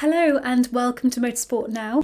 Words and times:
Hello 0.00 0.38
and 0.44 0.68
welcome 0.70 1.10
to 1.10 1.18
Motorsport 1.18 1.70
Now. 1.70 2.02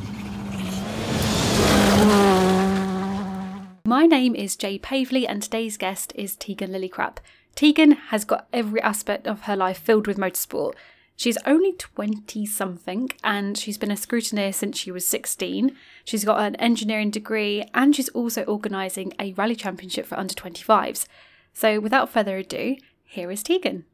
My 3.84 4.06
name 4.06 4.34
is 4.34 4.56
Jay 4.56 4.80
Pavely 4.80 5.24
and 5.28 5.40
today's 5.40 5.76
guest 5.76 6.12
is 6.16 6.34
Tegan 6.34 6.72
Lillicrap. 6.72 7.18
Tegan 7.54 7.92
has 7.92 8.24
got 8.24 8.48
every 8.52 8.80
aspect 8.80 9.28
of 9.28 9.42
her 9.42 9.54
life 9.54 9.78
filled 9.78 10.08
with 10.08 10.18
motorsport. 10.18 10.74
She's 11.14 11.38
only 11.46 11.72
20 11.74 12.44
something 12.46 13.10
and 13.22 13.56
she's 13.56 13.78
been 13.78 13.92
a 13.92 13.94
scrutineer 13.94 14.52
since 14.52 14.76
she 14.76 14.90
was 14.90 15.06
16. 15.06 15.76
She's 16.04 16.24
got 16.24 16.40
an 16.40 16.56
engineering 16.56 17.12
degree 17.12 17.64
and 17.74 17.94
she's 17.94 18.08
also 18.08 18.42
organising 18.46 19.12
a 19.20 19.34
rally 19.34 19.54
championship 19.54 20.06
for 20.06 20.18
under 20.18 20.34
25s. 20.34 21.06
So 21.52 21.78
without 21.78 22.10
further 22.10 22.38
ado, 22.38 22.74
here 23.04 23.30
is 23.30 23.44
Tegan. 23.44 23.84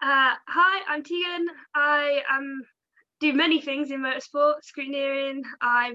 Uh, 0.00 0.40
hi, 0.48 0.80
I'm 0.88 1.02
Tegan. 1.02 1.48
I 1.74 2.22
um, 2.34 2.62
do 3.20 3.32
many 3.32 3.60
things 3.60 3.90
in 3.90 4.00
motorsport, 4.00 4.56
scrutineering. 4.62 5.42
I 5.60 5.94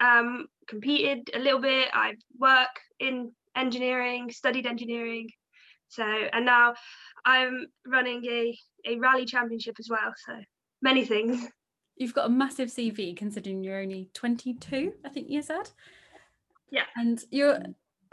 um, 0.00 0.46
competed 0.66 1.30
a 1.34 1.38
little 1.38 1.60
bit. 1.60 1.88
I 1.92 2.14
work 2.38 2.68
in 2.98 3.32
engineering, 3.56 4.30
studied 4.30 4.66
engineering. 4.66 5.28
So, 5.88 6.04
and 6.04 6.44
now 6.44 6.74
I'm 7.24 7.66
running 7.86 8.24
a, 8.24 8.58
a 8.86 8.98
rally 8.98 9.26
championship 9.26 9.76
as 9.78 9.88
well. 9.88 10.12
So, 10.26 10.34
many 10.82 11.04
things. 11.04 11.46
You've 11.96 12.14
got 12.14 12.26
a 12.26 12.30
massive 12.30 12.68
CV 12.68 13.16
considering 13.16 13.62
you're 13.62 13.80
only 13.80 14.08
22, 14.14 14.94
I 15.04 15.08
think 15.08 15.30
you 15.30 15.42
said. 15.42 15.70
Yeah. 16.70 16.82
And 16.96 17.22
you're 17.30 17.60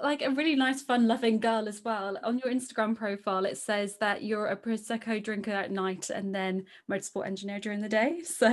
like 0.03 0.21
a 0.21 0.29
really 0.29 0.55
nice, 0.55 0.81
fun 0.81 1.07
loving 1.07 1.39
girl 1.39 1.67
as 1.67 1.81
well. 1.83 2.17
On 2.23 2.39
your 2.39 2.53
Instagram 2.53 2.95
profile, 2.95 3.45
it 3.45 3.57
says 3.57 3.97
that 3.99 4.23
you're 4.23 4.47
a 4.47 4.57
Prosecco 4.57 5.23
drinker 5.23 5.51
at 5.51 5.71
night 5.71 6.09
and 6.09 6.33
then 6.33 6.65
motorsport 6.89 7.27
engineer 7.27 7.59
during 7.59 7.81
the 7.81 7.89
day. 7.89 8.21
So 8.41 8.49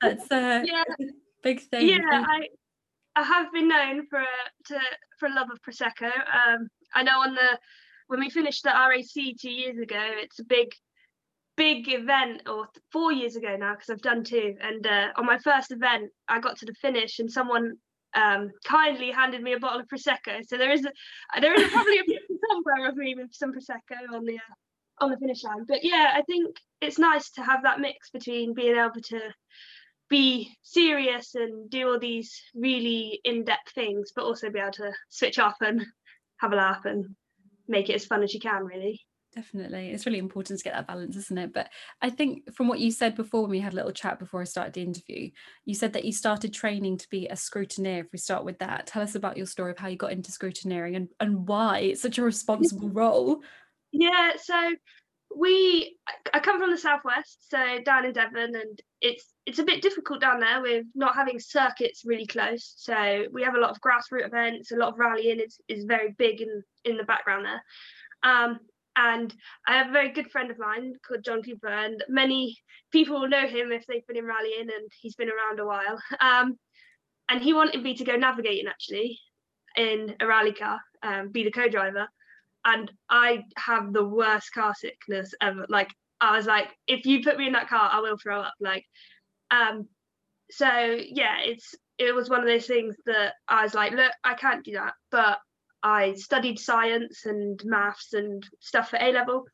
that's 0.00 0.30
uh, 0.30 0.62
yeah. 0.66 0.84
a 1.00 1.04
big 1.42 1.60
thing. 1.60 1.88
Yeah, 1.88 1.98
I, 2.10 2.48
I 3.14 3.22
have 3.22 3.52
been 3.52 3.68
known 3.68 4.06
for 4.06 4.24
to 4.66 4.80
for 5.18 5.26
a 5.26 5.34
love 5.34 5.48
of 5.50 5.60
Prosecco. 5.62 6.06
Um, 6.06 6.68
I 6.94 7.02
know 7.02 7.20
on 7.20 7.34
the 7.34 7.58
when 8.06 8.20
we 8.20 8.30
finished 8.30 8.62
the 8.62 8.70
RAC 8.70 9.36
two 9.38 9.50
years 9.50 9.78
ago, 9.78 10.00
it's 10.00 10.38
a 10.38 10.44
big 10.44 10.70
big 11.56 11.88
event 11.88 12.48
or 12.48 12.68
four 12.90 13.12
years 13.12 13.36
ago 13.36 13.54
now 13.54 13.74
because 13.74 13.90
I've 13.90 14.00
done 14.00 14.24
two 14.24 14.54
and 14.62 14.86
uh, 14.86 15.08
on 15.16 15.26
my 15.26 15.36
first 15.38 15.72
event 15.72 16.10
I 16.26 16.40
got 16.40 16.56
to 16.58 16.64
the 16.64 16.72
finish 16.72 17.18
and 17.18 17.30
someone 17.30 17.74
um, 18.14 18.50
kindly 18.64 19.10
handed 19.10 19.42
me 19.42 19.52
a 19.52 19.58
bottle 19.58 19.80
of 19.80 19.86
prosecco. 19.86 20.46
So 20.46 20.56
there 20.56 20.72
is 20.72 20.84
a, 20.84 21.40
there 21.40 21.54
is 21.54 21.70
probably 21.70 21.98
a 21.98 22.04
somewhere 22.48 22.88
of 22.88 22.96
me 22.96 23.14
with 23.14 23.32
some 23.32 23.52
prosecco 23.52 24.14
on 24.14 24.24
the 24.24 24.36
uh, 24.36 25.04
on 25.04 25.10
the 25.10 25.16
finish 25.16 25.44
line. 25.44 25.64
But 25.66 25.84
yeah, 25.84 26.12
I 26.14 26.22
think 26.22 26.56
it's 26.80 26.98
nice 26.98 27.30
to 27.32 27.42
have 27.42 27.62
that 27.62 27.80
mix 27.80 28.10
between 28.10 28.54
being 28.54 28.76
able 28.76 29.00
to 29.02 29.20
be 30.08 30.50
serious 30.62 31.34
and 31.34 31.70
do 31.70 31.88
all 31.88 31.98
these 31.98 32.42
really 32.54 33.20
in-depth 33.24 33.72
things, 33.74 34.12
but 34.14 34.24
also 34.24 34.50
be 34.50 34.58
able 34.58 34.72
to 34.72 34.92
switch 35.08 35.38
off 35.38 35.56
and 35.60 35.86
have 36.38 36.52
a 36.52 36.56
laugh 36.56 36.84
and 36.84 37.14
make 37.68 37.88
it 37.88 37.94
as 37.94 38.06
fun 38.06 38.22
as 38.22 38.34
you 38.34 38.40
can, 38.40 38.64
really. 38.64 39.00
Definitely. 39.34 39.90
It's 39.90 40.06
really 40.06 40.18
important 40.18 40.58
to 40.58 40.64
get 40.64 40.74
that 40.74 40.88
balance, 40.88 41.16
isn't 41.16 41.38
it? 41.38 41.52
But 41.52 41.68
I 42.02 42.10
think 42.10 42.52
from 42.52 42.66
what 42.66 42.80
you 42.80 42.90
said 42.90 43.14
before, 43.14 43.42
when 43.42 43.50
we 43.50 43.60
had 43.60 43.72
a 43.72 43.76
little 43.76 43.92
chat 43.92 44.18
before 44.18 44.40
I 44.40 44.44
started 44.44 44.74
the 44.74 44.82
interview, 44.82 45.30
you 45.64 45.74
said 45.74 45.92
that 45.92 46.04
you 46.04 46.12
started 46.12 46.52
training 46.52 46.98
to 46.98 47.08
be 47.10 47.28
a 47.28 47.34
scrutineer. 47.34 48.00
If 48.00 48.12
we 48.12 48.18
start 48.18 48.44
with 48.44 48.58
that, 48.58 48.88
tell 48.88 49.02
us 49.02 49.14
about 49.14 49.36
your 49.36 49.46
story 49.46 49.70
of 49.70 49.78
how 49.78 49.86
you 49.86 49.96
got 49.96 50.10
into 50.10 50.32
scrutineering 50.32 50.96
and, 50.96 51.08
and 51.20 51.46
why 51.46 51.78
it's 51.78 52.02
such 52.02 52.18
a 52.18 52.24
responsible 52.24 52.88
role. 52.88 53.42
Yeah, 53.92 54.32
so 54.36 54.74
we 55.36 55.96
I 56.34 56.40
come 56.40 56.58
from 56.58 56.70
the 56.70 56.78
southwest, 56.78 57.48
so 57.50 57.78
down 57.84 58.04
in 58.04 58.12
Devon, 58.12 58.56
and 58.56 58.82
it's 59.00 59.32
it's 59.46 59.60
a 59.60 59.64
bit 59.64 59.80
difficult 59.80 60.20
down 60.20 60.40
there 60.40 60.60
with 60.60 60.86
not 60.94 61.14
having 61.14 61.38
circuits 61.38 62.02
really 62.04 62.26
close. 62.26 62.74
So 62.76 63.26
we 63.32 63.44
have 63.44 63.54
a 63.54 63.60
lot 63.60 63.70
of 63.70 63.80
grassroots 63.80 64.26
events, 64.26 64.72
a 64.72 64.76
lot 64.76 64.92
of 64.92 64.98
rallying 64.98 65.38
is 65.38 65.60
is 65.68 65.84
very 65.84 66.14
big 66.18 66.40
in 66.40 66.62
in 66.84 66.96
the 66.96 67.04
background 67.04 67.46
there. 67.46 67.62
Um, 68.22 68.58
and 68.96 69.34
I 69.66 69.76
have 69.78 69.88
a 69.88 69.92
very 69.92 70.10
good 70.10 70.30
friend 70.30 70.50
of 70.50 70.58
mine 70.58 70.94
called 71.06 71.24
John 71.24 71.42
Cooper, 71.42 71.68
and 71.68 72.02
many 72.08 72.58
people 72.92 73.20
will 73.20 73.28
know 73.28 73.46
him 73.46 73.72
if 73.72 73.86
they've 73.86 74.06
been 74.06 74.16
in 74.16 74.26
rallying 74.26 74.62
and 74.62 74.90
he's 75.00 75.14
been 75.14 75.30
around 75.30 75.60
a 75.60 75.66
while. 75.66 76.00
Um, 76.20 76.58
and 77.28 77.40
he 77.40 77.54
wanted 77.54 77.82
me 77.82 77.94
to 77.94 78.04
go 78.04 78.16
navigating 78.16 78.66
actually 78.66 79.18
in 79.76 80.16
a 80.20 80.26
rally 80.26 80.52
car, 80.52 80.80
um, 81.02 81.30
be 81.30 81.44
the 81.44 81.52
co-driver. 81.52 82.08
And 82.64 82.90
I 83.08 83.44
have 83.56 83.92
the 83.92 84.04
worst 84.04 84.52
car 84.52 84.74
sickness 84.74 85.32
ever. 85.40 85.64
Like 85.68 85.90
I 86.20 86.36
was 86.36 86.46
like, 86.46 86.68
if 86.86 87.06
you 87.06 87.22
put 87.22 87.38
me 87.38 87.46
in 87.46 87.52
that 87.52 87.68
car, 87.68 87.88
I 87.90 88.00
will 88.00 88.18
throw 88.18 88.40
up. 88.40 88.54
Like, 88.60 88.84
um, 89.50 89.88
so 90.50 90.66
yeah, 90.66 91.36
it's 91.40 91.74
it 91.98 92.14
was 92.14 92.28
one 92.28 92.40
of 92.40 92.46
those 92.46 92.66
things 92.66 92.96
that 93.06 93.34
I 93.46 93.62
was 93.62 93.74
like, 93.74 93.92
look, 93.92 94.12
I 94.24 94.34
can't 94.34 94.64
do 94.64 94.72
that, 94.72 94.94
but 95.10 95.38
I 95.82 96.14
studied 96.14 96.58
science 96.58 97.24
and 97.24 97.60
maths 97.64 98.12
and 98.12 98.44
stuff 98.60 98.90
for 98.90 98.98
A 99.00 99.12
level. 99.12 99.44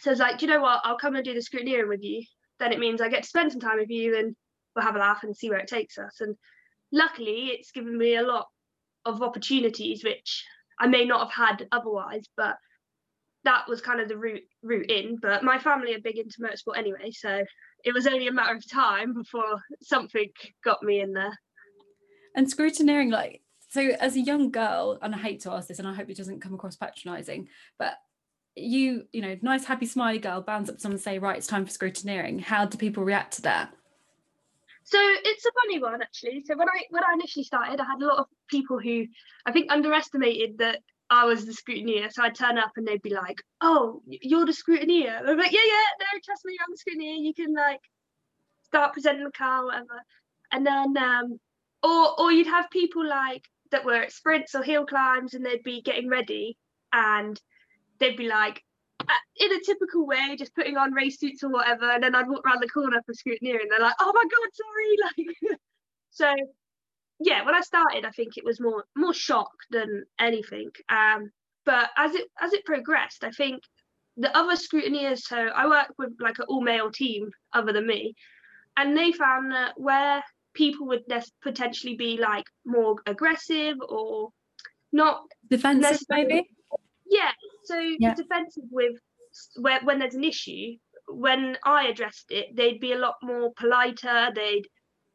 So 0.00 0.10
I 0.10 0.12
was 0.12 0.20
like, 0.20 0.38
do 0.38 0.46
you 0.46 0.52
know 0.52 0.60
what? 0.60 0.80
I'll 0.84 0.98
come 0.98 1.16
and 1.16 1.24
do 1.24 1.34
the 1.34 1.40
scrutineering 1.40 1.88
with 1.88 2.02
you. 2.02 2.22
Then 2.58 2.72
it 2.72 2.78
means 2.78 3.00
I 3.00 3.08
get 3.08 3.22
to 3.22 3.28
spend 3.28 3.52
some 3.52 3.60
time 3.60 3.78
with 3.78 3.90
you 3.90 4.16
and 4.18 4.36
we'll 4.74 4.84
have 4.84 4.96
a 4.96 5.00
laugh 5.00 5.22
and 5.22 5.36
see 5.36 5.50
where 5.50 5.58
it 5.58 5.68
takes 5.68 5.98
us. 5.98 6.20
And 6.20 6.36
luckily, 6.92 7.46
it's 7.46 7.72
given 7.72 7.96
me 7.96 8.16
a 8.16 8.22
lot 8.22 8.46
of 9.04 9.22
opportunities 9.22 10.04
which 10.04 10.44
I 10.78 10.86
may 10.86 11.04
not 11.04 11.30
have 11.30 11.48
had 11.48 11.68
otherwise, 11.72 12.24
but 12.36 12.56
that 13.44 13.68
was 13.68 13.80
kind 13.80 14.00
of 14.00 14.08
the 14.08 14.16
route 14.16 14.42
route 14.62 14.90
in. 14.90 15.16
But 15.20 15.42
my 15.42 15.58
family 15.58 15.94
are 15.94 16.00
big 16.00 16.18
into 16.18 16.40
motorsport 16.40 16.76
anyway, 16.76 17.10
so 17.10 17.44
it 17.84 17.94
was 17.94 18.06
only 18.06 18.26
a 18.26 18.32
matter 18.32 18.54
of 18.54 18.70
time 18.70 19.14
before 19.14 19.60
something 19.82 20.28
got 20.64 20.82
me 20.82 21.00
in 21.00 21.12
there. 21.12 21.36
And 22.36 22.46
scrutineering, 22.46 23.10
like 23.10 23.42
so 23.68 23.80
as 24.00 24.16
a 24.16 24.20
young 24.20 24.50
girl 24.50 24.98
and 25.02 25.14
i 25.14 25.18
hate 25.18 25.40
to 25.40 25.52
ask 25.52 25.68
this 25.68 25.78
and 25.78 25.86
i 25.88 25.94
hope 25.94 26.08
it 26.08 26.16
doesn't 26.16 26.40
come 26.40 26.54
across 26.54 26.76
patronizing 26.76 27.48
but 27.78 27.98
you 28.58 29.04
you 29.12 29.22
know 29.22 29.36
nice 29.42 29.64
happy 29.64 29.86
smiley 29.86 30.18
girl 30.18 30.40
bounds 30.40 30.68
up 30.68 30.76
to 30.76 30.82
someone 30.82 30.94
and 30.96 31.02
say 31.02 31.18
right 31.18 31.36
it's 31.36 31.46
time 31.46 31.64
for 31.64 31.72
scrutineering. 31.72 32.40
How 32.40 32.64
do 32.64 32.76
people 32.76 33.04
react 33.04 33.34
to 33.34 33.42
that? 33.42 33.72
So 34.84 34.98
it's 35.00 35.44
a 35.44 35.50
funny 35.62 35.80
one 35.80 36.02
actually. 36.02 36.42
So 36.44 36.56
when 36.56 36.68
i 36.68 36.82
when 36.90 37.04
i 37.04 37.12
initially 37.14 37.44
started 37.44 37.80
i 37.80 37.84
had 37.84 38.02
a 38.02 38.06
lot 38.06 38.18
of 38.18 38.26
people 38.48 38.78
who 38.78 39.06
i 39.46 39.52
think 39.52 39.70
underestimated 39.70 40.58
that 40.58 40.80
i 41.10 41.24
was 41.24 41.46
the 41.46 41.52
scrutineer. 41.52 42.12
So 42.12 42.22
i'd 42.22 42.34
turn 42.34 42.58
up 42.58 42.72
and 42.76 42.86
they'd 42.86 43.02
be 43.02 43.14
like 43.14 43.40
oh 43.60 44.02
you're 44.06 44.46
the 44.46 44.52
scrutineer. 44.52 45.20
I'm 45.26 45.38
like 45.38 45.52
yeah 45.52 45.60
yeah 45.64 45.88
no 46.00 46.20
trust 46.24 46.44
me 46.44 46.56
i'm 46.60 46.74
the 46.74 46.78
scrutineer. 46.78 47.24
You 47.24 47.34
can 47.34 47.54
like 47.54 47.80
start 48.64 48.92
presenting 48.92 49.24
the 49.24 49.32
car 49.32 49.64
whatever. 49.64 50.02
And 50.50 50.66
then 50.66 50.96
um 50.96 51.40
or 51.82 52.20
or 52.20 52.32
you'd 52.32 52.48
have 52.48 52.70
people 52.70 53.06
like 53.06 53.44
that 53.70 53.84
were 53.84 53.94
at 53.94 54.12
sprints 54.12 54.54
or 54.54 54.62
hill 54.62 54.86
climbs 54.86 55.34
and 55.34 55.44
they'd 55.44 55.62
be 55.62 55.82
getting 55.82 56.08
ready 56.08 56.56
and 56.92 57.40
they'd 57.98 58.16
be 58.16 58.28
like 58.28 58.62
in 59.36 59.52
a 59.52 59.60
typical 59.60 60.06
way 60.06 60.36
just 60.36 60.54
putting 60.54 60.76
on 60.76 60.92
race 60.92 61.18
suits 61.18 61.42
or 61.42 61.50
whatever 61.50 61.90
and 61.90 62.02
then 62.02 62.14
I'd 62.14 62.28
walk 62.28 62.44
around 62.46 62.60
the 62.60 62.68
corner 62.68 63.00
for 63.06 63.12
scrutineering 63.12 63.62
and 63.62 63.70
they're 63.70 63.80
like 63.80 63.94
oh 64.00 64.12
my 64.12 64.24
god 64.24 64.50
sorry 64.52 65.26
like 65.50 65.58
so 66.10 66.34
yeah 67.20 67.44
when 67.44 67.54
I 67.54 67.60
started 67.60 68.04
I 68.04 68.10
think 68.10 68.36
it 68.36 68.44
was 68.44 68.60
more 68.60 68.84
more 68.96 69.14
shock 69.14 69.52
than 69.70 70.04
anything 70.18 70.70
um 70.88 71.30
but 71.64 71.90
as 71.96 72.14
it 72.14 72.26
as 72.40 72.52
it 72.52 72.64
progressed 72.64 73.24
I 73.24 73.30
think 73.30 73.62
the 74.16 74.36
other 74.36 74.56
scrutineers 74.56 75.20
so 75.20 75.36
I 75.36 75.68
work 75.68 75.92
with 75.96 76.12
like 76.20 76.38
an 76.38 76.46
all 76.48 76.60
male 76.60 76.90
team 76.90 77.30
other 77.54 77.72
than 77.72 77.86
me 77.86 78.14
and 78.76 78.96
they 78.96 79.12
found 79.12 79.52
that 79.52 79.78
where 79.78 80.22
people 80.58 80.86
would 80.88 81.04
potentially 81.42 81.96
be 81.96 82.18
like 82.18 82.44
more 82.66 82.96
aggressive 83.06 83.76
or 83.88 84.30
not 84.92 85.22
defensive 85.48 86.00
maybe? 86.10 86.42
Yeah 87.08 87.30
so 87.68 87.78
yeah. 87.98 88.14
defensive 88.14 88.64
with 88.70 88.96
where, 89.56 89.80
when 89.84 89.98
there's 89.98 90.14
an 90.14 90.24
issue 90.24 90.76
when 91.08 91.56
i 91.64 91.86
addressed 91.86 92.26
it 92.30 92.54
they'd 92.54 92.80
be 92.80 92.92
a 92.92 92.98
lot 92.98 93.14
more 93.22 93.52
politer 93.58 94.30
they'd 94.34 94.66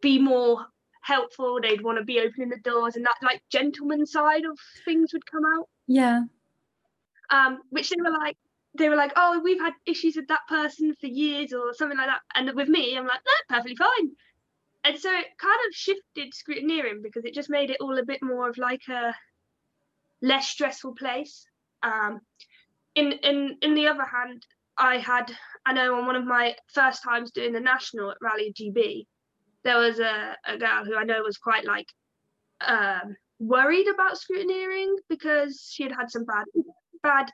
be 0.01 0.17
more 0.17 0.65
helpful 1.01 1.59
they'd 1.61 1.83
want 1.83 1.97
to 1.97 2.05
be 2.05 2.19
opening 2.19 2.49
the 2.49 2.69
doors 2.69 2.95
and 2.95 3.05
that 3.05 3.15
like 3.21 3.41
gentleman 3.51 4.05
side 4.05 4.45
of 4.45 4.57
things 4.85 5.11
would 5.11 5.25
come 5.25 5.43
out. 5.57 5.67
Yeah. 5.87 6.21
Um 7.29 7.59
which 7.71 7.89
they 7.89 8.01
were 8.01 8.17
like 8.17 8.37
they 8.77 8.89
were 8.89 8.95
like 8.95 9.11
oh 9.15 9.41
we've 9.43 9.59
had 9.59 9.73
issues 9.85 10.15
with 10.15 10.27
that 10.29 10.47
person 10.47 10.95
for 10.99 11.07
years 11.07 11.51
or 11.53 11.73
something 11.73 11.97
like 11.97 12.07
that 12.07 12.21
and 12.35 12.55
with 12.55 12.69
me 12.69 12.97
i'm 12.97 13.05
like 13.05 13.21
no 13.25 13.55
perfectly 13.55 13.75
fine 13.75 14.11
and 14.83 14.99
so 14.99 15.09
it 15.11 15.27
kind 15.37 15.59
of 15.67 15.73
shifted 15.73 16.33
scrutineering 16.33 17.01
because 17.01 17.25
it 17.25 17.33
just 17.33 17.49
made 17.49 17.69
it 17.69 17.77
all 17.79 17.97
a 17.97 18.05
bit 18.05 18.21
more 18.21 18.49
of 18.49 18.57
like 18.57 18.81
a 18.89 19.13
less 20.21 20.47
stressful 20.47 20.95
place. 20.95 21.45
Um, 21.83 22.19
in 22.95 23.11
in 23.11 23.57
in 23.61 23.73
the 23.75 23.87
other 23.87 24.05
hand, 24.05 24.45
I 24.77 24.97
had 24.97 25.31
I 25.65 25.73
know 25.73 25.95
on 25.95 26.05
one 26.05 26.15
of 26.15 26.25
my 26.25 26.55
first 26.73 27.03
times 27.03 27.31
doing 27.31 27.53
the 27.53 27.59
national 27.59 28.11
at 28.11 28.17
Rally 28.21 28.53
GB, 28.53 29.05
there 29.63 29.77
was 29.77 29.99
a, 29.99 30.35
a 30.45 30.57
girl 30.57 30.85
who 30.85 30.95
I 30.95 31.03
know 31.03 31.21
was 31.23 31.37
quite 31.37 31.65
like 31.65 31.87
um, 32.61 33.15
worried 33.39 33.87
about 33.87 34.17
scrutineering 34.17 34.95
because 35.09 35.69
she 35.71 35.83
had 35.83 35.93
had 35.93 36.11
some 36.11 36.25
bad 36.25 36.45
bad 37.01 37.31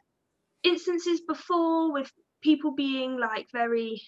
instances 0.64 1.22
before 1.22 1.94
with 1.94 2.12
people 2.42 2.74
being 2.74 3.18
like 3.18 3.48
very 3.52 4.02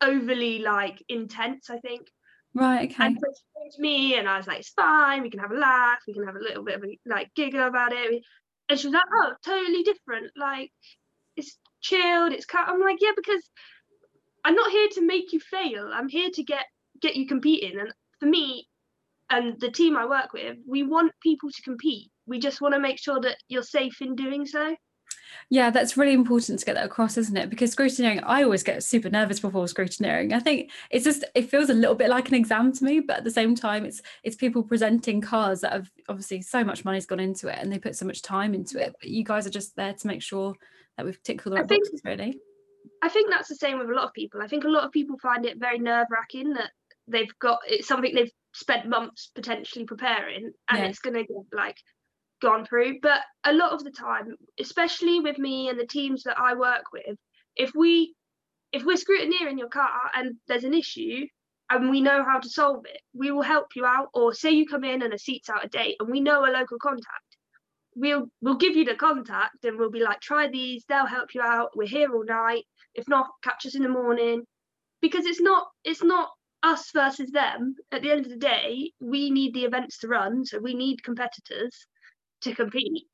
overly 0.00 0.58
like 0.60 1.02
intense, 1.08 1.70
I 1.70 1.78
think. 1.78 2.06
Right, 2.54 2.90
okay. 2.90 3.06
And 3.06 3.18
so 3.20 3.80
me 3.82 4.16
and 4.16 4.28
I 4.28 4.36
was 4.36 4.46
like, 4.46 4.60
it's 4.60 4.70
fine, 4.70 5.22
we 5.22 5.30
can 5.30 5.40
have 5.40 5.50
a 5.50 5.56
laugh, 5.56 5.98
we 6.06 6.14
can 6.14 6.24
have 6.24 6.36
a 6.36 6.40
little 6.40 6.62
bit 6.62 6.76
of 6.76 6.84
a 6.84 6.98
like 7.06 7.34
giggle 7.34 7.66
about 7.66 7.92
it. 7.92 8.22
And 8.68 8.78
she 8.78 8.86
was 8.86 8.94
like, 8.94 9.02
oh, 9.12 9.32
totally 9.44 9.82
different. 9.82 10.30
Like 10.36 10.70
it's 11.36 11.58
chilled, 11.80 12.32
it's 12.32 12.46
cut. 12.46 12.68
I'm 12.68 12.80
like, 12.80 12.98
yeah, 13.00 13.12
because 13.16 13.42
I'm 14.44 14.54
not 14.54 14.70
here 14.70 14.88
to 14.92 15.06
make 15.06 15.32
you 15.32 15.40
fail. 15.40 15.90
I'm 15.92 16.08
here 16.08 16.30
to 16.32 16.42
get 16.44 16.66
get 17.00 17.16
you 17.16 17.26
competing. 17.26 17.78
And 17.78 17.92
for 18.20 18.26
me 18.26 18.68
and 19.30 19.58
the 19.60 19.70
team 19.70 19.96
I 19.96 20.06
work 20.06 20.32
with, 20.32 20.56
we 20.68 20.84
want 20.84 21.12
people 21.22 21.50
to 21.50 21.62
compete. 21.62 22.10
We 22.26 22.38
just 22.38 22.60
want 22.60 22.74
to 22.74 22.80
make 22.80 22.98
sure 22.98 23.20
that 23.20 23.36
you're 23.48 23.62
safe 23.62 24.00
in 24.00 24.14
doing 24.14 24.46
so. 24.46 24.76
Yeah, 25.50 25.70
that's 25.70 25.96
really 25.96 26.12
important 26.12 26.58
to 26.58 26.64
get 26.64 26.74
that 26.74 26.86
across, 26.86 27.16
isn't 27.16 27.36
it? 27.36 27.50
Because 27.50 27.74
scrutineering, 27.74 28.22
I 28.24 28.42
always 28.42 28.62
get 28.62 28.82
super 28.82 29.10
nervous 29.10 29.40
before 29.40 29.64
scrutineering. 29.66 30.32
I 30.32 30.40
think 30.40 30.70
it's 30.90 31.04
just 31.04 31.24
it 31.34 31.50
feels 31.50 31.70
a 31.70 31.74
little 31.74 31.94
bit 31.94 32.08
like 32.08 32.28
an 32.28 32.34
exam 32.34 32.72
to 32.72 32.84
me, 32.84 33.00
but 33.00 33.18
at 33.18 33.24
the 33.24 33.30
same 33.30 33.54
time, 33.54 33.84
it's 33.84 34.02
it's 34.22 34.36
people 34.36 34.62
presenting 34.62 35.20
cars 35.20 35.60
that 35.60 35.72
have 35.72 35.90
obviously 36.08 36.42
so 36.42 36.64
much 36.64 36.84
money's 36.84 37.06
gone 37.06 37.20
into 37.20 37.48
it 37.48 37.58
and 37.58 37.72
they 37.72 37.78
put 37.78 37.96
so 37.96 38.06
much 38.06 38.22
time 38.22 38.54
into 38.54 38.82
it. 38.82 38.94
But 39.00 39.10
you 39.10 39.24
guys 39.24 39.46
are 39.46 39.50
just 39.50 39.76
there 39.76 39.92
to 39.92 40.06
make 40.06 40.22
sure 40.22 40.54
that 40.96 41.06
we've 41.06 41.22
ticked 41.22 41.46
all 41.46 41.52
the 41.52 41.60
right 41.60 41.68
think, 41.68 41.84
boxes, 41.84 42.02
really. 42.04 42.40
I 43.02 43.08
think 43.08 43.30
that's 43.30 43.48
the 43.48 43.56
same 43.56 43.78
with 43.78 43.90
a 43.90 43.94
lot 43.94 44.04
of 44.04 44.12
people. 44.12 44.42
I 44.42 44.48
think 44.48 44.64
a 44.64 44.68
lot 44.68 44.84
of 44.84 44.92
people 44.92 45.18
find 45.18 45.44
it 45.44 45.58
very 45.58 45.78
nerve 45.78 46.06
wracking 46.10 46.54
that 46.54 46.70
they've 47.08 47.38
got 47.38 47.60
it's 47.66 47.88
something 47.88 48.14
they've 48.14 48.32
spent 48.54 48.88
months 48.88 49.30
potentially 49.34 49.84
preparing 49.84 50.52
and 50.70 50.78
yeah. 50.78 50.86
it's 50.86 51.00
going 51.00 51.14
to 51.14 51.24
get 51.24 51.36
like 51.52 51.76
gone 52.40 52.66
through. 52.66 52.98
But 53.00 53.20
a 53.44 53.52
lot 53.52 53.72
of 53.72 53.84
the 53.84 53.90
time, 53.90 54.34
especially 54.60 55.20
with 55.20 55.38
me 55.38 55.68
and 55.68 55.78
the 55.78 55.86
teams 55.86 56.22
that 56.24 56.38
I 56.38 56.54
work 56.54 56.84
with, 56.92 57.16
if 57.56 57.72
we 57.74 58.14
if 58.72 58.84
we're 58.84 58.96
scrutineering 58.96 59.58
your 59.58 59.68
car 59.68 60.10
and 60.14 60.34
there's 60.48 60.64
an 60.64 60.74
issue 60.74 61.26
and 61.70 61.90
we 61.90 62.00
know 62.00 62.24
how 62.24 62.40
to 62.40 62.48
solve 62.48 62.84
it, 62.86 63.00
we 63.14 63.30
will 63.30 63.42
help 63.42 63.68
you 63.76 63.86
out. 63.86 64.08
Or 64.12 64.34
say 64.34 64.50
you 64.50 64.66
come 64.66 64.84
in 64.84 65.02
and 65.02 65.14
a 65.14 65.18
seat's 65.18 65.48
out 65.48 65.64
of 65.64 65.70
date 65.70 65.96
and 66.00 66.10
we 66.10 66.20
know 66.20 66.44
a 66.44 66.50
local 66.50 66.78
contact, 66.78 67.36
we'll 67.96 68.26
we'll 68.40 68.56
give 68.56 68.76
you 68.76 68.84
the 68.84 68.96
contact 68.96 69.64
and 69.64 69.78
we'll 69.78 69.90
be 69.90 70.02
like, 70.02 70.20
try 70.20 70.48
these, 70.48 70.84
they'll 70.88 71.06
help 71.06 71.34
you 71.34 71.40
out. 71.40 71.70
We're 71.76 71.86
here 71.88 72.12
all 72.12 72.24
night. 72.24 72.64
If 72.94 73.08
not, 73.08 73.28
catch 73.42 73.66
us 73.66 73.74
in 73.76 73.82
the 73.82 73.88
morning. 73.88 74.42
Because 75.00 75.26
it's 75.26 75.40
not 75.40 75.66
it's 75.84 76.02
not 76.02 76.30
us 76.62 76.90
versus 76.94 77.30
them. 77.30 77.76
At 77.92 78.02
the 78.02 78.10
end 78.10 78.24
of 78.24 78.32
the 78.32 78.38
day, 78.38 78.90
we 79.00 79.30
need 79.30 79.54
the 79.54 79.64
events 79.64 79.98
to 79.98 80.08
run, 80.08 80.44
so 80.44 80.58
we 80.58 80.74
need 80.74 81.04
competitors 81.04 81.86
to 82.44 82.54
compete. 82.54 83.04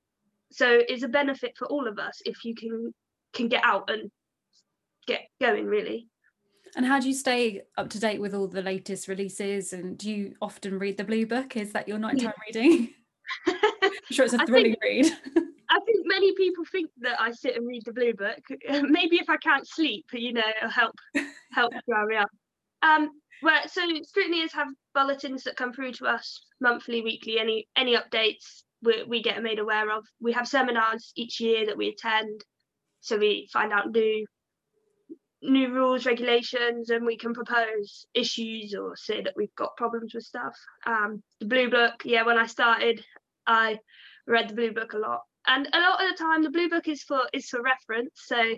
So 0.53 0.67
it's 0.69 1.03
a 1.03 1.09
benefit 1.09 1.57
for 1.57 1.67
all 1.69 1.87
of 1.89 1.99
us 1.99 2.21
if 2.25 2.45
you 2.45 2.55
can 2.55 2.93
can 3.33 3.49
get 3.49 3.65
out 3.65 3.91
and 3.91 4.11
get 5.07 5.23
going 5.41 5.67
really. 5.67 6.09
And 6.77 6.87
how 6.87 7.01
do 7.01 7.09
you 7.09 7.15
stay 7.15 7.63
up 7.77 7.89
to 7.91 7.99
date 7.99 8.21
with 8.21 8.35
all 8.35 8.47
the 8.47 8.63
latest 8.63 9.09
releases? 9.09 9.73
And 9.73 9.99
do 9.99 10.11
you 10.11 10.35
often 10.41 10.79
read 10.79 10.97
the 10.97 11.05
Blue 11.05 11.27
Book? 11.27 11.57
Is 11.57 11.73
that 11.73 11.89
your 11.89 11.99
nighttime 11.99 12.33
yeah. 12.55 12.61
reading? 12.63 12.91
I'm 13.83 13.91
sure 14.11 14.25
it's 14.25 14.35
a 14.35 14.47
thrilling 14.47 14.77
think, 14.81 15.07
read. 15.07 15.07
I 15.71 15.81
think 15.81 16.07
many 16.07 16.33
people 16.37 16.65
think 16.71 16.91
that 17.01 17.21
I 17.21 17.33
sit 17.33 17.57
and 17.57 17.67
read 17.67 17.83
the 17.87 17.93
Blue 17.93 18.15
Book. 18.15 18.39
Maybe 18.83 19.17
if 19.17 19.29
I 19.29 19.37
can't 19.39 19.67
sleep, 19.67 20.07
you 20.13 20.33
know, 20.33 20.43
it'll 20.59 20.71
help 20.71 20.95
help 21.53 21.73
dry 21.89 22.05
me 22.05 22.17
up. 22.17 22.31
Um, 22.83 23.11
well, 23.43 23.63
so 23.67 23.81
scrutineers 23.83 24.53
have 24.53 24.69
bulletins 24.95 25.45
that 25.45 25.57
come 25.57 25.73
through 25.73 25.93
to 25.93 26.07
us 26.07 26.41
monthly, 26.61 27.03
weekly, 27.03 27.39
any 27.39 27.67
any 27.77 27.97
updates 27.97 28.63
we, 28.83 29.05
we 29.05 29.23
get 29.23 29.43
made 29.43 29.59
aware 29.59 29.91
of. 29.91 30.05
We 30.21 30.33
have 30.33 30.49
seminars 30.49 31.13
each 31.17 31.41
year 31.41 31.67
that 31.67 31.77
we 31.77 31.89
attend, 31.89 32.45
so 33.01 33.19
we 33.19 33.49
find 33.53 33.73
out 33.73 33.91
new 33.91 34.27
new 35.43 35.73
rules, 35.73 36.05
regulations, 36.05 36.91
and 36.91 37.07
we 37.07 37.17
can 37.17 37.33
propose 37.33 38.07
issues 38.15 38.75
or 38.75 38.95
say 38.97 39.23
that 39.23 39.33
we've 39.37 39.55
got 39.57 39.77
problems 39.77 40.15
with 40.15 40.25
stuff. 40.25 40.55
Um, 40.87 41.23
the 41.41 41.47
blue 41.47 41.71
book, 41.71 41.95
yeah, 42.05 42.25
when 42.25 42.39
I 42.39 42.47
started, 42.47 43.03
I 43.47 43.79
read 44.27 44.51
the 44.51 44.55
blue 44.55 44.73
book 44.73 44.93
a 44.93 44.99
lot, 44.99 45.23
and 45.47 45.69
a 45.73 45.81
lot 45.81 46.03
of 46.03 46.11
the 46.11 46.23
time 46.23 46.43
the 46.43 46.51
blue 46.51 46.69
book 46.69 46.89
is 46.89 47.03
for 47.03 47.23
is 47.33 47.49
for 47.49 47.63
reference. 47.63 48.13
So 48.15 48.55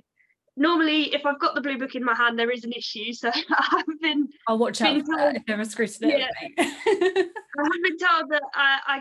normally, 0.56 1.14
if 1.14 1.24
I've 1.24 1.40
got 1.40 1.54
the 1.54 1.60
blue 1.60 1.78
book 1.78 1.94
in 1.94 2.04
my 2.04 2.14
hand, 2.14 2.38
there 2.38 2.50
is 2.50 2.64
an 2.64 2.72
issue. 2.72 3.12
So 3.12 3.30
I've 3.50 4.00
been. 4.00 4.28
I'll 4.48 4.58
watch 4.58 4.80
out 4.80 5.00
for 5.00 5.16
that 5.16 5.36
if 5.36 5.46
there 5.46 5.58
was 5.58 5.70
scrutiny. 5.70 6.18
Yeah, 6.18 6.28
I've 6.58 7.82
been 7.82 7.98
told 7.98 8.30
that 8.30 8.42
I, 8.54 8.78
I 8.86 9.00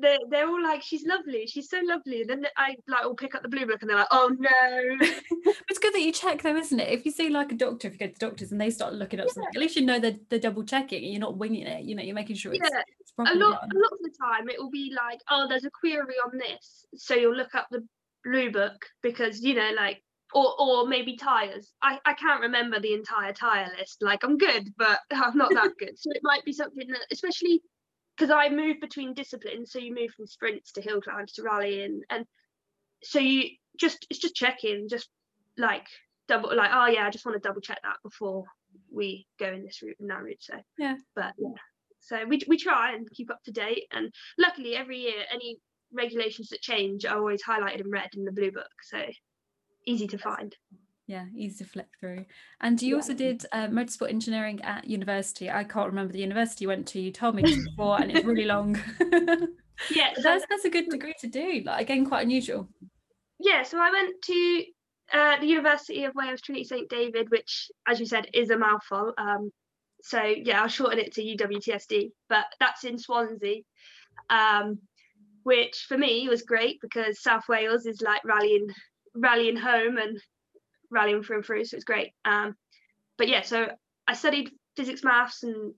they're, 0.00 0.18
they're 0.28 0.48
all 0.48 0.62
like, 0.62 0.82
she's 0.82 1.04
lovely, 1.06 1.46
she's 1.46 1.68
so 1.68 1.80
lovely. 1.84 2.22
And 2.22 2.30
then 2.30 2.46
I 2.56 2.76
like 2.88 3.04
will 3.04 3.14
pick 3.14 3.34
up 3.34 3.42
the 3.42 3.48
blue 3.48 3.66
book 3.66 3.78
and 3.80 3.90
they're 3.90 3.98
like, 3.98 4.08
oh 4.10 4.30
no. 4.38 4.96
it's 5.68 5.78
good 5.78 5.94
that 5.94 6.02
you 6.02 6.12
check 6.12 6.42
though, 6.42 6.56
isn't 6.56 6.80
it? 6.80 6.88
If 6.88 7.04
you 7.04 7.12
see 7.12 7.28
like 7.28 7.52
a 7.52 7.56
doctor, 7.56 7.88
if 7.88 7.94
you 7.94 7.98
go 7.98 8.06
to 8.06 8.12
the 8.12 8.26
doctors 8.26 8.52
and 8.52 8.60
they 8.60 8.70
start 8.70 8.94
looking 8.94 9.20
up 9.20 9.26
yeah. 9.26 9.32
something, 9.32 9.52
at 9.54 9.60
least 9.60 9.76
you 9.76 9.84
know 9.84 9.98
they're, 9.98 10.16
they're 10.28 10.38
double 10.38 10.64
checking 10.64 11.04
and 11.04 11.12
you're 11.12 11.20
not 11.20 11.36
winging 11.36 11.66
it. 11.66 11.84
You 11.84 11.94
know, 11.94 12.02
you're 12.02 12.14
making 12.14 12.36
sure 12.36 12.52
it's, 12.52 12.68
yeah. 12.72 12.82
it's 13.00 13.12
a 13.18 13.38
lot, 13.38 13.60
done. 13.60 13.70
a 13.74 13.78
lot 13.78 13.92
of 13.92 13.98
the 14.02 14.12
time 14.20 14.48
it 14.48 14.58
will 14.58 14.70
be 14.70 14.94
like, 14.96 15.20
oh, 15.30 15.46
there's 15.48 15.64
a 15.64 15.70
query 15.70 16.16
on 16.24 16.38
this. 16.38 16.86
So 16.96 17.14
you'll 17.14 17.36
look 17.36 17.54
up 17.54 17.68
the 17.70 17.86
blue 18.24 18.50
book 18.50 18.84
because, 19.02 19.40
you 19.40 19.54
know, 19.54 19.72
like 19.76 20.02
or 20.32 20.54
or 20.58 20.86
maybe 20.86 21.16
tires. 21.16 21.72
I, 21.82 21.98
I 22.04 22.14
can't 22.14 22.40
remember 22.40 22.80
the 22.80 22.94
entire 22.94 23.32
tire 23.32 23.70
list. 23.78 23.98
Like 24.00 24.24
I'm 24.24 24.38
good, 24.38 24.72
but 24.78 25.00
I'm 25.12 25.36
not 25.36 25.50
that 25.50 25.72
good. 25.78 25.98
So 25.98 26.10
it 26.12 26.20
might 26.22 26.44
be 26.44 26.52
something 26.52 26.86
that, 26.88 27.06
especially 27.12 27.62
because 28.20 28.30
I 28.30 28.50
move 28.50 28.80
between 28.80 29.14
disciplines. 29.14 29.72
So 29.72 29.78
you 29.78 29.94
move 29.94 30.10
from 30.14 30.26
sprints 30.26 30.72
to 30.72 30.82
hill 30.82 31.00
climbs 31.00 31.32
to 31.32 31.42
rallying, 31.42 32.02
and 32.10 32.26
so 33.02 33.18
you 33.18 33.44
just 33.78 34.06
it's 34.10 34.20
just 34.20 34.34
checking, 34.34 34.88
just 34.88 35.08
like 35.56 35.86
double 36.28 36.54
like 36.54 36.70
oh 36.72 36.86
yeah, 36.86 37.06
I 37.06 37.10
just 37.10 37.24
want 37.24 37.42
to 37.42 37.48
double 37.48 37.62
check 37.62 37.78
that 37.82 37.96
before 38.02 38.44
we 38.92 39.26
go 39.38 39.46
in 39.46 39.64
this 39.64 39.80
route 39.82 39.96
and 40.00 40.10
that 40.10 40.22
route. 40.22 40.42
So 40.42 40.54
yeah, 40.78 40.96
but 41.16 41.32
yeah, 41.38 41.48
so 42.00 42.26
we 42.28 42.42
we 42.46 42.58
try 42.58 42.92
and 42.92 43.10
keep 43.10 43.30
up 43.30 43.42
to 43.44 43.52
date, 43.52 43.86
and 43.90 44.12
luckily 44.38 44.76
every 44.76 44.98
year 44.98 45.24
any 45.32 45.58
regulations 45.92 46.48
that 46.50 46.60
change 46.60 47.06
are 47.06 47.16
always 47.16 47.42
highlighted 47.42 47.80
in 47.80 47.90
red 47.90 48.10
in 48.14 48.24
the 48.24 48.32
blue 48.32 48.52
book, 48.52 48.68
so 48.82 49.02
easy 49.86 50.06
to 50.08 50.18
find 50.18 50.54
yeah 51.10 51.26
easy 51.36 51.64
to 51.64 51.70
flick 51.70 51.88
through. 51.98 52.24
And 52.60 52.80
you 52.80 52.90
yeah. 52.90 52.94
also 52.96 53.14
did 53.14 53.44
uh, 53.52 53.66
motorsport 53.66 54.10
engineering 54.10 54.60
at 54.62 54.88
university. 54.88 55.50
I 55.50 55.64
can't 55.64 55.88
remember 55.88 56.12
the 56.12 56.20
university 56.20 56.64
you 56.64 56.68
went 56.68 56.86
to. 56.88 57.00
You 57.00 57.10
told 57.10 57.34
me 57.34 57.42
before 57.42 58.00
and 58.00 58.10
it's 58.10 58.24
really 58.24 58.44
long. 58.44 58.80
Yeah 59.90 60.12
so 60.14 60.22
that's 60.22 60.44
that's 60.50 60.64
a 60.64 60.70
good 60.70 60.88
degree 60.90 61.14
to 61.20 61.26
do 61.26 61.62
like 61.64 61.82
again 61.82 62.04
quite 62.06 62.24
unusual. 62.24 62.68
Yeah 63.38 63.62
so 63.62 63.78
i 63.78 63.90
went 63.90 64.20
to 64.22 64.64
uh, 65.12 65.40
the 65.40 65.46
university 65.46 66.04
of 66.04 66.14
wales 66.14 66.40
trinity 66.40 66.64
st 66.64 66.88
david 66.88 67.30
which 67.30 67.70
as 67.88 67.98
you 67.98 68.06
said 68.06 68.28
is 68.34 68.50
a 68.50 68.58
mouthful. 68.58 69.12
Um, 69.16 69.50
so 70.02 70.22
yeah 70.22 70.60
i'll 70.62 70.68
shorten 70.68 70.98
it 70.98 71.12
to 71.14 71.22
uwtsd 71.22 72.10
but 72.28 72.44
that's 72.58 72.84
in 72.84 72.98
swansea. 72.98 73.62
Um, 74.28 74.78
which 75.42 75.86
for 75.88 75.96
me 75.96 76.28
was 76.28 76.42
great 76.42 76.78
because 76.82 77.22
south 77.22 77.48
wales 77.48 77.86
is 77.86 78.02
like 78.02 78.22
rallying 78.24 78.68
rallying 79.14 79.56
home 79.56 79.96
and 79.96 80.20
rallying 80.90 81.22
through 81.22 81.36
and 81.36 81.44
through, 81.44 81.64
so 81.64 81.76
it's 81.76 81.84
great. 81.84 82.12
Um, 82.24 82.54
but 83.18 83.28
yeah, 83.28 83.42
so 83.42 83.68
I 84.06 84.14
studied 84.14 84.50
physics, 84.76 85.04
maths, 85.04 85.42
and 85.42 85.74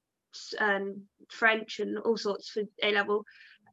and 0.58 1.02
French 1.30 1.78
and 1.78 1.98
all 1.98 2.16
sorts 2.16 2.48
for 2.50 2.62
A 2.82 2.92
level, 2.92 3.24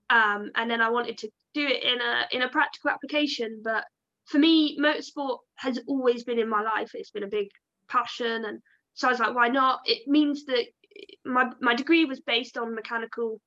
um, 0.09 0.51
and 0.55 0.69
then 0.69 0.81
I 0.81 0.89
wanted 0.89 1.17
to 1.19 1.29
do 1.53 1.65
it 1.65 1.83
in 1.83 2.01
a 2.01 2.25
in 2.31 2.41
a 2.41 2.49
practical 2.49 2.89
application. 2.89 3.61
But 3.63 3.85
for 4.25 4.39
me, 4.39 4.77
motorsport 4.79 5.37
has 5.55 5.79
always 5.87 6.23
been 6.23 6.39
in 6.39 6.49
my 6.49 6.61
life. 6.61 6.91
It's 6.93 7.11
been 7.11 7.23
a 7.23 7.27
big 7.27 7.47
passion, 7.87 8.45
and 8.45 8.59
so 8.93 9.07
I 9.07 9.11
was 9.11 9.19
like, 9.19 9.35
why 9.35 9.47
not? 9.47 9.79
It 9.85 10.07
means 10.07 10.45
that 10.45 10.65
my 11.25 11.49
my 11.61 11.75
degree 11.75 12.05
was 12.05 12.19
based 12.19 12.57
on 12.57 12.75
mechanical 12.75 13.39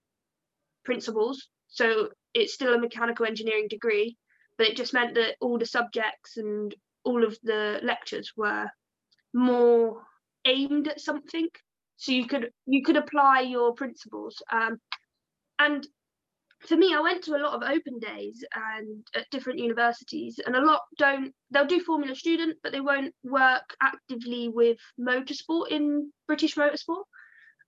principles, 0.84 1.49
so 1.68 2.08
it's 2.34 2.54
still 2.54 2.75
a 2.75 2.80
mechanical 2.80 3.26
engineering 3.26 3.66
degree, 3.68 4.16
but 4.56 4.66
it 4.66 4.76
just 4.76 4.94
meant 4.94 5.14
that 5.14 5.37
all 5.40 5.58
the 5.58 5.66
subjects 5.66 6.37
and 6.37 6.75
all 7.04 7.25
of 7.25 7.38
the 7.42 7.80
lectures 7.82 8.32
were 8.37 8.71
more 9.35 10.02
aimed 10.44 10.88
at 10.88 11.00
something. 11.00 11.49
So 11.97 12.12
you 12.12 12.26
could 12.26 12.50
you 12.66 12.82
could 12.82 12.97
apply 12.97 13.40
your 13.40 13.75
principles 13.75 14.42
um, 14.50 14.80
and 15.59 15.87
for 16.66 16.76
me 16.76 16.94
i 16.94 17.00
went 17.00 17.25
to 17.25 17.35
a 17.35 17.42
lot 17.44 17.54
of 17.54 17.62
open 17.62 17.99
days 17.99 18.44
and 18.54 19.04
at 19.14 19.30
different 19.30 19.59
universities 19.59 20.40
and 20.44 20.54
a 20.54 20.64
lot 20.64 20.80
don't 20.97 21.32
they'll 21.50 21.66
do 21.66 21.80
formula 21.80 22.14
student 22.14 22.56
but 22.62 22.73
they 22.73 22.80
won't 22.80 23.14
work 23.25 23.75
actively 23.80 24.49
with 24.49 24.78
motorsport 24.99 25.68
in 25.71 26.11
british 26.26 26.54
motorsport. 26.54 27.04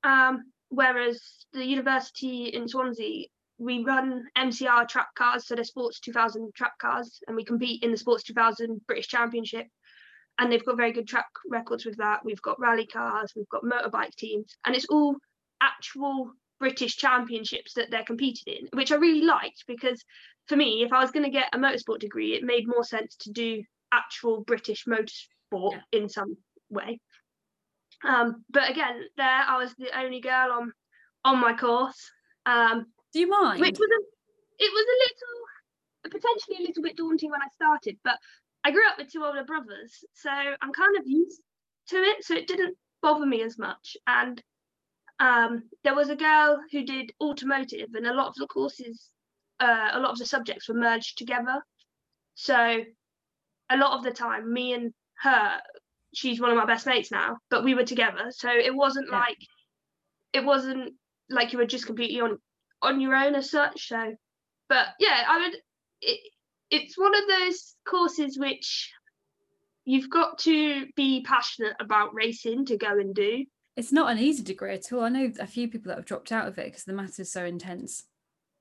Um, 0.03 0.45
whereas 0.69 1.21
the 1.53 1.65
university 1.65 2.47
in 2.47 2.69
swansea 2.69 3.27
we 3.59 3.85
run 3.85 4.25
MCR 4.37 4.89
track 4.89 5.15
cars, 5.15 5.47
so 5.47 5.55
they're 5.55 5.65
Sports 5.65 6.01
2000 6.01 6.55
track 6.55 6.79
cars, 6.79 7.21
and 7.27 7.37
we 7.37 7.45
compete 7.45 7.83
in 7.83 7.91
the 7.91 7.97
Sports 7.97 8.25
2000 8.25 8.81
British 8.87 9.09
Championship. 9.09 9.67
And 10.39 10.51
they've 10.51 10.65
got 10.65 10.77
very 10.77 10.93
good 10.93 11.07
track 11.07 11.29
records 11.49 11.85
with 11.85 11.97
that. 11.99 12.25
We've 12.25 12.43
got 12.43 12.59
rally 12.59 12.87
cars, 12.87 13.33
we've 13.37 13.49
got 13.49 13.63
motorbike 13.63 14.17
teams, 14.17 14.57
and 14.67 14.75
it's 14.75 14.87
all 14.87 15.17
actual 15.63 16.33
British 16.59 16.97
championships 16.97 17.75
that 17.75 17.91
they're 17.91 18.05
competing 18.05 18.55
in, 18.55 18.69
which 18.73 18.91
I 18.91 18.97
really 18.97 19.23
liked 19.23 19.65
because 19.67 20.03
for 20.49 20.57
me, 20.57 20.83
if 20.83 20.93
I 20.93 21.01
was 21.01 21.11
going 21.11 21.25
to 21.25 21.31
get 21.31 21.49
a 21.53 21.59
motorsport 21.59 22.01
degree, 22.01 22.35
it 22.35 22.43
made 22.43 22.69
more 22.69 22.85
sense 22.85 23.17
to 23.21 23.33
do 23.33 23.63
actual 23.93 24.43
British 24.43 24.85
motorsport 24.87 25.73
yeah. 25.73 25.81
in 25.93 26.09
some 26.09 26.37
way. 26.71 27.01
Um, 28.05 28.45
but 28.51 28.71
again, 28.71 29.03
there 29.17 29.27
I 29.27 29.57
was 29.57 29.75
the 29.79 29.99
only 29.99 30.21
girl 30.21 30.53
on 30.53 30.73
on 31.25 31.41
my 31.41 31.55
course. 31.55 32.11
Um, 32.47 32.87
Do 33.15 33.21
you 33.21 33.29
mind? 33.29 33.61
Which 33.61 33.79
was 33.79 33.89
a, 33.89 34.01
it 34.59 34.73
was 34.73 34.87
a 34.91 34.99
little, 35.05 36.21
potentially 36.21 36.65
a 36.65 36.67
little 36.67 36.83
bit 36.83 36.97
daunting 36.97 37.31
when 37.31 37.43
I 37.43 37.49
started, 37.55 37.97
but 38.03 38.19
I 38.65 38.73
grew 38.73 38.87
up 38.89 38.99
with 38.99 39.13
two 39.13 39.25
older 39.25 39.45
brothers, 39.45 40.05
so 40.15 40.31
I'm 40.31 40.73
kind 40.73 40.97
of 40.99 41.05
used 41.07 41.41
to 41.91 41.97
it, 41.97 42.25
so 42.25 42.35
it 42.35 42.49
didn't 42.49 42.77
bother 43.03 43.25
me 43.25 43.43
as 43.43 43.57
much. 43.57 43.97
And 44.09 44.43
um, 45.21 45.63
there 45.85 45.95
was 45.95 46.09
a 46.09 46.17
girl 46.17 46.61
who 46.73 46.85
did 46.85 47.13
automotive, 47.23 47.91
and 47.95 48.07
a 48.07 48.15
lot 48.15 48.29
of 48.29 48.35
the 48.35 48.49
courses, 48.49 49.11
uh, 49.61 49.91
a 49.93 50.01
lot 50.01 50.11
of 50.11 50.19
the 50.19 50.27
subjects 50.27 50.69
were 50.69 50.75
merged 50.75 51.17
together. 51.17 51.63
So 52.35 52.81
a 53.71 53.77
lot 53.77 53.97
of 53.97 54.03
the 54.03 54.11
time, 54.11 54.53
me 54.53 54.73
and 54.73 54.93
her, 55.21 55.61
she's 56.13 56.41
one 56.41 56.51
of 56.51 56.57
my 56.57 56.67
best 56.67 56.85
mates 56.85 57.13
now, 57.13 57.39
but 57.49 57.63
we 57.63 57.77
were 57.77 57.85
together. 57.85 58.31
So 58.31 58.51
it 58.51 58.75
wasn't 58.75 59.07
yeah. 59.13 59.21
like 59.21 59.39
it 60.33 60.45
wasn't 60.45 60.95
like 61.31 61.53
you 61.53 61.61
were 61.61 61.67
just 61.67 61.87
completely 61.87 62.21
on 62.21 62.39
on 62.85 63.01
your 63.01 63.15
own 63.15 63.35
as 63.35 63.51
such. 63.51 63.89
So, 63.89 64.15
but 64.69 64.89
yeah, 64.99 65.25
I 65.29 65.39
would. 65.39 65.57
It, 66.01 66.21
it's 66.71 66.99
one 66.99 67.15
of 67.15 67.23
those 67.29 67.75
courses 67.87 68.39
which 68.39 68.91
you've 69.85 70.11
got 70.11 70.39
to 70.39 70.87
be 70.97 71.23
passionate 71.23 71.77
about 71.79 72.15
racing 72.15 72.67
to 72.67 72.77
go 72.77 72.99
and 72.99 73.15
do. 73.15 73.45
It's 73.77 73.93
not 73.93 74.11
an 74.11 74.19
easy 74.19 74.43
degree 74.43 74.75
at 74.75 74.93
all. 74.93 75.01
I 75.01 75.09
know 75.09 75.31
a 75.41 75.47
few 75.47 75.69
people 75.69 75.89
that 75.89 75.99
have 75.99 76.07
dropped 76.07 76.33
out 76.33 76.49
of 76.49 76.59
it 76.59 76.67
because 76.67 76.85
the 76.85 76.93
maths 76.93 77.19
is 77.19 77.33
so 77.33 77.45
intense. 77.45 78.05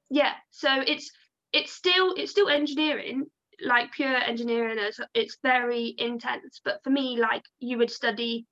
Yeah, 0.10 0.34
so 0.52 0.70
it's 0.86 1.12
it's 1.54 1.72
still 1.72 2.14
it's 2.18 2.32
still 2.32 2.50
engineering, 2.50 3.26
like 3.64 3.92
pure 3.92 4.16
engineering. 4.16 4.78
It's, 4.80 5.00
it's 5.14 5.38
very 5.44 5.96
intense. 5.98 6.62
But 6.64 6.84
for 6.84 6.90
me, 6.90 7.18
like 7.20 7.44
you 7.60 7.78
would 7.78 7.92
study 7.92 8.46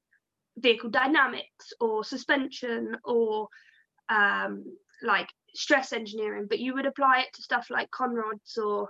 vehicle 0.58 0.90
dynamics 0.90 1.74
or 1.80 2.04
suspension 2.04 2.96
or 3.04 3.48
um, 4.10 4.66
like 5.04 5.28
stress 5.54 5.94
engineering, 5.94 6.48
but 6.50 6.60
you 6.60 6.74
would 6.74 6.86
apply 6.86 7.22
it 7.22 7.34
to 7.34 7.42
stuff 7.42 7.68
like 7.70 7.90
conrods 7.92 8.58
or 8.58 8.90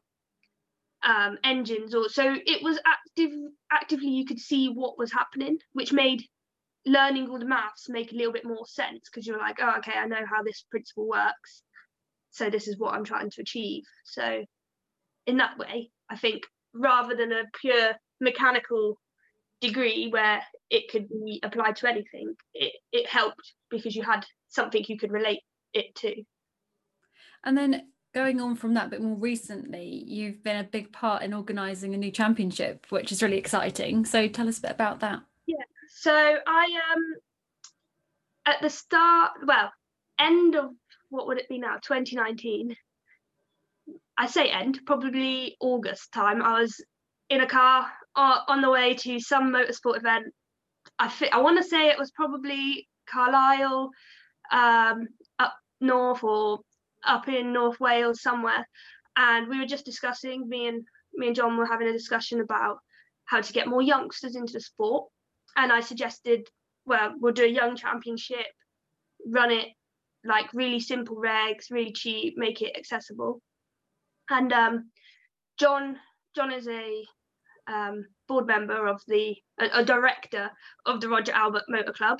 um, 1.03 1.37
engines 1.43 1.95
or 1.95 2.09
so 2.09 2.35
it 2.45 2.61
was 2.61 2.79
active 2.85 3.31
actively 3.71 4.09
you 4.09 4.25
could 4.25 4.39
see 4.39 4.69
what 4.69 4.99
was 4.99 5.11
happening 5.11 5.57
which 5.73 5.91
made 5.91 6.23
learning 6.85 7.27
all 7.29 7.39
the 7.39 7.45
maths 7.45 7.89
make 7.89 8.11
a 8.11 8.15
little 8.15 8.33
bit 8.33 8.45
more 8.45 8.65
sense 8.65 9.09
because 9.09 9.25
you're 9.25 9.39
like 9.39 9.57
oh 9.61 9.75
okay 9.79 9.93
i 9.97 10.05
know 10.05 10.23
how 10.29 10.43
this 10.43 10.63
principle 10.69 11.07
works. 11.07 11.63
So 12.29 12.49
this 12.49 12.67
is 12.67 12.77
what 12.77 12.93
i'm 12.93 13.03
trying 13.03 13.29
to 13.31 13.41
achieve. 13.41 13.83
So 14.03 14.43
in 15.25 15.37
that 15.37 15.57
way 15.57 15.89
i 16.09 16.17
think 16.17 16.43
rather 16.73 17.15
than 17.15 17.31
a 17.31 17.43
pure 17.59 17.93
mechanical 18.19 18.99
degree 19.59 20.07
where 20.09 20.41
it 20.69 20.89
could 20.91 21.07
be 21.09 21.39
applied 21.43 21.75
to 21.77 21.87
anything 21.89 22.33
it, 22.53 22.73
it 22.91 23.07
helped 23.07 23.53
because 23.69 23.95
you 23.95 24.03
had 24.03 24.25
something 24.49 24.83
you 24.87 24.97
could 24.97 25.11
relate 25.11 25.41
it 25.73 25.95
too. 25.95 26.23
and 27.43 27.57
then 27.57 27.87
going 28.13 28.41
on 28.41 28.55
from 28.55 28.73
that 28.73 28.89
but 28.89 29.01
more 29.01 29.15
recently, 29.15 30.03
you've 30.05 30.43
been 30.43 30.57
a 30.57 30.63
big 30.65 30.91
part 30.91 31.23
in 31.23 31.33
organising 31.33 31.93
a 31.93 31.97
new 31.97 32.11
championship, 32.11 32.85
which 32.89 33.11
is 33.11 33.23
really 33.23 33.37
exciting. 33.37 34.05
So 34.05 34.27
tell 34.27 34.47
us 34.49 34.57
a 34.59 34.61
bit 34.63 34.71
about 34.71 34.99
that. 34.99 35.21
Yeah. 35.47 35.63
So 35.89 36.11
I 36.13 36.63
um 36.93 37.15
at 38.45 38.61
the 38.61 38.69
start, 38.69 39.31
well, 39.45 39.71
end 40.19 40.55
of 40.55 40.71
what 41.09 41.27
would 41.27 41.37
it 41.37 41.47
be 41.49 41.57
now, 41.59 41.75
2019. 41.75 42.75
I 44.17 44.27
say 44.27 44.49
end, 44.49 44.81
probably 44.85 45.55
August 45.59 46.11
time. 46.11 46.41
I 46.41 46.61
was 46.61 46.83
in 47.29 47.41
a 47.41 47.47
car 47.47 47.87
uh, 48.15 48.39
on 48.47 48.61
the 48.61 48.69
way 48.69 48.93
to 48.95 49.19
some 49.19 49.51
motorsport 49.51 49.97
event. 49.97 50.27
I 50.99 51.07
fi- 51.09 51.29
I 51.29 51.39
want 51.39 51.57
to 51.57 51.63
say 51.67 51.87
it 51.87 51.97
was 51.97 52.11
probably 52.11 52.87
Carlisle, 53.09 53.89
um, 54.51 55.07
north 55.81 56.23
or 56.23 56.59
up 57.05 57.27
in 57.27 57.51
North 57.51 57.79
Wales 57.79 58.21
somewhere, 58.21 58.67
and 59.17 59.47
we 59.47 59.59
were 59.59 59.65
just 59.65 59.85
discussing. 59.85 60.47
Me 60.47 60.67
and 60.67 60.83
me 61.13 61.27
and 61.27 61.35
John 61.35 61.57
were 61.57 61.65
having 61.65 61.87
a 61.87 61.93
discussion 61.93 62.39
about 62.41 62.77
how 63.25 63.41
to 63.41 63.53
get 63.53 63.67
more 63.67 63.81
youngsters 63.81 64.35
into 64.35 64.53
the 64.53 64.61
sport, 64.61 65.09
and 65.55 65.71
I 65.71 65.81
suggested, 65.81 66.47
well, 66.85 67.13
we'll 67.19 67.33
do 67.33 67.43
a 67.43 67.47
young 67.47 67.75
championship, 67.75 68.47
run 69.27 69.51
it 69.51 69.69
like 70.23 70.53
really 70.53 70.79
simple 70.79 71.15
regs, 71.15 71.71
really 71.71 71.91
cheap, 71.91 72.35
make 72.37 72.61
it 72.61 72.77
accessible, 72.77 73.41
and 74.29 74.53
um, 74.53 74.91
John 75.57 75.97
John 76.35 76.51
is 76.51 76.67
a 76.67 77.05
um, 77.67 78.05
board 78.27 78.47
member 78.47 78.87
of 78.87 79.01
the 79.07 79.35
a, 79.59 79.79
a, 79.79 79.85
director 79.85 80.49
of 80.85 81.01
the 81.01 81.09
Roger 81.09 81.31
Albert 81.31 81.63
Motor 81.67 81.93
Club, 81.93 82.19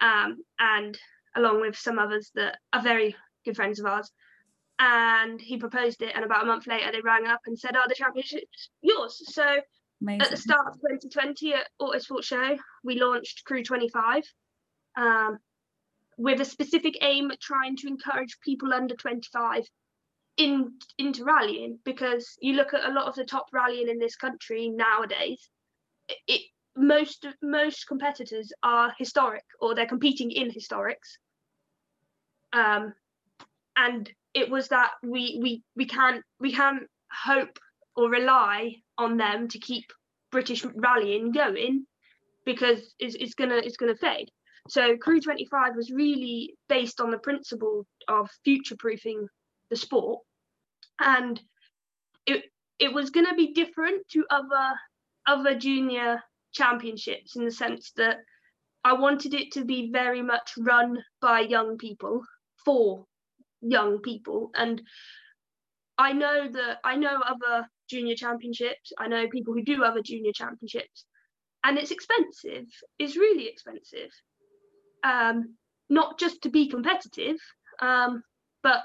um, 0.00 0.38
and 0.58 0.98
along 1.36 1.60
with 1.60 1.76
some 1.76 1.98
others 1.98 2.30
that 2.34 2.58
are 2.72 2.82
very 2.82 3.14
good 3.44 3.56
friends 3.56 3.78
of 3.78 3.86
ours. 3.86 4.10
And 4.78 5.40
he 5.40 5.56
proposed 5.56 6.02
it, 6.02 6.12
and 6.14 6.24
about 6.24 6.42
a 6.42 6.46
month 6.46 6.66
later, 6.66 6.92
they 6.92 7.00
rang 7.00 7.26
up 7.26 7.40
and 7.46 7.58
said, 7.58 7.76
"Oh, 7.76 7.86
the 7.88 7.94
championship's 7.94 8.70
yours." 8.82 9.22
So 9.34 9.60
Amazing. 10.02 10.22
at 10.22 10.30
the 10.30 10.36
start 10.36 10.66
of 10.66 10.74
2020 10.74 11.54
at 11.54 11.68
Autosport 11.80 12.24
Show, 12.24 12.58
we 12.84 13.00
launched 13.00 13.44
Crew 13.44 13.62
25, 13.62 14.22
um, 14.96 15.38
with 16.18 16.40
a 16.40 16.44
specific 16.44 16.98
aim 17.00 17.30
at 17.30 17.40
trying 17.40 17.76
to 17.76 17.86
encourage 17.86 18.38
people 18.40 18.72
under 18.72 18.94
25 18.94 19.64
in 20.36 20.72
into 20.98 21.24
rallying 21.24 21.78
because 21.84 22.36
you 22.40 22.54
look 22.54 22.74
at 22.74 22.84
a 22.84 22.92
lot 22.92 23.06
of 23.06 23.14
the 23.14 23.24
top 23.24 23.46
rallying 23.52 23.88
in 23.88 23.98
this 23.98 24.16
country 24.16 24.68
nowadays 24.68 25.48
it, 26.08 26.18
it 26.26 26.40
most 26.76 27.26
most 27.42 27.86
competitors 27.86 28.52
are 28.62 28.94
historic 28.98 29.44
or 29.60 29.74
they're 29.74 29.86
competing 29.86 30.30
in 30.30 30.50
historics 30.50 31.16
um 32.52 32.92
and 33.76 34.10
it 34.34 34.50
was 34.50 34.68
that 34.68 34.90
we 35.02 35.38
we 35.42 35.62
we 35.76 35.86
can't 35.86 36.22
we 36.40 36.52
can't 36.52 36.84
hope 37.10 37.58
or 37.96 38.10
rely 38.10 38.74
on 38.98 39.16
them 39.16 39.48
to 39.48 39.58
keep 39.58 39.84
British 40.30 40.64
rallying 40.74 41.32
going 41.32 41.86
because 42.44 42.94
it's, 42.98 43.14
it's 43.14 43.34
gonna 43.34 43.56
it's 43.56 43.76
gonna 43.76 43.96
fade. 43.96 44.28
So 44.68 44.96
Crew 44.96 45.20
25 45.20 45.76
was 45.76 45.90
really 45.90 46.54
based 46.68 47.00
on 47.00 47.10
the 47.10 47.18
principle 47.18 47.86
of 48.08 48.28
future 48.44 48.76
proofing 48.78 49.26
the 49.70 49.76
sport, 49.76 50.20
and 51.00 51.40
it 52.26 52.44
it 52.78 52.92
was 52.92 53.10
gonna 53.10 53.34
be 53.34 53.52
different 53.52 54.06
to 54.10 54.26
other 54.30 54.74
other 55.26 55.54
junior 55.58 56.22
championships 56.52 57.36
in 57.36 57.44
the 57.44 57.50
sense 57.50 57.92
that 57.96 58.18
I 58.84 58.92
wanted 58.92 59.34
it 59.34 59.52
to 59.52 59.64
be 59.64 59.90
very 59.90 60.22
much 60.22 60.52
run 60.58 61.02
by 61.20 61.40
young 61.40 61.76
people 61.78 62.22
for 62.66 63.06
young 63.62 64.00
people. 64.00 64.50
And 64.54 64.82
i 65.98 66.12
know 66.12 66.48
that 66.50 66.78
i 66.84 66.96
know 66.96 67.20
other 67.26 67.66
junior 67.88 68.14
championships 68.14 68.92
i 68.98 69.06
know 69.06 69.28
people 69.28 69.54
who 69.54 69.62
do 69.62 69.84
other 69.84 70.02
junior 70.02 70.32
championships 70.32 71.06
and 71.64 71.78
it's 71.78 71.90
expensive 71.90 72.66
it's 72.98 73.16
really 73.16 73.48
expensive. 73.48 74.10
Um, 75.02 75.54
not 75.88 76.18
just 76.18 76.42
to 76.42 76.48
be 76.48 76.68
competitive 76.68 77.36
um, 77.80 78.22
but 78.62 78.84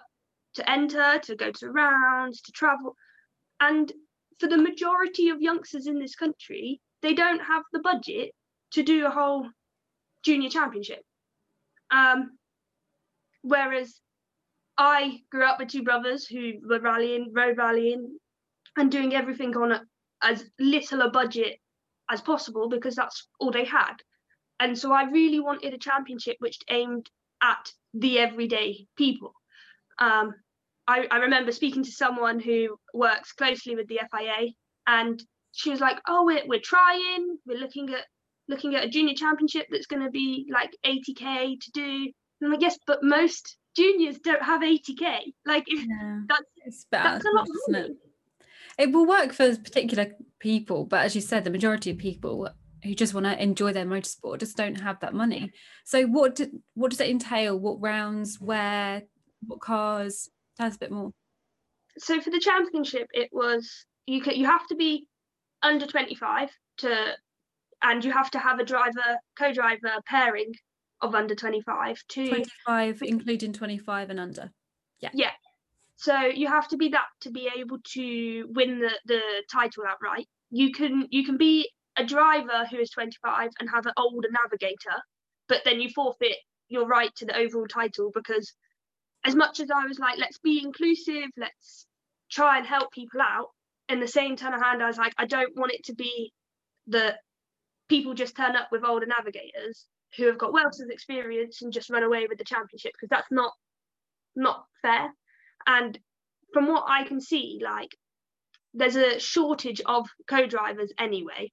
to 0.56 0.70
enter 0.70 1.20
to 1.24 1.36
go 1.36 1.52
to 1.52 1.72
rounds 1.72 2.42
to 2.42 2.52
travel. 2.52 2.96
And 3.60 3.92
for 4.40 4.48
the 4.48 4.58
majority 4.58 5.30
of 5.30 5.42
youngsters 5.42 5.88
in 5.88 6.00
this 6.00 6.16
country 6.16 6.80
they 7.02 7.14
don't 7.14 7.40
have 7.40 7.64
the 7.72 7.80
budget 7.80 8.32
to 8.74 8.84
do 8.84 9.06
a 9.06 9.10
whole 9.10 9.48
junior 10.24 10.50
championship. 10.50 11.04
Um, 11.90 12.38
whereas 13.42 14.00
I 14.78 15.20
grew 15.32 15.46
up 15.46 15.60
with 15.60 15.70
two 15.70 15.84
brothers 15.84 16.26
who 16.26 16.54
were 16.68 16.80
rallying, 16.80 17.32
road 17.34 17.58
rallying, 17.58 18.18
and 18.78 18.92
doing 18.92 19.14
everything 19.14 19.56
on 19.56 19.72
a, 19.72 19.82
as 20.22 20.46
little 20.60 21.02
a 21.02 21.10
budget 21.10 21.60
as 22.10 22.22
possible 22.22 22.70
because 22.70 22.96
that's 22.96 23.28
all 23.40 23.52
they 23.52 23.66
had. 23.66 23.96
And 24.60 24.78
so 24.78 24.92
I 24.92 25.04
really 25.04 25.40
wanted 25.40 25.74
a 25.74 25.78
championship 25.78 26.38
which 26.40 26.58
aimed 26.70 27.10
at 27.42 27.72
the 27.94 28.20
everyday 28.20 28.86
people. 28.96 29.34
Um, 30.00 30.34
I, 30.88 31.08
I 31.10 31.18
remember 31.18 31.52
speaking 31.52 31.84
to 31.84 31.92
someone 31.92 32.40
who 32.40 32.78
works 32.94 33.34
closely 33.34 33.76
with 33.76 33.88
the 33.88 34.00
FIA, 34.12 34.50
and 34.88 35.22
she 35.52 35.70
was 35.70 35.80
like, 35.80 36.00
"Oh, 36.08 36.26
we're 36.26 36.46
we're 36.48 36.60
trying. 36.60 37.38
We're 37.46 37.60
looking 37.60 37.90
at 37.94 38.06
looking 38.48 38.76
at 38.76 38.84
a 38.84 38.90
junior 38.90 39.14
championship 39.16 39.68
that's 39.70 39.86
going 39.86 40.04
to 40.04 40.10
be 40.10 40.48
like 40.52 40.72
80k 40.86 41.60
to 41.60 41.72
do." 41.72 42.12
I'm 42.44 42.52
like, 42.52 42.62
"Yes, 42.62 42.78
but 42.86 43.04
most 43.04 43.58
juniors 43.76 44.20
don't 44.20 44.42
have 44.42 44.62
80k. 44.62 45.34
Like 45.46 45.66
yeah, 45.68 46.22
that's 46.28 46.42
it's 46.66 46.86
bad, 46.92 47.16
that's 47.16 47.26
a 47.26 47.30
lot 47.36 47.48
isn't 47.70 47.76
it? 47.76 47.92
It 48.78 48.92
will 48.92 49.06
work 49.06 49.34
for 49.34 49.56
particular 49.56 50.08
people, 50.40 50.86
but 50.86 51.06
as 51.06 51.16
you 51.16 51.22
said, 51.22 51.44
the 51.44 51.50
majority 51.50 51.92
of 51.92 51.98
people 51.98 52.50
who 52.84 52.96
just 52.96 53.14
want 53.14 53.26
to 53.26 53.42
enjoy 53.42 53.74
their 53.74 53.86
motorsport 53.86 54.40
just 54.40 54.58
don't 54.58 54.80
have 54.82 55.00
that 55.02 55.14
money. 55.14 55.52
So 55.84 56.04
what 56.04 56.36
do, 56.36 56.48
what 56.74 56.90
does 56.90 57.02
it 57.02 57.10
entail? 57.10 57.60
What 57.60 57.82
rounds? 57.82 58.40
Where? 58.40 59.04
What 59.46 59.60
cars? 59.60 60.30
Tell 60.58 60.68
us 60.68 60.76
a 60.76 60.80
bit 60.80 60.92
more. 60.92 61.12
So 61.98 62.20
for 62.22 62.32
the 62.32 62.40
championship, 62.40 63.08
it 63.14 63.30
was 63.32 63.86
you 64.08 64.22
can, 64.22 64.36
you 64.36 64.46
have 64.46 64.66
to 64.68 64.76
be 64.76 65.08
under 65.62 65.86
25 65.86 66.50
to 66.78 67.14
and 67.84 68.04
you 68.04 68.12
have 68.12 68.32
to 68.32 68.40
have 68.40 68.60
a 68.60 68.66
driver 68.66 69.18
co-driver 69.38 69.94
pairing 70.08 70.54
of 71.02 71.16
under 71.16 71.36
25 71.36 71.98
to 72.10 72.28
25 72.28 73.02
including 73.04 73.54
25 73.54 74.10
and 74.10 74.20
under. 74.20 74.52
Yeah. 75.00 75.10
Yeah. 75.14 75.32
So 75.96 76.20
you 76.20 76.48
have 76.48 76.68
to 76.70 76.78
be 76.78 76.90
that 76.90 77.08
to 77.22 77.32
be 77.32 77.50
able 77.56 77.78
to 77.94 78.46
win 78.50 78.80
the, 78.80 78.92
the 79.06 79.22
title 79.52 79.84
outright. 79.88 80.28
You 80.50 80.72
can 80.72 81.08
you 81.10 81.24
can 81.26 81.38
be 81.38 81.70
a 81.98 82.06
driver 82.06 82.66
who 82.70 82.78
is 82.78 82.90
25 82.92 83.50
and 83.60 83.70
have 83.70 83.86
an 83.86 83.94
older 83.98 84.30
navigator 84.32 85.02
but 85.48 85.62
then 85.66 85.82
you 85.82 85.90
forfeit 85.90 86.38
your 86.70 86.88
right 86.88 87.14
to 87.16 87.26
the 87.26 87.38
overall 87.38 87.68
title 87.68 88.12
because 88.14 88.54
as 89.26 89.36
much 89.36 89.60
as 89.60 89.70
i 89.70 89.86
was 89.86 90.00
like 90.00 90.18
let's 90.18 90.40
be 90.40 90.62
inclusive 90.64 91.30
let's 91.38 91.86
try 92.30 92.58
and 92.58 92.66
help 92.66 92.92
people 92.92 93.20
out 93.22 93.48
in 93.90 94.00
the 94.00 94.08
same 94.08 94.36
turn 94.36 94.54
of 94.54 94.62
hand 94.62 94.82
i 94.82 94.88
was 94.88 94.98
like 94.98 95.14
i 95.18 95.26
don't 95.26 95.56
want 95.58 95.74
it 95.74 95.84
to 95.84 95.94
be 95.94 96.32
that 96.88 97.18
people 97.90 98.14
just 98.14 98.38
turn 98.38 98.56
up 98.56 98.70
with 98.72 98.86
older 98.86 99.06
navigators 99.06 99.86
who 100.18 100.26
have 100.28 100.38
got 100.38 100.54
wealth 100.54 100.74
experience 100.90 101.62
and 101.62 101.74
just 101.74 101.90
run 101.90 102.04
away 102.04 102.28
with 102.28 102.38
the 102.38 102.44
championship 102.44 102.92
because 102.94 103.10
that's 103.10 103.32
not 103.32 103.54
not 104.36 104.66
fair. 104.82 105.10
And 105.68 105.98
from 106.54 106.68
what 106.68 106.86
i 106.88 107.04
can 107.04 107.22
see 107.22 107.60
like 107.64 107.90
there's 108.74 108.96
a 108.96 109.20
shortage 109.20 109.82
of 109.86 110.08
co-drivers 110.30 110.94
anyway. 111.00 111.52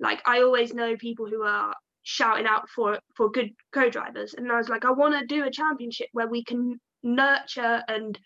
Like 0.00 0.22
i 0.26 0.42
always 0.42 0.74
know 0.74 0.96
people 0.96 1.26
who 1.26 1.42
are 1.42 1.74
shouting 2.02 2.46
out 2.46 2.68
for 2.68 2.98
for 3.16 3.30
good 3.30 3.50
co-drivers 3.72 4.34
and 4.34 4.50
i 4.50 4.56
was 4.56 4.68
like 4.68 4.84
i 4.84 4.90
want 4.90 5.16
to 5.16 5.24
do 5.26 5.44
a 5.44 5.50
championship 5.50 6.08
where 6.12 6.26
we 6.26 6.42
can 6.42 6.80
nurture 7.04 7.82
and 7.86 8.18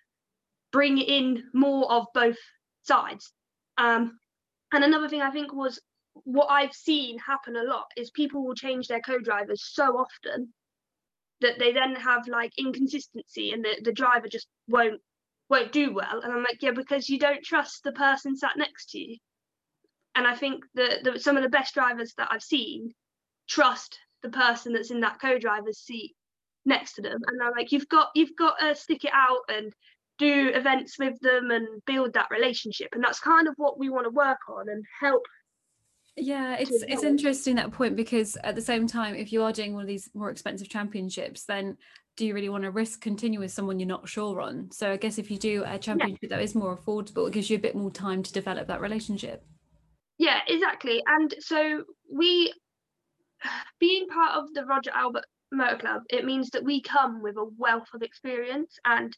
bring 0.73 0.99
in 0.99 1.45
more 1.55 1.91
of 1.91 2.07
both 2.15 2.37
sides. 2.83 3.33
Um 3.79 4.19
and 4.73 4.85
another 4.85 5.09
thing 5.09 5.23
i 5.23 5.31
think 5.31 5.53
was 5.53 5.81
what 6.25 6.49
I've 6.51 6.73
seen 6.73 7.19
happen 7.19 7.57
a 7.57 7.63
lot 7.63 7.87
is 7.97 8.11
people 8.11 8.45
will 8.45 8.55
change 8.55 8.89
their 8.89 9.01
co-drivers 9.01 9.63
so 9.65 9.99
often 9.99 10.53
that 11.41 11.59
they 11.59 11.73
then 11.73 11.95
have 11.97 12.27
like 12.29 12.53
inconsistency 12.59 13.53
and 13.53 13.65
the, 13.65 13.81
the 13.83 13.93
driver 13.93 14.29
just 14.29 14.49
won't 14.69 15.01
won't 15.49 15.73
do 15.73 15.95
well. 15.95 16.21
And 16.23 16.33
I'm 16.33 16.41
like, 16.41 16.59
yeah, 16.61 16.73
because 16.73 17.09
you 17.09 17.19
don't 17.19 17.45
trust 17.45 17.85
the 17.85 17.93
person 17.93 18.37
sat 18.37 18.57
next 18.57 18.91
to 18.91 18.99
you. 18.99 19.17
And 20.17 20.27
I 20.27 20.35
think 20.35 20.65
that 20.75 21.05
the, 21.05 21.21
some 21.21 21.37
of 21.37 21.43
the 21.43 21.49
best 21.49 21.75
drivers 21.75 22.15
that 22.17 22.29
I've 22.33 22.43
seen 22.43 22.93
trust 23.49 23.99
the 24.23 24.31
person 24.31 24.73
that's 24.73 24.91
in 24.91 25.01
that 25.01 25.21
co-driver's 25.21 25.79
seat 25.79 26.15
next 26.65 26.95
to 26.95 27.03
them. 27.03 27.21
And 27.27 27.41
I'm 27.43 27.53
like, 27.53 27.71
you've 27.71 27.89
got 27.89 28.09
you've 28.15 28.37
got 28.37 28.59
to 28.59 28.75
stick 28.75 29.05
it 29.05 29.13
out 29.13 29.43
and 29.49 29.73
do 30.19 30.51
events 30.55 30.99
with 30.99 31.21
them 31.21 31.51
and 31.51 31.85
build 31.85 32.15
that 32.15 32.31
relationship. 32.31 32.89
And 32.93 33.05
that's 33.05 33.21
kind 33.21 33.47
of 33.47 33.55
what 33.57 33.79
we 33.79 33.91
want 33.91 34.07
to 34.07 34.11
work 34.11 34.39
on 34.49 34.69
and 34.69 34.85
help 35.01 35.23
yeah 36.17 36.57
it's 36.59 36.83
it's 36.89 37.03
interesting 37.03 37.57
that 37.57 37.73
point 37.73 37.95
because 37.95 38.37
at 38.43 38.55
the 38.55 38.63
same 38.63 38.87
time 38.87 39.15
if 39.15 39.33
you 39.33 39.43
are 39.43 39.53
doing 39.53 39.75
one 39.75 39.83
of 39.83 39.89
these 39.89 40.09
more 40.15 40.31
expensive 40.31 40.69
championships 40.69 41.45
then 41.45 41.77
do 42.17 42.25
you 42.25 42.35
really 42.35 42.49
want 42.49 42.65
to 42.65 42.71
risk 42.71 43.03
continue 43.03 43.39
with 43.39 43.53
someone 43.53 43.79
you're 43.79 43.87
not 43.87 44.09
sure 44.09 44.41
on? 44.41 44.71
So 44.73 44.91
i 44.91 44.97
guess 44.97 45.19
if 45.19 45.31
you 45.31 45.39
do 45.39 45.65
a 45.67 45.79
championship 45.79 46.19
yeah. 46.23 46.29
that 46.31 46.43
is 46.43 46.55
more 46.55 46.77
affordable 46.77 47.29
it 47.29 47.35
gives 47.35 47.51
you 47.51 47.57
a 47.57 47.61
bit 47.61 47.77
more 47.77 47.91
time 47.91 48.23
to 48.23 48.33
develop 48.33 48.69
that 48.69 48.81
relationship. 48.81 49.45
Yeah 50.19 50.41
exactly. 50.49 51.03
And 51.07 51.35
so 51.41 51.85
we 52.11 52.53
being 53.81 54.09
part 54.09 54.37
of 54.37 54.53
the 54.55 54.65
roger 54.65 54.91
albert 54.95 55.27
motor 55.53 55.77
club 55.77 56.03
it 56.09 56.25
means 56.25 56.51
that 56.51 56.65
we 56.65 56.81
come 56.81 57.23
with 57.23 57.37
a 57.37 57.45
wealth 57.57 57.89
of 57.95 58.03
experience 58.03 58.77
and 58.85 59.17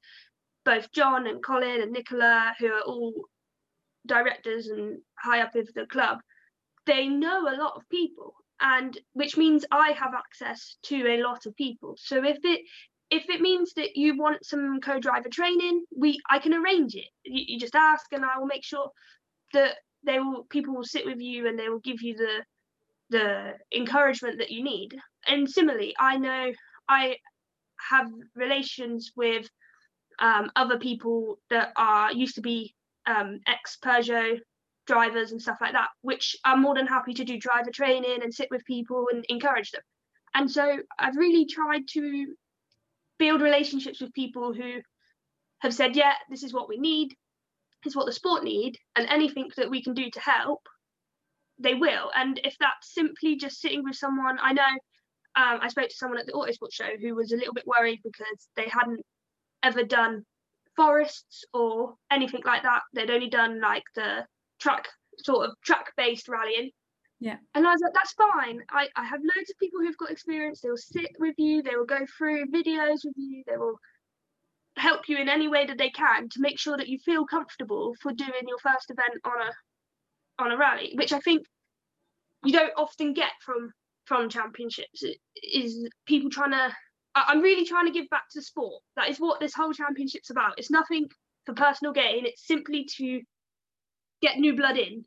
both 0.65 0.93
john 0.93 1.27
and 1.27 1.43
colin 1.43 1.81
and 1.81 1.91
nicola 1.91 2.53
who 2.59 2.67
are 2.67 2.83
all 2.83 3.15
directors 4.07 4.69
and 4.69 4.99
high 5.19 5.41
up 5.41 5.55
of 5.55 5.67
the 5.75 5.87
club 5.87 6.19
they 6.89 7.07
know 7.07 7.43
a 7.43 7.61
lot 7.63 7.75
of 7.77 7.83
people 7.91 8.35
and 8.61 8.99
which 9.13 9.37
means 9.37 9.65
I 9.71 9.93
have 9.93 10.15
access 10.15 10.77
to 10.85 10.97
a 11.07 11.23
lot 11.23 11.47
of 11.47 11.55
people. 11.55 11.95
So 11.99 12.25
if 12.25 12.39
it 12.43 12.63
if 13.11 13.31
it 13.31 13.41
means 13.41 13.73
that 13.75 13.97
you 13.97 14.19
want 14.19 14.45
some 14.45 14.81
co-driver 14.81 15.29
training, 15.31 15.85
we 15.97 16.19
I 16.29 16.39
can 16.39 16.55
arrange 16.55 16.95
it. 16.95 17.09
You, 17.25 17.45
you, 17.47 17.61
just 17.61 17.75
ask, 17.75 18.07
and 18.13 18.25
I 18.25 18.39
will 18.39 18.47
make 18.47 18.65
sure 18.65 18.91
that 19.53 19.77
they 20.05 20.19
will 20.19 20.45
people 20.51 20.75
will 20.75 20.85
sit 20.85 21.07
with 21.07 21.21
you 21.21 21.47
and 21.47 21.59
they 21.59 21.69
will 21.69 21.81
give 21.81 22.03
you 22.03 22.15
the 22.17 22.45
the 23.11 23.53
encouragement 23.75 24.39
that 24.39 24.51
you 24.51 24.63
need. 24.63 24.97
And 25.27 25.49
similarly, 25.49 25.95
I 25.99 26.17
know 26.17 26.53
I 26.89 27.17
have 27.91 28.11
relations 28.35 29.13
with 29.17 29.49
um, 30.19 30.51
other 30.57 30.79
people 30.79 31.39
that 31.49 31.73
are 31.77 32.13
used 32.13 32.35
to 32.35 32.41
be 32.41 32.75
um, 33.07 33.41
ex 33.47 33.79
Peugeot 33.83 34.41
drivers 34.89 35.31
and 35.31 35.41
stuff 35.41 35.59
like 35.61 35.75
that, 35.75 35.91
which 36.01 36.35
I'm 36.45 36.63
more 36.63 36.75
than 36.75 36.87
happy 36.87 37.15
to 37.15 37.25
do 37.25 37.39
driver 37.39 37.71
training 37.71 38.23
and 38.23 38.35
sit 38.35 38.49
with 38.51 38.65
people 38.65 39.07
and 39.13 39.25
encourage 39.29 39.71
them. 39.71 39.83
And 40.35 40.51
so 40.51 40.79
I've 40.99 41.17
really 41.17 41.47
tried 41.47 41.87
to 41.93 42.35
build 43.19 43.41
relationships 43.41 44.01
with 44.01 44.13
people 44.15 44.53
who 44.53 44.81
have 45.61 45.75
said, 45.75 45.95
yeah, 45.95 46.15
this 46.31 46.43
is 46.43 46.53
what 46.53 46.69
we 46.69 46.79
need, 46.79 47.15
this 47.85 47.93
is 47.93 47.97
what 47.97 48.07
the 48.07 48.13
sport 48.13 48.43
need, 48.43 48.77
and 48.97 49.07
anything 49.09 49.51
that 49.57 49.71
we 49.71 49.83
can 49.83 49.95
do 49.95 50.11
to 50.11 50.21
help, 50.21 50.63
they 51.59 51.75
will. 51.75 52.11
And 52.15 52.41
if 52.45 52.57
that's 52.59 52.95
simply 52.95 53.37
just 53.37 53.61
sitting 53.61 53.85
with 53.85 53.97
someone, 53.97 54.39
I 54.41 54.53
know 54.53 54.63
um, 55.37 55.59
I 55.61 55.69
spoke 55.69 55.89
to 55.89 55.97
someone 55.97 56.19
at 56.19 56.27
the 56.27 56.33
Autosport 56.33 56.73
show 56.73 56.91
who 57.01 57.15
was 57.15 57.33
a 57.33 57.37
little 57.37 57.55
bit 57.55 57.67
worried 57.67 58.01
because 58.03 58.49
they 58.57 58.69
hadn't 58.69 59.05
ever 59.63 59.85
done 59.85 60.25
forests 60.77 61.45
or 61.53 61.95
anything 62.11 62.43
like 62.45 62.63
that. 62.63 62.83
They'd 62.95 63.11
only 63.11 63.29
done 63.29 63.61
like 63.61 63.85
the 63.95 64.25
track 64.61 64.89
sort 65.19 65.49
of 65.49 65.55
track 65.65 65.93
based 65.97 66.29
rallying. 66.29 66.71
Yeah. 67.21 67.37
And 67.55 67.67
I 67.67 67.73
was 67.73 67.81
like, 67.83 67.95
that's 67.95 68.13
fine. 68.13 68.61
I, 68.71 68.89
I 68.95 69.05
have 69.05 69.21
loads 69.21 69.51
of 69.51 69.59
people 69.59 69.81
who've 69.81 69.97
got 69.97 70.11
experience. 70.11 70.61
They 70.61 70.71
will 70.71 70.77
sit 70.77 71.11
with 71.19 71.35
you, 71.39 71.63
they 71.63 71.77
will 71.77 71.87
go 71.87 72.07
through 72.17 72.47
videos 72.47 73.05
with 73.05 73.15
you, 73.17 73.43
they 73.47 73.57
will 73.57 73.79
help 74.77 75.09
you 75.09 75.19
in 75.19 75.29
any 75.29 75.49
way 75.49 75.67
that 75.67 75.79
they 75.79 75.91
can 75.91 76.29
to 76.29 76.41
make 76.41 76.59
sure 76.59 76.77
that 76.77 76.89
you 76.89 76.99
feel 77.05 77.27
comfortable 77.27 77.97
for 78.01 78.13
doing 78.13 78.47
your 78.47 78.59
first 78.59 78.91
event 78.91 79.21
on 79.25 79.43
a 79.43 79.53
on 80.41 80.53
a 80.53 80.57
rally, 80.57 80.93
which 80.95 81.13
I 81.13 81.19
think 81.19 81.45
you 82.45 82.53
don't 82.53 82.73
often 82.77 83.13
get 83.13 83.33
from 83.45 83.73
from 84.05 84.29
championships. 84.29 85.03
It 85.03 85.19
is 85.43 85.89
people 86.07 86.31
trying 86.31 86.53
to 86.53 86.73
I'm 87.15 87.41
really 87.41 87.65
trying 87.65 87.87
to 87.87 87.93
give 87.93 88.09
back 88.11 88.29
to 88.33 88.43
sport. 88.43 88.83
That 88.97 89.09
is 89.09 89.19
what 89.19 89.41
this 89.41 89.55
whole 89.55 89.73
championship's 89.73 90.31
about. 90.31 90.59
It's 90.59 90.71
nothing 90.71 91.09
for 91.47 91.55
personal 91.55 91.93
gain. 91.93 92.27
It's 92.27 92.47
simply 92.47 92.87
to 92.97 93.21
get 94.21 94.39
new 94.39 94.55
blood 94.57 94.77
in. 94.77 95.05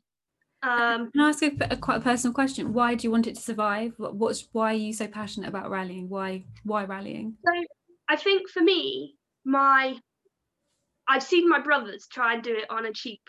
Um, 0.62 1.10
Can 1.10 1.22
I 1.22 1.28
ask 1.30 1.42
a, 1.42 1.50
a, 1.70 1.76
quite 1.76 1.96
a 1.96 2.00
personal 2.00 2.32
question? 2.32 2.72
Why 2.72 2.94
do 2.94 3.04
you 3.04 3.10
want 3.10 3.26
it 3.26 3.34
to 3.34 3.42
survive? 3.42 3.94
What's 3.98 4.48
why 4.52 4.72
are 4.72 4.76
you 4.76 4.92
so 4.92 5.08
passionate 5.08 5.48
about 5.48 5.70
rallying? 5.70 6.08
Why 6.08 6.44
why 6.62 6.84
rallying? 6.84 7.36
So 7.44 7.64
I 8.08 8.16
think 8.16 8.48
for 8.48 8.62
me, 8.62 9.16
my 9.44 9.96
I've 11.08 11.22
seen 11.22 11.48
my 11.48 11.58
brothers 11.58 12.06
try 12.06 12.34
and 12.34 12.42
do 12.42 12.54
it 12.54 12.70
on 12.70 12.86
a 12.86 12.92
cheap, 12.92 13.22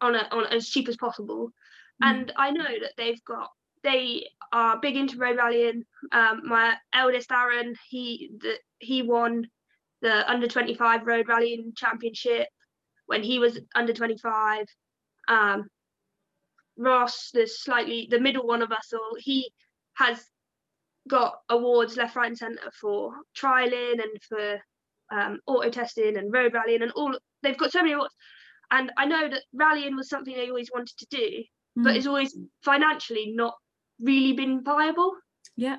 on 0.00 0.14
a 0.14 0.28
on 0.30 0.46
as 0.46 0.68
cheap 0.68 0.88
as 0.88 0.96
possible, 0.96 1.52
mm. 2.02 2.10
and 2.10 2.32
I 2.36 2.50
know 2.50 2.64
that 2.64 2.92
they've 2.98 3.24
got 3.24 3.48
they 3.82 4.28
are 4.52 4.78
big 4.78 4.96
into 4.96 5.16
road 5.16 5.38
rallying. 5.38 5.84
Um, 6.12 6.42
my 6.44 6.74
eldest 6.94 7.32
Aaron, 7.32 7.74
he 7.88 8.30
the, 8.40 8.54
he 8.78 9.02
won 9.02 9.46
the 10.02 10.30
under 10.30 10.48
twenty 10.48 10.74
five 10.74 11.06
road 11.06 11.28
rallying 11.28 11.72
championship 11.74 12.48
when 13.06 13.22
he 13.22 13.38
was 13.38 13.58
under 13.74 13.94
twenty 13.94 14.18
five. 14.18 14.66
Um, 15.32 15.66
Ross, 16.76 17.30
the 17.32 17.46
slightly 17.46 18.08
the 18.10 18.20
middle 18.20 18.46
one 18.46 18.62
of 18.62 18.72
us 18.72 18.92
all, 18.92 19.16
he 19.18 19.50
has 19.94 20.24
got 21.08 21.34
awards 21.48 21.96
left, 21.96 22.16
right, 22.16 22.28
and 22.28 22.38
centre 22.38 22.70
for 22.80 23.12
trialing 23.36 23.94
and 23.94 24.22
for 24.28 24.58
um, 25.10 25.40
auto 25.46 25.70
testing 25.70 26.16
and 26.16 26.32
road 26.32 26.54
rallying 26.54 26.82
and 26.82 26.92
all. 26.92 27.16
They've 27.42 27.58
got 27.58 27.72
so 27.72 27.80
many 27.80 27.92
awards, 27.92 28.14
and 28.70 28.92
I 28.96 29.06
know 29.06 29.28
that 29.28 29.42
rallying 29.52 29.96
was 29.96 30.08
something 30.08 30.34
they 30.34 30.48
always 30.48 30.70
wanted 30.72 30.96
to 30.98 31.06
do, 31.10 31.28
mm. 31.78 31.84
but 31.84 31.96
it's 31.96 32.06
always 32.06 32.36
financially 32.64 33.32
not 33.34 33.54
really 34.00 34.32
been 34.32 34.62
viable. 34.62 35.12
Yeah. 35.56 35.76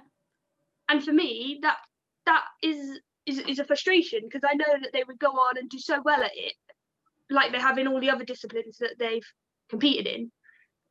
And 0.90 1.04
for 1.04 1.14
me, 1.14 1.60
that 1.62 1.78
that 2.26 2.44
is 2.62 3.00
is, 3.26 3.40
is 3.40 3.60
a 3.60 3.66
frustration 3.66 4.22
because 4.24 4.48
I 4.48 4.56
know 4.56 4.80
that 4.82 4.92
they 4.94 5.04
would 5.08 5.20
go 5.20 5.32
on 5.32 5.58
and 5.58 5.70
do 5.70 5.80
so 5.80 6.02
well 6.04 6.22
at 6.24 6.32
it, 6.36 6.54
like 7.30 7.52
they 7.52 7.60
have 7.60 7.78
in 7.78 7.88
all 7.88 8.00
the 8.00 8.10
other 8.10 8.26
disciplines 8.26 8.78
that 8.80 8.96
they've 9.00 9.26
competed 9.74 10.08
in. 10.08 10.32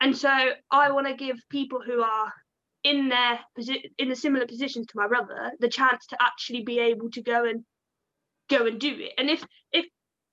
And 0.00 0.16
so 0.16 0.28
I 0.70 0.90
want 0.90 1.06
to 1.06 1.14
give 1.14 1.36
people 1.48 1.80
who 1.86 2.02
are 2.02 2.32
in 2.82 3.08
their 3.08 3.38
in 3.98 4.08
the 4.08 4.16
similar 4.16 4.44
positions 4.44 4.86
to 4.86 4.96
my 4.96 5.06
brother 5.06 5.52
the 5.60 5.68
chance 5.68 6.04
to 6.08 6.16
actually 6.20 6.62
be 6.62 6.80
able 6.80 7.08
to 7.10 7.22
go 7.22 7.44
and 7.44 7.64
go 8.50 8.66
and 8.66 8.80
do 8.80 8.92
it. 8.98 9.12
And 9.18 9.30
if 9.30 9.44
if 9.70 9.86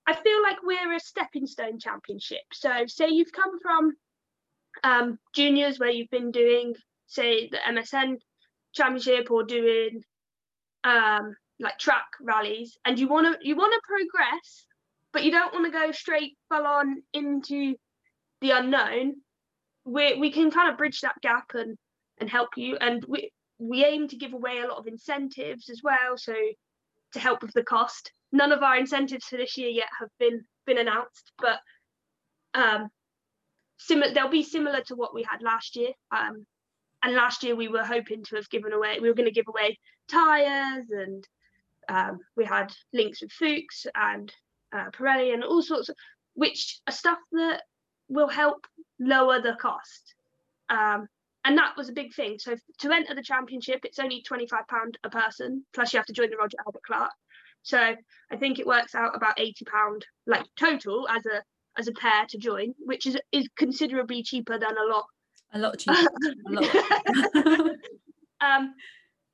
I 0.06 0.14
feel 0.14 0.42
like 0.42 0.56
we're 0.64 0.92
a 0.96 0.98
stepping 0.98 1.46
stone 1.46 1.78
championship. 1.78 2.42
So 2.52 2.70
say 2.86 3.08
you've 3.10 3.32
come 3.32 3.60
from 3.60 3.92
um, 4.82 5.18
juniors 5.32 5.78
where 5.78 5.90
you've 5.90 6.10
been 6.10 6.32
doing 6.32 6.74
say 7.06 7.48
the 7.48 7.58
MSN 7.58 8.16
championship 8.74 9.30
or 9.30 9.44
doing 9.44 10.02
um, 10.82 11.36
like 11.60 11.78
track 11.78 12.08
rallies 12.20 12.76
and 12.84 12.98
you 12.98 13.06
want 13.06 13.26
to 13.26 13.46
you 13.46 13.54
want 13.54 13.72
to 13.72 13.80
progress 13.86 14.64
but 15.12 15.22
you 15.24 15.30
don't 15.30 15.52
want 15.52 15.66
to 15.66 15.70
go 15.70 15.92
straight 15.92 16.36
full 16.48 16.66
on 16.66 17.02
into 17.12 17.76
the 18.40 18.50
unknown 18.50 19.14
we 19.84 20.14
we 20.14 20.30
can 20.30 20.50
kind 20.50 20.70
of 20.70 20.78
bridge 20.78 21.00
that 21.00 21.20
gap 21.22 21.52
and 21.54 21.76
and 22.18 22.28
help 22.28 22.50
you. 22.56 22.76
And 22.76 23.04
we 23.06 23.30
we 23.58 23.84
aim 23.84 24.08
to 24.08 24.16
give 24.16 24.32
away 24.32 24.58
a 24.58 24.66
lot 24.66 24.78
of 24.78 24.86
incentives 24.86 25.68
as 25.68 25.80
well, 25.82 26.16
so 26.16 26.34
to 27.12 27.18
help 27.18 27.42
with 27.42 27.52
the 27.52 27.64
cost. 27.64 28.12
None 28.32 28.52
of 28.52 28.62
our 28.62 28.76
incentives 28.76 29.26
for 29.26 29.36
this 29.36 29.56
year 29.56 29.68
yet 29.68 29.88
have 29.98 30.10
been 30.18 30.44
been 30.66 30.78
announced, 30.78 31.32
but 31.38 31.58
um, 32.54 32.88
similar 33.78 34.12
they'll 34.12 34.28
be 34.28 34.42
similar 34.42 34.82
to 34.82 34.94
what 34.94 35.14
we 35.14 35.24
had 35.28 35.42
last 35.42 35.76
year. 35.76 35.90
Um, 36.10 36.46
and 37.02 37.14
last 37.14 37.42
year 37.42 37.56
we 37.56 37.68
were 37.68 37.84
hoping 37.84 38.22
to 38.24 38.36
have 38.36 38.50
given 38.50 38.72
away 38.74 39.00
we 39.00 39.08
were 39.08 39.14
going 39.14 39.28
to 39.28 39.34
give 39.34 39.48
away 39.48 39.78
tires 40.10 40.84
and 40.90 41.26
um, 41.88 42.18
we 42.36 42.44
had 42.44 42.70
links 42.92 43.22
with 43.22 43.32
Fuchs 43.32 43.86
and 43.94 44.30
uh, 44.72 44.90
Pirelli 44.90 45.32
and 45.32 45.42
all 45.42 45.62
sorts 45.62 45.88
of 45.88 45.96
which 46.34 46.78
are 46.86 46.92
stuff 46.92 47.18
that 47.32 47.62
will 48.10 48.28
help 48.28 48.66
lower 48.98 49.40
the 49.40 49.54
cost. 49.54 50.14
Um, 50.68 51.08
and 51.44 51.56
that 51.56 51.76
was 51.76 51.88
a 51.88 51.92
big 51.92 52.12
thing. 52.12 52.38
So 52.38 52.54
to 52.80 52.92
enter 52.92 53.14
the 53.14 53.22
championship, 53.22 53.80
it's 53.84 53.98
only 53.98 54.22
£25 54.30 54.50
a 55.02 55.10
person, 55.10 55.64
plus 55.72 55.92
you 55.92 55.98
have 55.98 56.06
to 56.06 56.12
join 56.12 56.30
the 56.30 56.36
Roger 56.36 56.58
Albert 56.66 56.82
Clark. 56.86 57.12
So 57.62 57.78
I 57.78 58.36
think 58.36 58.58
it 58.58 58.66
works 58.66 58.94
out 58.94 59.16
about 59.16 59.38
£80 59.38 60.02
like 60.26 60.44
total 60.58 61.08
as 61.08 61.24
a 61.26 61.42
as 61.78 61.88
a 61.88 61.92
pair 61.92 62.26
to 62.28 62.38
join, 62.38 62.74
which 62.78 63.06
is 63.06 63.16
is 63.32 63.48
considerably 63.56 64.22
cheaper 64.22 64.58
than 64.58 64.76
a 64.76 64.92
lot. 64.92 65.06
A 65.52 65.58
lot 65.58 65.78
cheaper. 65.78 65.98
a 66.46 66.50
lot. 66.50 67.76
um, 68.40 68.74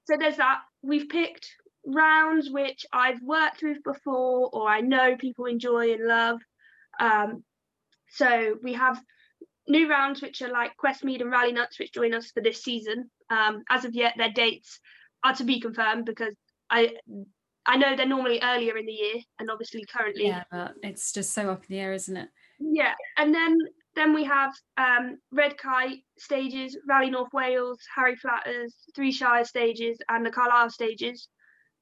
so 0.05 0.17
there's 0.19 0.37
that. 0.37 0.61
We've 0.83 1.09
picked 1.09 1.49
rounds 1.87 2.51
which 2.51 2.85
I've 2.93 3.23
worked 3.23 3.63
with 3.63 3.83
before 3.85 4.51
or 4.53 4.69
I 4.69 4.81
know 4.81 5.17
people 5.17 5.47
enjoy 5.47 5.93
and 5.93 6.07
love. 6.07 6.41
Um, 6.99 7.45
so 8.17 8.57
we 8.63 8.73
have 8.73 9.01
new 9.69 9.89
rounds 9.91 10.23
which 10.23 10.43
are 10.43 10.51
like 10.51 10.73
Questmead 10.83 11.21
and 11.21 11.31
Rally 11.31 11.53
Nuts 11.53 11.79
which 11.79 11.93
join 11.93 12.15
us 12.15 12.31
for 12.31 12.43
this 12.43 12.63
season. 12.63 13.11
Um, 13.31 13.63
as 13.69 13.85
of 13.85 13.95
yet, 13.95 14.15
their 14.17 14.33
dates 14.33 14.81
are 15.25 15.35
to 15.35 15.45
be 15.45 15.61
confirmed 15.61 16.07
because 16.07 16.35
I 16.71 16.95
I 17.67 17.77
know 17.77 17.97
they're 17.97 18.07
normally 18.07 18.41
earlier 18.43 18.77
in 18.77 18.87
the 18.87 18.93
year 18.93 19.17
and 19.39 19.51
obviously 19.51 19.85
currently. 19.93 20.29
Yeah, 20.29 20.45
but 20.51 20.75
it's 20.83 21.13
just 21.13 21.35
so 21.35 21.51
up 21.51 21.65
in 21.69 21.77
the 21.77 21.81
air, 21.81 21.93
isn't 21.93 22.17
it? 22.17 22.29
Yeah, 22.59 22.95
and 23.19 23.35
then 23.35 23.59
then 23.95 24.15
we 24.15 24.25
have 24.25 24.53
um, 24.77 25.19
Red 25.33 25.59
Kite 25.59 25.99
stages, 26.19 26.79
Rally 26.89 27.11
North 27.11 27.33
Wales, 27.33 27.81
Harry 27.95 28.17
Flatters, 28.17 28.75
Three 28.95 29.13
Shire 29.13 29.45
stages, 29.45 29.99
and 30.09 30.25
the 30.25 30.31
Carlisle 30.31 30.71
stages. 30.71 31.29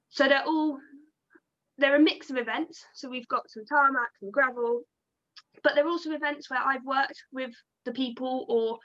So 0.08 0.26
they're 0.26 0.44
all 0.44 0.78
they're 1.78 1.96
a 1.96 2.00
mix 2.00 2.30
of 2.30 2.36
events. 2.36 2.84
So 2.94 3.08
we've 3.08 3.28
got 3.28 3.50
some 3.50 3.64
tarmac, 3.66 4.10
some 4.20 4.30
gravel, 4.30 4.82
but 5.64 5.74
there 5.74 5.84
are 5.84 5.90
also 5.90 6.12
events 6.12 6.48
where 6.48 6.60
I've 6.60 6.84
worked 6.84 7.20
with 7.32 7.50
the 7.84 7.92
people 7.92 8.46
or 8.48 8.78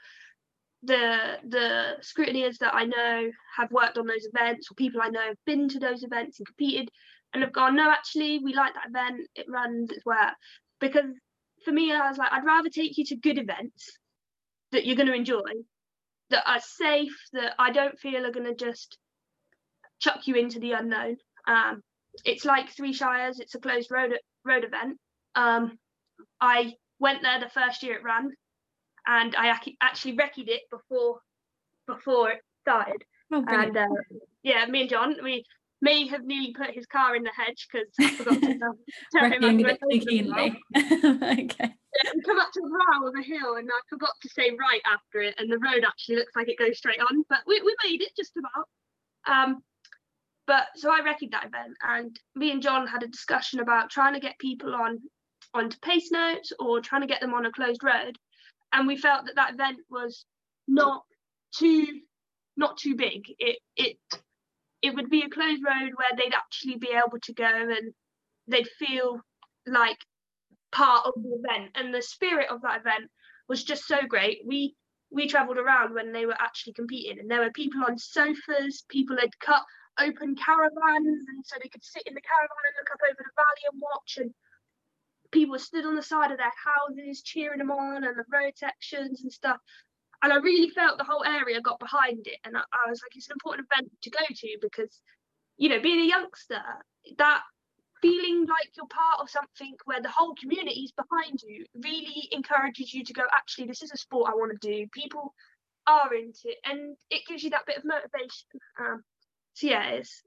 the 0.82 1.36
the 1.46 1.96
scrutineers 2.00 2.56
that 2.58 2.74
I 2.74 2.86
know 2.86 3.30
have 3.56 3.70
worked 3.70 3.98
on 3.98 4.06
those 4.06 4.26
events 4.32 4.68
or 4.70 4.74
people 4.74 5.02
I 5.02 5.10
know 5.10 5.20
have 5.20 5.36
been 5.46 5.68
to 5.68 5.78
those 5.78 6.02
events 6.02 6.40
and 6.40 6.46
competed 6.46 6.88
and 7.32 7.42
have 7.42 7.52
gone, 7.52 7.76
no, 7.76 7.90
actually 7.90 8.40
we 8.42 8.54
like 8.54 8.74
that 8.74 8.88
event, 8.88 9.28
it 9.36 9.46
runs, 9.48 9.90
it's 9.90 10.04
where 10.04 10.34
because 10.80 11.10
for 11.64 11.72
me 11.72 11.92
I 11.92 12.08
was 12.08 12.18
like, 12.18 12.32
I'd 12.32 12.44
rather 12.44 12.70
take 12.70 12.96
you 12.96 13.04
to 13.06 13.16
good 13.16 13.38
events 13.38 13.98
that 14.72 14.86
you're 14.86 14.96
going 14.96 15.08
to 15.08 15.14
enjoy, 15.14 15.42
that 16.30 16.48
are 16.48 16.60
safe, 16.60 17.14
that 17.34 17.54
I 17.58 17.70
don't 17.70 17.98
feel 17.98 18.24
are 18.24 18.32
going 18.32 18.46
to 18.46 18.54
just 18.54 18.96
chuck 19.98 20.26
you 20.26 20.36
into 20.36 20.60
the 20.60 20.72
unknown. 20.72 21.16
Um, 21.46 21.82
it's 22.24 22.44
like 22.44 22.70
Three 22.70 22.92
Shires, 22.92 23.38
it's 23.38 23.54
a 23.54 23.60
closed 23.60 23.90
road 23.90 24.12
road 24.44 24.64
event. 24.64 24.98
Um, 25.34 25.78
I 26.40 26.74
went 26.98 27.22
there 27.22 27.40
the 27.40 27.48
first 27.48 27.82
year 27.82 27.96
it 27.96 28.04
ran 28.04 28.30
and 29.06 29.34
I 29.36 29.48
actually 29.80 30.16
recce 30.16 30.48
it 30.48 30.62
before 30.70 31.20
before 31.86 32.30
it 32.30 32.40
started. 32.62 33.02
Oh, 33.32 33.44
and 33.46 33.76
uh, 33.76 33.86
yeah, 34.42 34.66
me 34.66 34.82
and 34.82 34.90
John, 34.90 35.16
we 35.22 35.44
may 35.82 36.06
have 36.08 36.24
nearly 36.24 36.52
put 36.52 36.74
his 36.74 36.86
car 36.86 37.16
in 37.16 37.22
the 37.22 37.30
hedge 37.36 37.66
because 37.70 37.88
I 37.98 38.10
forgot 38.14 38.40
to 38.42 38.58
tell, 38.58 38.76
tell 39.12 39.30
him. 39.30 39.40
okay. 40.76 41.74
Yeah, 42.04 42.10
we 42.14 42.22
come 42.22 42.38
up 42.38 42.52
to 42.52 42.60
the 42.60 42.68
brow 42.68 43.08
of 43.08 43.14
a 43.18 43.22
hill 43.22 43.56
and 43.56 43.68
I 43.68 43.80
forgot 43.88 44.12
to 44.22 44.28
say 44.28 44.50
right 44.50 44.82
after 44.86 45.20
it, 45.20 45.34
and 45.38 45.50
the 45.50 45.58
road 45.58 45.84
actually 45.86 46.16
looks 46.16 46.36
like 46.36 46.48
it 46.48 46.58
goes 46.58 46.78
straight 46.78 47.00
on, 47.00 47.24
but 47.28 47.40
we, 47.46 47.60
we 47.64 47.74
made 47.84 48.02
it 48.02 48.12
just 48.16 48.32
about. 48.36 48.68
Um, 49.26 49.62
but 50.46 50.66
so 50.76 50.90
I 50.90 51.00
recce 51.00 51.30
that 51.30 51.46
event, 51.46 51.76
and 51.82 52.18
me 52.34 52.50
and 52.50 52.62
John 52.62 52.86
had 52.86 53.02
a 53.02 53.08
discussion 53.08 53.60
about 53.60 53.90
trying 53.90 54.14
to 54.14 54.20
get 54.20 54.38
people 54.38 54.74
on 54.74 54.98
onto 55.54 55.78
pace 55.80 56.10
notes 56.10 56.52
or 56.58 56.80
trying 56.80 57.00
to 57.00 57.06
get 57.06 57.20
them 57.20 57.34
on 57.34 57.46
a 57.46 57.52
closed 57.52 57.82
road 57.82 58.16
and 58.72 58.86
we 58.86 58.96
felt 58.96 59.26
that 59.26 59.36
that 59.36 59.54
event 59.54 59.78
was 59.90 60.24
not 60.68 61.02
too 61.56 61.86
not 62.56 62.76
too 62.76 62.94
big. 62.94 63.24
It 63.38 63.58
it 63.76 63.96
it 64.82 64.94
would 64.94 65.10
be 65.10 65.22
a 65.22 65.30
closed 65.30 65.62
road 65.64 65.92
where 65.94 66.16
they'd 66.16 66.34
actually 66.34 66.76
be 66.76 66.90
able 66.90 67.18
to 67.22 67.34
go 67.34 67.44
and 67.44 67.92
they'd 68.46 68.68
feel 68.78 69.20
like 69.66 69.98
part 70.72 71.06
of 71.06 71.14
the 71.16 71.36
event. 71.42 71.72
And 71.74 71.92
the 71.92 72.02
spirit 72.02 72.48
of 72.50 72.62
that 72.62 72.80
event 72.80 73.10
was 73.48 73.64
just 73.64 73.86
so 73.86 73.98
great. 74.08 74.40
We 74.46 74.74
we 75.10 75.26
travelled 75.26 75.58
around 75.58 75.94
when 75.94 76.12
they 76.12 76.26
were 76.26 76.40
actually 76.40 76.74
competing, 76.74 77.18
and 77.18 77.30
there 77.30 77.40
were 77.40 77.50
people 77.50 77.82
on 77.86 77.98
sofas. 77.98 78.84
People 78.88 79.16
had 79.18 79.36
cut 79.40 79.62
open 79.98 80.36
caravans, 80.36 81.26
and 81.28 81.44
so 81.44 81.56
they 81.60 81.68
could 81.68 81.84
sit 81.84 82.04
in 82.06 82.14
the 82.14 82.22
caravan 82.22 82.64
and 82.66 82.76
look 82.78 82.90
up 82.94 83.00
over 83.04 83.18
the 83.18 83.36
valley 83.36 83.64
and 83.72 83.82
watch. 83.82 84.18
And 84.18 84.32
people 85.32 85.58
stood 85.58 85.84
on 85.84 85.96
the 85.96 86.02
side 86.02 86.30
of 86.30 86.38
their 86.38 86.52
houses 86.64 87.22
cheering 87.22 87.58
them 87.58 87.70
on 87.70 88.04
and 88.04 88.16
the 88.16 88.24
road 88.32 88.52
sections 88.56 89.22
and 89.22 89.32
stuff. 89.32 89.58
And 90.22 90.32
I 90.32 90.36
really 90.36 90.70
felt 90.70 90.98
the 90.98 91.04
whole 91.04 91.24
area 91.24 91.60
got 91.60 91.78
behind 91.78 92.26
it. 92.26 92.38
And 92.44 92.56
I, 92.56 92.60
I 92.60 92.90
was 92.90 93.00
like, 93.02 93.16
it's 93.16 93.28
an 93.28 93.34
important 93.34 93.68
event 93.72 93.90
to 94.02 94.10
go 94.10 94.18
to 94.28 94.58
because, 94.60 95.00
you 95.56 95.68
know, 95.68 95.80
being 95.80 96.00
a 96.00 96.08
youngster, 96.08 96.60
that 97.18 97.42
feeling 98.02 98.46
like 98.46 98.70
you're 98.76 98.86
part 98.86 99.20
of 99.20 99.30
something 99.30 99.74
where 99.84 100.02
the 100.02 100.10
whole 100.10 100.34
community 100.40 100.80
is 100.80 100.92
behind 100.92 101.40
you 101.46 101.64
really 101.82 102.28
encourages 102.32 102.92
you 102.92 103.04
to 103.04 103.12
go, 103.12 103.22
actually, 103.32 103.66
this 103.66 103.82
is 103.82 103.92
a 103.92 103.96
sport 103.96 104.30
I 104.30 104.36
want 104.36 104.52
to 104.58 104.68
do. 104.68 104.86
People 104.92 105.34
are 105.86 106.12
into 106.14 106.40
it 106.44 106.58
and 106.64 106.96
it 107.10 107.22
gives 107.26 107.42
you 107.42 107.50
that 107.50 107.66
bit 107.66 107.78
of 107.78 107.84
motivation. 107.84 108.48
Um, 108.78 109.02
so 109.54 109.66
yeah, 109.68 109.90
it's 109.90 110.22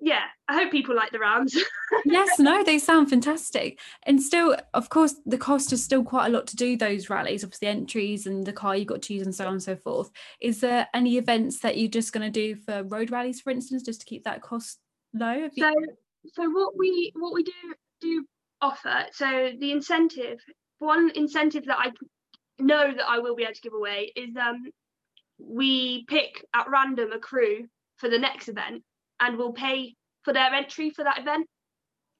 yeah, 0.00 0.22
I 0.46 0.54
hope 0.54 0.70
people 0.70 0.94
like 0.94 1.10
the 1.10 1.18
rounds. 1.18 1.56
yes, 2.04 2.38
no, 2.38 2.62
they 2.62 2.78
sound 2.78 3.10
fantastic. 3.10 3.80
And 4.04 4.22
still, 4.22 4.56
of 4.72 4.90
course, 4.90 5.16
the 5.26 5.38
cost 5.38 5.72
is 5.72 5.82
still 5.82 6.04
quite 6.04 6.26
a 6.26 6.30
lot 6.30 6.46
to 6.48 6.56
do 6.56 6.76
those 6.76 7.10
rallies, 7.10 7.42
obviously 7.42 7.68
entries 7.68 8.26
and 8.26 8.46
the 8.46 8.52
car 8.52 8.76
you've 8.76 8.86
got 8.86 9.02
to 9.02 9.14
use 9.14 9.24
and 9.24 9.34
so 9.34 9.46
on 9.46 9.54
and 9.54 9.62
so 9.62 9.74
forth. 9.74 10.10
Is 10.40 10.60
there 10.60 10.86
any 10.94 11.18
events 11.18 11.60
that 11.60 11.78
you're 11.78 11.90
just 11.90 12.12
going 12.12 12.30
to 12.30 12.30
do 12.30 12.54
for 12.54 12.84
road 12.84 13.10
rallies, 13.10 13.40
for 13.40 13.50
instance, 13.50 13.82
just 13.82 14.00
to 14.00 14.06
keep 14.06 14.24
that 14.24 14.40
cost 14.40 14.78
low? 15.14 15.48
So, 15.58 15.72
so 16.32 16.50
what 16.50 16.76
we 16.76 17.12
what 17.16 17.34
we 17.34 17.42
do 17.42 17.52
do 18.00 18.24
offer, 18.60 19.06
so 19.12 19.50
the 19.58 19.72
incentive, 19.72 20.38
one 20.78 21.10
incentive 21.16 21.66
that 21.66 21.78
I 21.78 21.90
know 22.60 22.92
that 22.96 23.08
I 23.08 23.18
will 23.18 23.34
be 23.34 23.42
able 23.42 23.54
to 23.54 23.60
give 23.60 23.74
away 23.74 24.12
is 24.14 24.36
um 24.36 24.70
we 25.38 26.04
pick 26.06 26.44
at 26.54 26.70
random 26.70 27.12
a 27.12 27.18
crew 27.18 27.66
for 27.96 28.08
the 28.08 28.18
next 28.18 28.48
event 28.48 28.82
and 29.20 29.36
will 29.36 29.52
pay 29.52 29.94
for 30.22 30.32
their 30.32 30.52
entry 30.52 30.90
for 30.90 31.04
that 31.04 31.18
event. 31.18 31.46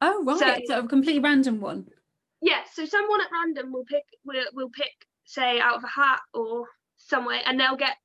Oh 0.01 0.25
right, 0.25 0.39
so, 0.39 0.75
so 0.75 0.79
a 0.81 0.89
completely 0.89 1.21
random 1.21 1.61
one. 1.61 1.87
Yeah, 2.41 2.61
so 2.73 2.85
someone 2.85 3.21
at 3.21 3.33
random 3.33 3.73
will 3.73 3.85
pick 3.85 4.05
will 4.25 4.45
will 4.53 4.71
pick 4.71 4.93
say 5.25 5.61
out 5.61 5.77
of 5.77 5.85
a 5.85 5.89
hat 5.89 6.21
or 6.33 6.67
somewhere, 6.97 7.41
and 7.45 7.59
they'll 7.59 7.77
get 7.77 7.97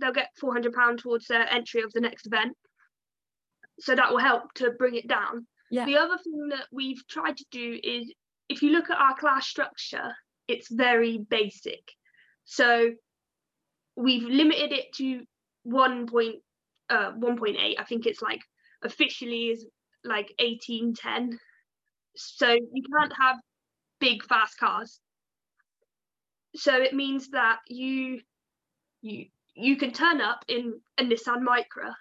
they'll 0.00 0.12
get 0.12 0.30
four 0.38 0.52
hundred 0.52 0.72
pound 0.72 1.00
towards 1.00 1.26
their 1.26 1.50
entry 1.52 1.82
of 1.82 1.92
the 1.92 2.00
next 2.00 2.26
event. 2.26 2.56
So 3.80 3.94
that 3.94 4.10
will 4.10 4.18
help 4.18 4.52
to 4.54 4.70
bring 4.72 4.94
it 4.94 5.08
down. 5.08 5.46
Yeah. 5.70 5.86
The 5.86 5.96
other 5.96 6.18
thing 6.22 6.48
that 6.50 6.66
we've 6.72 7.06
tried 7.08 7.36
to 7.36 7.44
do 7.50 7.78
is 7.82 8.12
if 8.48 8.62
you 8.62 8.70
look 8.70 8.90
at 8.90 8.98
our 8.98 9.16
class 9.16 9.46
structure, 9.46 10.14
it's 10.48 10.68
very 10.70 11.18
basic. 11.18 11.82
So 12.44 12.90
we've 13.96 14.24
limited 14.24 14.72
it 14.72 14.92
to 14.96 15.22
one 15.62 16.06
point 16.06 16.36
uh 16.90 17.12
1.8 17.12 17.74
i 17.78 17.84
think 17.84 18.06
it's 18.06 18.22
like 18.22 18.40
officially 18.82 19.46
is 19.50 19.66
like 20.04 20.32
1810 20.38 21.38
so 22.16 22.52
you 22.52 22.82
can't 22.96 23.12
have 23.18 23.36
big 24.00 24.24
fast 24.24 24.58
cars. 24.58 24.98
So 26.56 26.80
it 26.80 26.94
means 26.94 27.28
that 27.30 27.58
you 27.68 28.20
you 29.02 29.26
you 29.54 29.76
can 29.76 29.92
turn 29.92 30.20
up 30.20 30.44
in 30.48 30.80
a 30.98 31.04
nissan 31.04 31.44
micra 31.46 31.92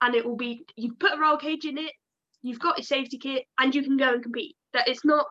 and 0.00 0.14
it 0.14 0.24
will 0.24 0.36
be 0.36 0.64
you've 0.76 0.98
put 0.98 1.14
a 1.14 1.18
roll 1.18 1.36
cage 1.36 1.64
in 1.64 1.78
it 1.78 1.92
you've 2.42 2.58
got 2.58 2.78
your 2.78 2.84
safety 2.84 3.18
kit 3.18 3.44
and 3.58 3.74
you 3.74 3.82
can 3.82 3.96
go 3.96 4.14
and 4.14 4.22
compete. 4.22 4.56
That 4.72 4.88
it's 4.88 5.04
not 5.04 5.26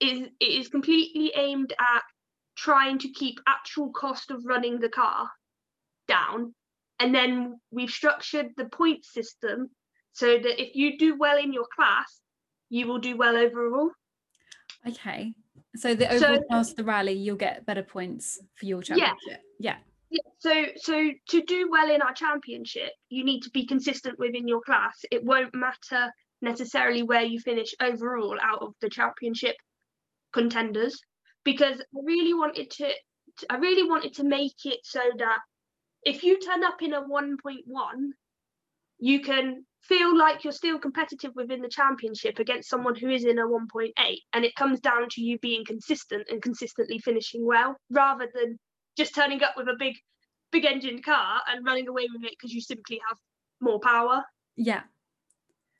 is 0.00 0.28
it 0.40 0.44
is 0.44 0.68
completely 0.68 1.32
aimed 1.34 1.72
at 1.72 2.02
trying 2.56 2.98
to 2.98 3.08
keep 3.08 3.40
actual 3.48 3.90
cost 3.92 4.30
of 4.30 4.44
running 4.44 4.78
the 4.78 4.88
car 4.88 5.28
down 6.06 6.54
and 6.98 7.14
then 7.14 7.60
we've 7.70 7.90
structured 7.90 8.48
the 8.56 8.66
point 8.66 9.04
system 9.04 9.70
so 10.12 10.38
that 10.38 10.60
if 10.60 10.74
you 10.74 10.98
do 10.98 11.16
well 11.16 11.38
in 11.38 11.52
your 11.52 11.66
class, 11.74 12.20
you 12.70 12.86
will 12.86 12.98
do 12.98 13.16
well 13.16 13.36
overall. 13.36 13.90
Okay. 14.86 15.32
So 15.76 15.94
the 15.94 16.12
overall 16.12 16.36
so, 16.36 16.42
pass 16.50 16.72
the 16.74 16.84
rally, 16.84 17.12
you'll 17.12 17.36
get 17.36 17.64
better 17.66 17.82
points 17.82 18.40
for 18.54 18.66
your 18.66 18.82
championship. 18.82 19.42
Yeah. 19.58 19.76
Yeah, 20.10 20.22
so 20.38 20.64
so 20.76 21.10
to 21.28 21.42
do 21.42 21.68
well 21.70 21.90
in 21.90 22.00
our 22.00 22.14
championship, 22.14 22.92
you 23.10 23.24
need 23.24 23.42
to 23.42 23.50
be 23.50 23.66
consistent 23.66 24.18
within 24.18 24.48
your 24.48 24.62
class. 24.62 25.04
It 25.10 25.22
won't 25.22 25.54
matter 25.54 26.10
necessarily 26.40 27.02
where 27.02 27.22
you 27.22 27.38
finish 27.40 27.74
overall 27.82 28.38
out 28.42 28.62
of 28.62 28.74
the 28.80 28.88
championship 28.88 29.56
contenders 30.32 30.98
because 31.44 31.80
I 31.80 32.00
really 32.04 32.32
wanted 32.32 32.70
to 32.70 32.90
I 33.50 33.56
really 33.56 33.88
wanted 33.88 34.14
to 34.14 34.24
make 34.24 34.64
it 34.64 34.80
so 34.82 35.00
that 35.18 35.38
if 36.04 36.22
you 36.22 36.38
turn 36.40 36.64
up 36.64 36.80
in 36.82 36.92
a 36.94 37.02
1.1 37.02 37.56
you 39.00 39.20
can 39.20 39.64
feel 39.82 40.16
like 40.16 40.42
you're 40.42 40.52
still 40.52 40.78
competitive 40.78 41.30
within 41.36 41.60
the 41.62 41.68
championship 41.68 42.38
against 42.40 42.68
someone 42.68 42.96
who 42.96 43.08
is 43.08 43.24
in 43.24 43.38
a 43.38 43.46
1.8 43.46 43.90
and 44.32 44.44
it 44.44 44.54
comes 44.56 44.80
down 44.80 45.06
to 45.10 45.20
you 45.22 45.38
being 45.38 45.64
consistent 45.64 46.26
and 46.30 46.42
consistently 46.42 46.98
finishing 46.98 47.46
well 47.46 47.76
rather 47.90 48.28
than 48.34 48.58
just 48.96 49.14
turning 49.14 49.42
up 49.42 49.54
with 49.56 49.68
a 49.68 49.76
big 49.78 49.94
big 50.50 50.64
engine 50.64 51.00
car 51.02 51.40
and 51.46 51.64
running 51.64 51.86
away 51.88 52.06
with 52.12 52.24
it 52.24 52.32
because 52.38 52.52
you 52.52 52.60
simply 52.60 53.00
have 53.08 53.18
more 53.60 53.78
power 53.80 54.24
Yeah. 54.56 54.82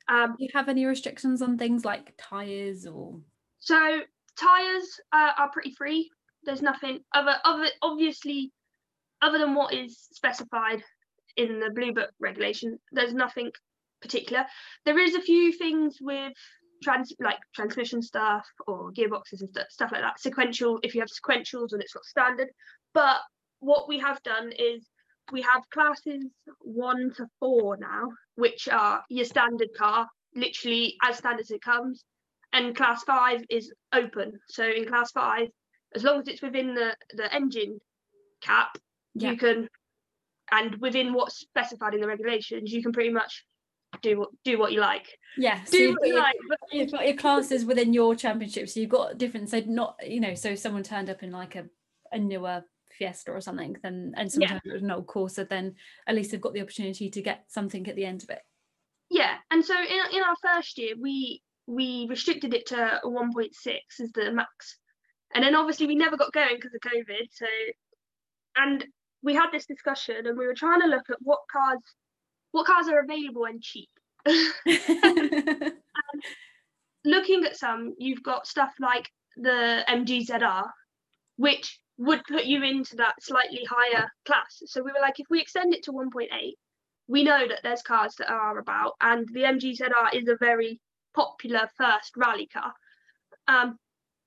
um, 0.07 0.35
Do 0.37 0.43
you 0.45 0.49
have 0.53 0.69
any 0.69 0.85
restrictions 0.85 1.41
on 1.41 1.57
things 1.57 1.83
like 1.83 2.13
tires 2.17 2.85
or? 2.85 3.19
So 3.59 3.99
tires 4.39 4.99
uh, 5.11 5.31
are 5.37 5.51
pretty 5.51 5.73
free. 5.77 6.09
There's 6.43 6.61
nothing 6.61 6.99
other 7.13 7.35
other 7.43 7.67
obviously 7.81 8.53
other 9.21 9.37
than 9.37 9.55
what 9.55 9.73
is 9.73 9.97
specified 10.11 10.83
in 11.37 11.59
the 11.59 11.71
blue 11.71 11.93
book 11.93 12.09
regulation. 12.19 12.77
There's 12.91 13.13
nothing 13.13 13.51
particular. 14.01 14.45
There 14.85 14.99
is 14.99 15.15
a 15.15 15.21
few 15.21 15.51
things 15.51 15.97
with 16.01 16.33
trans 16.83 17.13
like 17.19 17.39
transmission 17.53 18.01
stuff 18.01 18.45
or 18.67 18.91
gearboxes 18.91 19.41
and 19.41 19.49
stu- 19.49 19.61
stuff 19.69 19.91
like 19.91 20.01
that. 20.01 20.19
Sequential 20.19 20.79
if 20.83 20.95
you 20.95 21.01
have 21.01 21.09
sequentials 21.09 21.73
and 21.73 21.81
it's 21.81 21.95
not 21.95 22.05
standard. 22.05 22.49
But 22.93 23.17
what 23.59 23.87
we 23.87 23.99
have 23.99 24.21
done 24.23 24.51
is 24.57 24.87
we 25.31 25.41
have 25.41 25.69
classes 25.71 26.25
one 26.59 27.11
to 27.17 27.27
four 27.39 27.77
now, 27.77 28.09
which 28.35 28.67
are 28.69 29.03
your 29.09 29.25
standard 29.25 29.69
car, 29.77 30.07
literally 30.35 30.95
as 31.03 31.17
standard 31.17 31.41
as 31.41 31.51
it 31.51 31.61
comes 31.61 32.03
and 32.53 32.75
class 32.75 33.03
five 33.03 33.43
is 33.49 33.71
open. 33.93 34.39
So 34.47 34.63
in 34.63 34.85
class 34.85 35.11
five, 35.11 35.47
as 35.95 36.03
long 36.03 36.19
as 36.19 36.27
it's 36.27 36.41
within 36.41 36.73
the 36.73 36.95
the 37.13 37.33
engine 37.33 37.79
cap, 38.41 38.77
Yeah. 39.15 39.31
you 39.31 39.37
can, 39.37 39.69
and 40.51 40.75
within 40.81 41.13
what's 41.13 41.39
specified 41.39 41.93
in 41.93 42.01
the 42.01 42.07
regulations, 42.07 42.71
you 42.71 42.81
can 42.83 42.91
pretty 42.91 43.11
much 43.11 43.45
do 44.01 44.19
what 44.19 44.29
do 44.43 44.59
what 44.59 44.71
you 44.71 44.79
like. 44.81 45.07
Yeah. 45.37 45.59
Do 45.71 45.95
what 45.99 46.07
you 46.07 46.15
like. 46.17 46.35
But 46.47 46.59
you've 46.71 46.91
got 46.91 47.07
your 47.07 47.17
classes 47.17 47.65
within 47.65 47.93
your 47.93 48.15
championship, 48.15 48.69
so 48.69 48.79
you've 48.79 48.89
got 48.89 49.17
different. 49.17 49.49
So 49.49 49.61
not 49.65 49.95
you 50.05 50.19
know, 50.19 50.35
so 50.35 50.49
if 50.49 50.59
someone 50.59 50.83
turned 50.83 51.09
up 51.09 51.23
in 51.23 51.31
like 51.31 51.55
a 51.55 51.65
a 52.11 52.19
newer 52.19 52.63
Fiesta 52.97 53.31
or 53.31 53.41
something, 53.41 53.75
then 53.81 54.13
and 54.17 54.31
sometimes 54.31 54.61
Yeah. 54.65 54.71
up 54.71 54.75
with 54.75 54.83
an 54.83 54.91
old 54.91 55.07
Corsa, 55.07 55.47
then 55.47 55.75
at 56.07 56.15
least 56.15 56.31
they've 56.31 56.41
got 56.41 56.53
the 56.53 56.61
opportunity 56.61 57.09
to 57.09 57.21
get 57.21 57.45
something 57.47 57.87
at 57.87 57.95
the 57.95 58.05
end 58.05 58.23
of 58.23 58.29
it. 58.29 58.41
yeah, 59.09 59.37
and 59.51 59.63
so 59.65 59.73
in 59.73 60.15
in 60.15 60.23
our 60.23 60.35
first 60.43 60.77
year, 60.77 60.95
we 60.99 61.41
we 61.67 62.07
restricted 62.09 62.53
it 62.53 62.65
to 62.67 62.99
a 63.03 63.07
1.6 63.07 63.99
as 64.01 64.11
the 64.13 64.31
max, 64.31 64.77
and 65.33 65.43
then 65.43 65.55
obviously 65.55 65.87
we 65.87 65.95
never 65.95 66.17
got 66.17 66.33
going 66.33 66.55
because 66.55 66.73
of 66.73 66.81
COVID. 66.81 67.27
So, 67.31 67.45
and 68.57 68.85
we 69.21 69.33
had 69.33 69.51
this 69.51 69.65
discussion, 69.65 70.25
and 70.25 70.37
we 70.37 70.45
were 70.45 70.53
trying 70.53 70.81
to 70.81 70.87
look 70.87 71.09
at 71.09 71.17
what 71.21 71.39
cars 71.51 71.79
what 72.51 72.65
cars 72.65 72.87
are 72.87 72.99
available 72.99 73.45
and 73.45 73.61
cheap. 73.61 73.89
looking 77.05 77.45
at 77.45 77.57
some, 77.57 77.93
you've 77.97 78.23
got 78.23 78.47
stuff 78.47 78.73
like 78.79 79.09
the 79.37 79.83
MGZR, 79.87 80.67
which 81.37 81.79
would 81.97 82.23
put 82.25 82.45
you 82.45 82.63
into 82.63 82.95
that 82.95 83.21
slightly 83.21 83.65
higher 83.69 84.09
class. 84.25 84.61
So 84.65 84.81
we 84.81 84.91
were 84.91 85.01
like, 85.01 85.19
if 85.19 85.27
we 85.29 85.41
extend 85.41 85.73
it 85.73 85.83
to 85.83 85.91
1.8, 85.91 86.27
we 87.07 87.23
know 87.23 87.47
that 87.47 87.59
there's 87.63 87.81
cars 87.81 88.15
that 88.19 88.31
are 88.31 88.57
about, 88.57 88.93
and 89.01 89.27
the 89.33 89.41
MGZR 89.41 90.13
is 90.13 90.27
a 90.27 90.37
very 90.39 90.79
popular 91.15 91.69
first 91.77 92.11
rally 92.15 92.47
car. 92.47 92.71
Um, 93.47 93.77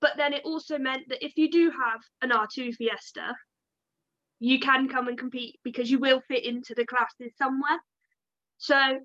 but 0.01 0.13
then 0.17 0.33
it 0.33 0.43
also 0.45 0.79
meant 0.79 1.09
that 1.09 1.25
if 1.25 1.33
you 1.37 1.51
do 1.51 1.71
have 1.71 2.01
an 2.23 2.31
R2 2.31 2.75
Fiesta, 2.75 3.35
you 4.43 4.59
can 4.59 4.89
come 4.89 5.07
and 5.07 5.17
compete 5.17 5.61
because 5.63 5.89
you 5.89 6.01
will 6.01 6.21
fit 6.27 6.45
into 6.45 6.75
the 6.75 6.85
classes 6.85 7.33
somewhere. 7.39 7.79
So, 8.59 8.99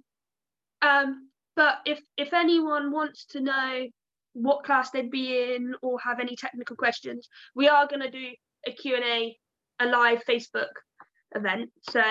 um, 0.81 1.29
but 1.55 1.75
if 1.85 1.99
if 2.17 2.33
anyone 2.33 2.91
wants 2.91 3.25
to 3.27 3.41
know 3.41 3.85
what 4.33 4.63
class 4.63 4.89
they'd 4.89 5.11
be 5.11 5.53
in 5.53 5.75
or 5.83 5.99
have 5.99 6.19
any 6.19 6.35
technical 6.35 6.75
questions, 6.75 7.29
we 7.53 7.67
are 7.67 7.87
going 7.87 8.01
to 8.01 8.09
do 8.09 8.29
a 8.65 8.71
Q&A, 8.71 9.37
a 9.79 9.85
live 9.85 10.23
Facebook 10.27 10.73
event. 11.35 11.69
So, 11.81 12.01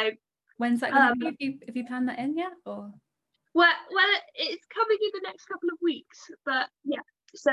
When's 0.59 0.81
that 0.81 0.93
going 0.93 1.03
to 1.03 1.11
Um, 1.11 1.19
be? 1.19 1.27
Have 1.27 1.35
you, 1.41 1.59
have 1.67 1.77
you 1.77 1.85
planned 1.85 2.09
that 2.09 2.21
in 2.21 2.39
yet? 2.39 2.53
Or 2.65 2.93
well, 3.55 3.75
well, 3.93 4.09
it's 4.37 4.67
coming 4.73 4.99
in 5.03 5.11
the 5.15 5.21
next 5.25 5.47
couple 5.47 5.69
of 5.71 5.79
weeks, 5.83 6.31
but 6.45 6.69
yeah. 6.85 7.01
So 7.35 7.51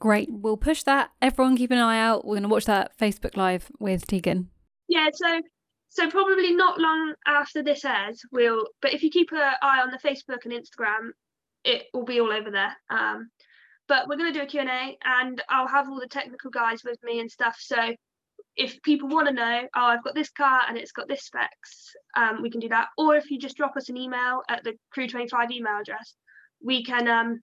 great, 0.00 0.28
we'll 0.32 0.56
push 0.56 0.82
that. 0.82 1.10
Everyone, 1.22 1.56
keep 1.56 1.70
an 1.70 1.78
eye 1.78 2.00
out. 2.00 2.24
We're 2.24 2.34
going 2.34 2.42
to 2.42 2.48
watch 2.48 2.64
that 2.64 2.98
Facebook 2.98 3.36
Live 3.36 3.70
with 3.78 4.04
Tegan. 4.04 4.50
Yeah, 4.88 5.08
so 5.12 5.40
so 5.88 6.10
probably 6.10 6.54
not 6.54 6.78
long 6.78 7.14
after 7.26 7.62
this 7.62 7.84
airs, 7.84 8.22
we'll. 8.32 8.66
But 8.82 8.92
if 8.92 9.02
you 9.02 9.10
keep 9.10 9.32
an 9.32 9.52
eye 9.62 9.80
on 9.80 9.90
the 9.90 9.98
Facebook 9.98 10.44
and 10.44 10.52
Instagram, 10.52 11.10
it 11.64 11.86
will 11.92 12.04
be 12.04 12.20
all 12.20 12.32
over 12.32 12.50
there. 12.50 12.76
Um, 12.90 13.30
but 13.88 14.08
we're 14.08 14.16
going 14.16 14.32
to 14.32 14.38
do 14.38 14.44
a 14.44 14.48
Q&A 14.48 14.98
and 15.04 15.42
I'll 15.48 15.68
have 15.68 15.88
all 15.88 16.00
the 16.00 16.08
technical 16.08 16.50
guys 16.50 16.82
with 16.84 16.98
me 17.04 17.20
and 17.20 17.30
stuff. 17.30 17.56
So 17.58 17.94
if 18.56 18.82
people 18.82 19.08
want 19.08 19.28
to 19.28 19.34
know, 19.34 19.62
oh, 19.76 19.84
I've 19.86 20.02
got 20.02 20.14
this 20.14 20.30
car 20.30 20.62
and 20.68 20.76
it's 20.76 20.92
got 20.92 21.08
this 21.08 21.24
specs, 21.24 21.92
um, 22.16 22.42
we 22.42 22.50
can 22.50 22.60
do 22.60 22.68
that. 22.68 22.88
Or 22.98 23.16
if 23.16 23.30
you 23.30 23.38
just 23.38 23.56
drop 23.56 23.76
us 23.76 23.88
an 23.88 23.96
email 23.96 24.42
at 24.48 24.64
the 24.64 24.74
Crew 24.90 25.08
25 25.08 25.50
email 25.50 25.78
address, 25.80 26.14
we 26.62 26.84
can 26.84 27.06
um, 27.06 27.40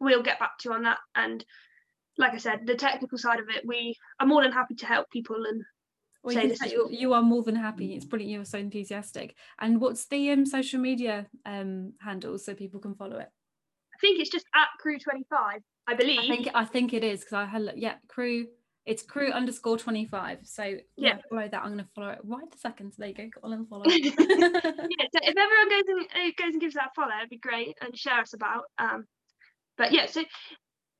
we'll 0.00 0.22
get 0.22 0.38
back 0.38 0.58
to 0.60 0.68
you 0.68 0.74
on 0.74 0.82
that. 0.84 0.98
And 1.14 1.44
like 2.16 2.32
I 2.32 2.38
said, 2.38 2.60
the 2.66 2.74
technical 2.74 3.18
side 3.18 3.40
of 3.40 3.48
it, 3.48 3.66
we 3.66 3.96
are 4.20 4.26
more 4.26 4.42
than 4.42 4.52
happy 4.52 4.74
to 4.76 4.86
help 4.86 5.10
people 5.10 5.44
and 5.46 5.62
Well, 6.22 6.34
you, 6.34 6.48
this 6.48 6.58
can 6.58 6.66
is 6.66 6.72
say 6.72 6.76
you, 6.76 6.88
you 6.90 7.12
are 7.14 7.22
more 7.22 7.42
than 7.42 7.56
happy. 7.56 7.94
It's 7.94 8.04
brilliant. 8.04 8.32
You're 8.32 8.44
so 8.44 8.58
enthusiastic. 8.58 9.34
And 9.60 9.80
what's 9.80 10.06
the 10.06 10.30
um, 10.30 10.46
social 10.46 10.80
media 10.80 11.26
um, 11.46 11.94
handles 12.00 12.44
so 12.44 12.54
people 12.54 12.80
can 12.80 12.94
follow 12.94 13.16
it? 13.18 13.28
I 13.94 13.98
think 14.00 14.20
it's 14.20 14.30
just 14.30 14.46
at 14.54 14.68
Crew 14.80 14.98
25, 14.98 15.60
I 15.88 15.94
believe. 15.94 16.20
I 16.20 16.28
think 16.28 16.48
I 16.54 16.64
think 16.64 16.92
it 16.92 17.04
is 17.04 17.20
because 17.20 17.34
I 17.34 17.44
had 17.44 17.72
yeah 17.76 17.94
crew. 18.08 18.46
It's 18.84 19.02
crew 19.02 19.30
underscore 19.30 19.78
twenty 19.78 20.06
five. 20.06 20.40
So 20.42 20.64
yeah, 20.64 20.78
Yeah. 20.96 21.18
follow 21.30 21.48
that. 21.48 21.62
I'm 21.62 21.70
gonna 21.70 21.88
follow 21.94 22.08
it 22.08 22.18
right 22.24 22.50
the 22.50 22.58
second. 22.58 22.92
So 22.92 22.96
there 22.98 23.08
you 23.10 23.14
go. 23.14 23.28
Got 23.34 23.44
a 23.44 23.48
little 23.48 23.66
follow. 23.66 23.84
yeah, 23.86 24.00
so 24.10 25.20
if 25.22 25.36
everyone 25.36 25.68
goes 25.68 25.84
and 25.86 26.06
uh, 26.14 26.32
goes 26.36 26.52
and 26.52 26.60
gives 26.60 26.74
that 26.74 26.86
a 26.86 26.94
follow, 26.96 27.12
it'd 27.18 27.30
be 27.30 27.38
great 27.38 27.76
and 27.80 27.96
share 27.96 28.20
us 28.20 28.32
about. 28.32 28.64
Um, 28.78 29.04
but 29.78 29.92
yeah, 29.92 30.06
so 30.06 30.22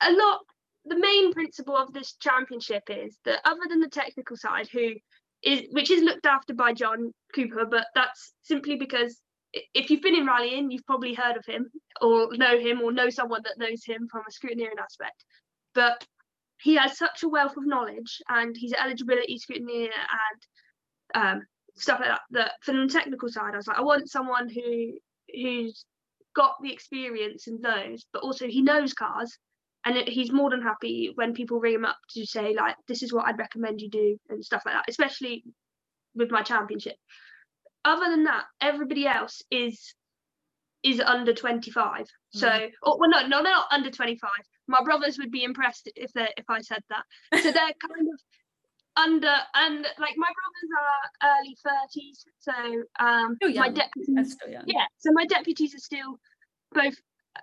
a 0.02 0.12
lot. 0.12 0.40
The 0.84 0.98
main 0.98 1.32
principle 1.32 1.76
of 1.76 1.92
this 1.92 2.14
championship 2.14 2.84
is 2.88 3.18
that 3.24 3.40
other 3.44 3.62
than 3.68 3.80
the 3.80 3.88
technical 3.88 4.36
side, 4.36 4.68
who 4.68 4.94
is 5.42 5.62
which 5.70 5.90
is 5.90 6.02
looked 6.02 6.26
after 6.26 6.54
by 6.54 6.72
John 6.72 7.12
Cooper, 7.34 7.66
but 7.66 7.86
that's 7.94 8.32
simply 8.42 8.76
because 8.76 9.20
if 9.52 9.90
you've 9.90 10.02
been 10.02 10.16
in 10.16 10.26
rallying, 10.26 10.70
you've 10.70 10.86
probably 10.86 11.14
heard 11.14 11.36
of 11.36 11.44
him 11.46 11.70
or 12.00 12.28
know 12.32 12.58
him 12.58 12.80
or 12.80 12.92
know 12.92 13.10
someone 13.10 13.42
that 13.44 13.58
knows 13.58 13.84
him 13.84 14.08
from 14.10 14.22
a 14.26 14.32
scrutineering 14.32 14.80
aspect. 14.82 15.24
But 15.74 16.04
he 16.60 16.76
has 16.76 16.96
such 16.96 17.22
a 17.22 17.28
wealth 17.28 17.56
of 17.56 17.66
knowledge 17.66 18.20
and 18.28 18.56
he's 18.56 18.72
an 18.72 18.78
eligibility 18.82 19.38
scrutineer 19.38 19.90
and 21.14 21.14
um, 21.14 21.42
stuff 21.76 22.00
like 22.00 22.10
that. 22.10 22.20
That 22.30 22.52
from 22.62 22.86
the 22.86 22.92
technical 22.92 23.28
side, 23.28 23.54
I 23.54 23.56
was 23.56 23.66
like, 23.66 23.78
I 23.78 23.82
want 23.82 24.10
someone 24.10 24.48
who 24.48 24.92
who's 25.34 25.84
got 26.34 26.56
the 26.62 26.72
experience 26.72 27.46
and 27.46 27.60
knows, 27.60 28.06
but 28.12 28.22
also 28.22 28.46
he 28.46 28.62
knows 28.62 28.94
cars, 28.94 29.38
and 29.84 29.96
it, 29.96 30.08
he's 30.08 30.32
more 30.32 30.50
than 30.50 30.62
happy 30.62 31.12
when 31.14 31.34
people 31.34 31.60
ring 31.60 31.74
him 31.74 31.84
up 31.84 31.98
to 32.10 32.24
say 32.26 32.54
like, 32.54 32.76
this 32.88 33.02
is 33.02 33.12
what 33.12 33.26
I'd 33.26 33.38
recommend 33.38 33.80
you 33.80 33.90
do 33.90 34.16
and 34.28 34.44
stuff 34.44 34.62
like 34.64 34.74
that. 34.74 34.84
Especially 34.88 35.44
with 36.14 36.30
my 36.30 36.42
championship. 36.42 36.96
Other 37.84 38.10
than 38.10 38.24
that, 38.24 38.44
everybody 38.60 39.06
else 39.06 39.42
is 39.50 39.94
is 40.82 41.00
under 41.00 41.32
25 41.32 42.06
so 42.30 42.48
oh, 42.82 42.96
well 42.98 43.08
no 43.08 43.26
no 43.26 43.42
they're 43.42 43.52
not 43.52 43.66
under 43.70 43.90
25 43.90 44.28
my 44.66 44.80
brothers 44.84 45.16
would 45.16 45.30
be 45.30 45.44
impressed 45.44 45.88
if 45.94 46.12
they 46.12 46.26
if 46.36 46.44
i 46.48 46.60
said 46.60 46.82
that 46.90 47.04
so 47.40 47.52
they're 47.52 47.54
kind 47.88 48.08
of 48.12 48.20
under 48.96 49.34
and 49.54 49.86
like 49.98 50.14
my 50.16 50.28
brothers 50.28 50.70
are 50.80 51.36
early 51.38 51.56
30s 51.64 52.24
so 52.40 53.04
um 53.04 53.36
my 53.54 53.68
deputies 53.68 54.08
That's 54.14 54.32
still 54.32 54.50
young. 54.50 54.64
yeah 54.66 54.86
so 54.98 55.12
my 55.12 55.24
deputies 55.24 55.74
are 55.74 55.78
still 55.78 56.18
both 56.72 56.94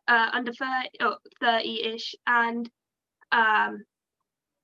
uh, 0.07 0.29
under 0.33 0.53
30 0.53 0.89
or 1.01 1.17
30ish 1.41 2.15
and 2.27 2.69
um 3.31 3.83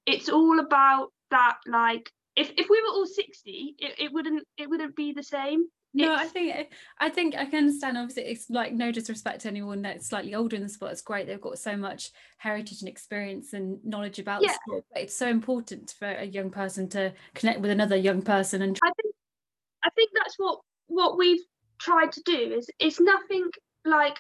it's 0.06 0.30
all 0.30 0.60
about 0.60 1.12
that 1.32 1.58
like 1.68 2.12
if 2.36 2.52
if 2.58 2.68
we 2.70 2.82
were 2.82 2.94
all 2.94 3.06
60 3.06 3.76
it, 3.80 3.96
it 4.00 4.14
wouldn't 4.14 4.44
it 4.58 4.70
wouldn't 4.70 4.96
be 4.96 5.14
the 5.14 5.24
same 5.24 5.66
No, 5.94 6.14
I 6.14 6.26
think 6.26 6.74
I 7.00 7.10
think 7.10 7.36
I 7.36 7.46
can 7.46 7.60
understand. 7.60 7.98
Obviously, 7.98 8.24
it's 8.24 8.50
like 8.50 8.74
no 8.74 8.92
disrespect 8.92 9.42
to 9.42 9.48
anyone 9.48 9.82
that's 9.82 10.08
slightly 10.08 10.36
older 10.36 10.58
in 10.58 10.62
the 10.62 10.68
sport. 10.68 10.92
It's 10.92 11.02
great 11.02 11.26
they've 11.26 11.40
got 11.40 11.58
so 11.58 11.78
much 11.78 12.12
heritage 12.38 12.82
and 12.82 12.90
experience 12.90 13.54
and 13.54 13.80
knowledge 13.86 14.20
about 14.20 14.42
the 14.42 14.50
sport. 14.50 14.84
But 14.92 15.04
it's 15.04 15.16
so 15.16 15.30
important 15.30 15.96
for 15.98 16.10
a 16.10 16.26
young 16.26 16.50
person 16.50 16.90
to 16.90 17.14
connect 17.34 17.62
with 17.62 17.72
another 17.72 17.96
young 17.96 18.22
person 18.22 18.62
and 18.62 18.78
I 18.84 18.92
think 19.02 19.16
I 19.86 19.90
think 19.92 20.12
that's 20.14 20.36
what 20.38 20.60
what 20.88 21.18
we've 21.18 21.44
tried 21.80 22.12
to 22.14 22.22
do 22.26 22.54
is 22.58 22.68
it's 22.80 23.00
nothing 23.00 23.50
like 23.86 24.20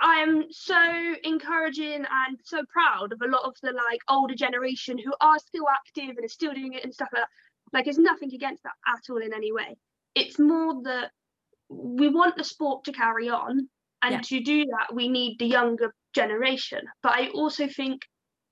I 0.00 0.16
am 0.16 0.44
so 0.50 1.14
encouraging 1.24 2.04
and 2.04 2.38
so 2.44 2.62
proud 2.70 3.12
of 3.12 3.20
a 3.22 3.30
lot 3.30 3.44
of 3.44 3.54
the 3.62 3.72
like 3.72 4.00
older 4.08 4.34
generation 4.34 4.98
who 4.98 5.14
are 5.20 5.38
still 5.38 5.66
active 5.68 6.16
and 6.16 6.24
are 6.24 6.28
still 6.28 6.52
doing 6.52 6.74
it 6.74 6.84
and 6.84 6.92
stuff 6.92 7.08
like 7.12 7.22
that. 7.22 7.28
Like 7.72 7.86
it's 7.86 7.98
nothing 7.98 8.32
against 8.34 8.62
that 8.64 8.74
at 8.86 9.10
all 9.10 9.22
in 9.22 9.32
any 9.32 9.52
way. 9.52 9.76
It's 10.14 10.38
more 10.38 10.82
that 10.84 11.10
we 11.68 12.08
want 12.08 12.36
the 12.36 12.44
sport 12.44 12.84
to 12.84 12.92
carry 12.92 13.28
on 13.28 13.68
and 14.02 14.12
yeah. 14.12 14.20
to 14.20 14.40
do 14.40 14.66
that 14.66 14.94
we 14.94 15.08
need 15.08 15.38
the 15.38 15.46
younger 15.46 15.94
generation. 16.14 16.82
But 17.02 17.12
I 17.12 17.28
also 17.28 17.66
think 17.66 18.02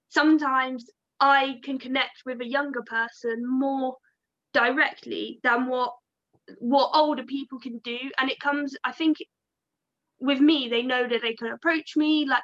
sometimes 0.09 0.87
I 1.21 1.57
can 1.63 1.79
connect 1.79 2.23
with 2.25 2.41
a 2.41 2.49
younger 2.49 2.83
person 2.83 3.45
more 3.47 3.97
directly 4.53 5.41
than 5.43 5.67
what 5.67 5.93
what 6.59 6.91
older 6.95 7.25
people 7.25 7.59
can 7.59 7.79
do 7.79 7.99
and 8.19 8.31
it 8.31 8.39
comes 8.39 8.77
i 8.85 8.93
think 8.93 9.17
with 10.25 10.41
me 10.41 10.69
they 10.69 10.83
know 10.83 11.07
that 11.07 11.23
they 11.23 11.35
can 11.35 11.49
approach 11.49 11.97
me 11.97 12.27
like 12.29 12.43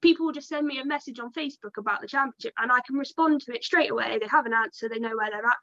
people 0.00 0.26
will 0.26 0.32
just 0.32 0.48
send 0.48 0.66
me 0.66 0.78
a 0.78 0.84
message 0.84 1.18
on 1.18 1.32
facebook 1.32 1.76
about 1.78 2.00
the 2.00 2.06
championship 2.06 2.52
and 2.58 2.72
i 2.72 2.80
can 2.86 2.96
respond 2.96 3.40
to 3.40 3.54
it 3.54 3.64
straight 3.64 3.90
away 3.90 4.18
they 4.18 4.28
have 4.28 4.46
an 4.46 4.54
answer 4.54 4.88
they 4.88 4.98
know 4.98 5.16
where 5.16 5.30
they're 5.30 5.46
at 5.46 5.56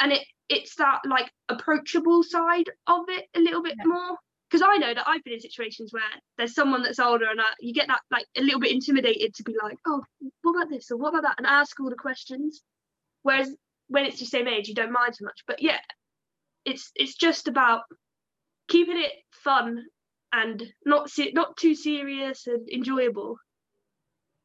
and 0.00 0.12
it 0.12 0.22
it's 0.48 0.76
that 0.76 1.00
like 1.08 1.30
approachable 1.48 2.22
side 2.22 2.68
of 2.86 3.04
it 3.08 3.26
a 3.34 3.40
little 3.40 3.62
bit 3.62 3.74
yeah. 3.78 3.84
more 3.86 4.16
because 4.50 4.66
I 4.66 4.78
know 4.78 4.94
that 4.94 5.06
I've 5.06 5.22
been 5.24 5.34
in 5.34 5.40
situations 5.40 5.92
where 5.92 6.02
there's 6.38 6.54
someone 6.54 6.82
that's 6.82 6.98
older 6.98 7.26
and 7.30 7.40
I, 7.40 7.44
you 7.60 7.74
get 7.74 7.88
that 7.88 8.00
like 8.10 8.24
a 8.36 8.40
little 8.40 8.60
bit 8.60 8.72
intimidated 8.72 9.34
to 9.34 9.42
be 9.42 9.54
like, 9.62 9.76
oh, 9.86 10.02
what 10.42 10.56
about 10.56 10.70
this 10.70 10.90
or 10.90 10.96
what 10.96 11.10
about 11.10 11.22
that, 11.22 11.34
and 11.38 11.46
ask 11.46 11.78
all 11.78 11.90
the 11.90 11.96
questions. 11.96 12.62
Whereas 13.22 13.54
when 13.88 14.06
it's 14.06 14.20
your 14.20 14.28
same 14.28 14.48
age, 14.48 14.68
you 14.68 14.74
don't 14.74 14.92
mind 14.92 15.16
so 15.16 15.24
much. 15.24 15.42
But 15.46 15.60
yeah, 15.60 15.80
it's 16.64 16.90
it's 16.94 17.14
just 17.14 17.48
about 17.48 17.82
keeping 18.68 18.98
it 18.98 19.12
fun 19.32 19.84
and 20.32 20.62
not 20.84 21.10
not 21.34 21.56
too 21.56 21.74
serious 21.74 22.46
and 22.46 22.68
enjoyable. 22.68 23.38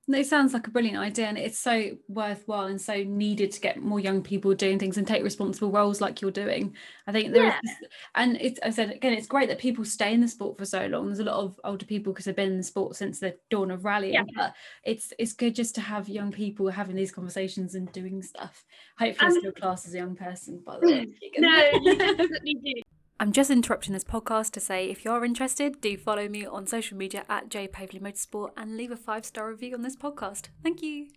No, 0.06 0.18
it 0.18 0.28
sounds 0.28 0.52
like 0.52 0.68
a 0.68 0.72
brilliant 0.72 0.98
idea, 0.98 1.28
and 1.28 1.38
it's 1.38 1.58
so 1.58 1.92
worthwhile 2.10 2.66
and 2.66 2.82
so 2.82 3.04
needed 3.04 3.54
to 3.54 3.62
get 3.62 3.82
more 3.82 4.02
young 4.02 4.22
people 4.22 4.54
doing 4.54 4.78
things 4.78 4.98
and 4.98 5.08
take 5.08 5.24
responsible 5.24 5.72
roles 5.72 6.02
like 6.02 6.22
you're 6.22 6.30
doing. 6.30 6.76
I 7.08 7.14
think 7.14 7.32
there 7.32 7.46
yeah. 7.46 7.60
is, 7.64 7.72
and 8.14 8.38
it's 8.42 8.60
I 8.62 8.72
said 8.72 8.92
again, 8.92 9.14
it's 9.14 9.28
great 9.28 9.48
that 9.48 9.60
people 9.60 9.86
stay 9.86 10.14
in 10.14 10.20
the 10.20 10.28
sport 10.28 10.58
for 10.58 10.66
so 10.66 10.88
long. 10.88 11.06
There's 11.06 11.20
a 11.20 11.24
lot 11.24 11.38
of 11.38 11.58
older 11.64 11.86
people 11.86 12.12
because 12.12 12.26
they've 12.26 12.36
been 12.36 12.52
in 12.52 12.58
the 12.58 12.64
sport 12.64 12.98
since 12.98 13.20
the 13.20 13.38
dawn 13.50 13.72
of 13.72 13.86
rallying, 13.86 14.16
yeah. 14.16 14.24
but 14.36 14.54
it's 14.84 15.14
it's 15.18 15.32
good 15.32 15.56
just 15.56 15.74
to 15.76 15.82
have 15.82 16.10
young 16.10 16.34
people 16.34 16.68
having 16.68 16.98
these 16.98 17.14
conversations 17.14 17.74
and 17.74 17.90
doing 17.94 18.22
stuff. 18.22 18.66
Hopefully, 19.00 19.32
um, 19.32 19.40
still 19.40 19.52
class 19.54 19.88
as 19.88 19.94
a 19.94 20.00
young 20.00 20.18
person, 20.18 20.62
by 20.66 20.80
the 20.82 20.86
way. 20.86 21.08
no, 21.38 21.70
you 21.82 21.98
definitely 21.98 22.56
do. 22.56 22.74
I'm 23.20 23.32
just 23.32 23.50
interrupting 23.50 23.94
this 23.94 24.04
podcast 24.04 24.52
to 24.52 24.60
say 24.60 24.90
if 24.90 25.06
you're 25.06 25.24
interested, 25.24 25.80
do 25.82 25.98
follow 25.98 26.28
me 26.28 26.46
on 26.46 26.68
social 26.68 26.98
media 26.98 27.24
at 27.30 27.50
Jade 27.50 27.72
Pavely 27.72 28.02
Motorsport 28.02 28.50
and 28.58 28.76
leave 28.76 28.92
a 28.92 28.98
five 28.98 29.26
star 29.26 29.50
review 29.50 29.74
on 29.76 29.82
this 29.82 29.96
podcast. 29.96 30.48
Thank 30.64 30.82
you. 30.82 31.08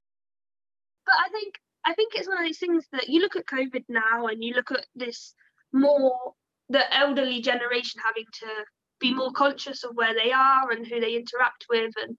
But 1.06 1.14
I 1.24 1.28
think 1.30 1.54
I 1.85 1.94
think 1.94 2.14
it's 2.14 2.28
one 2.28 2.38
of 2.38 2.44
those 2.44 2.59
things 2.59 2.85
that 2.92 3.09
you 3.09 3.20
look 3.20 3.37
at 3.37 3.46
COVID 3.46 3.85
now 3.88 4.26
and 4.26 4.42
you 4.42 4.54
look 4.54 4.70
at 4.72 4.87
this 4.94 5.35
more 5.72 6.35
the 6.68 6.94
elderly 6.96 7.40
generation 7.40 8.00
having 8.04 8.24
to 8.40 8.64
be 9.00 9.14
more 9.14 9.30
conscious 9.32 9.85
of 9.85 9.92
where 9.94 10.14
they 10.14 10.32
are 10.32 10.70
and 10.70 10.87
who 10.87 11.00
they 11.00 11.14
interact 11.14 11.66
with 11.70 11.92
and 12.02 12.16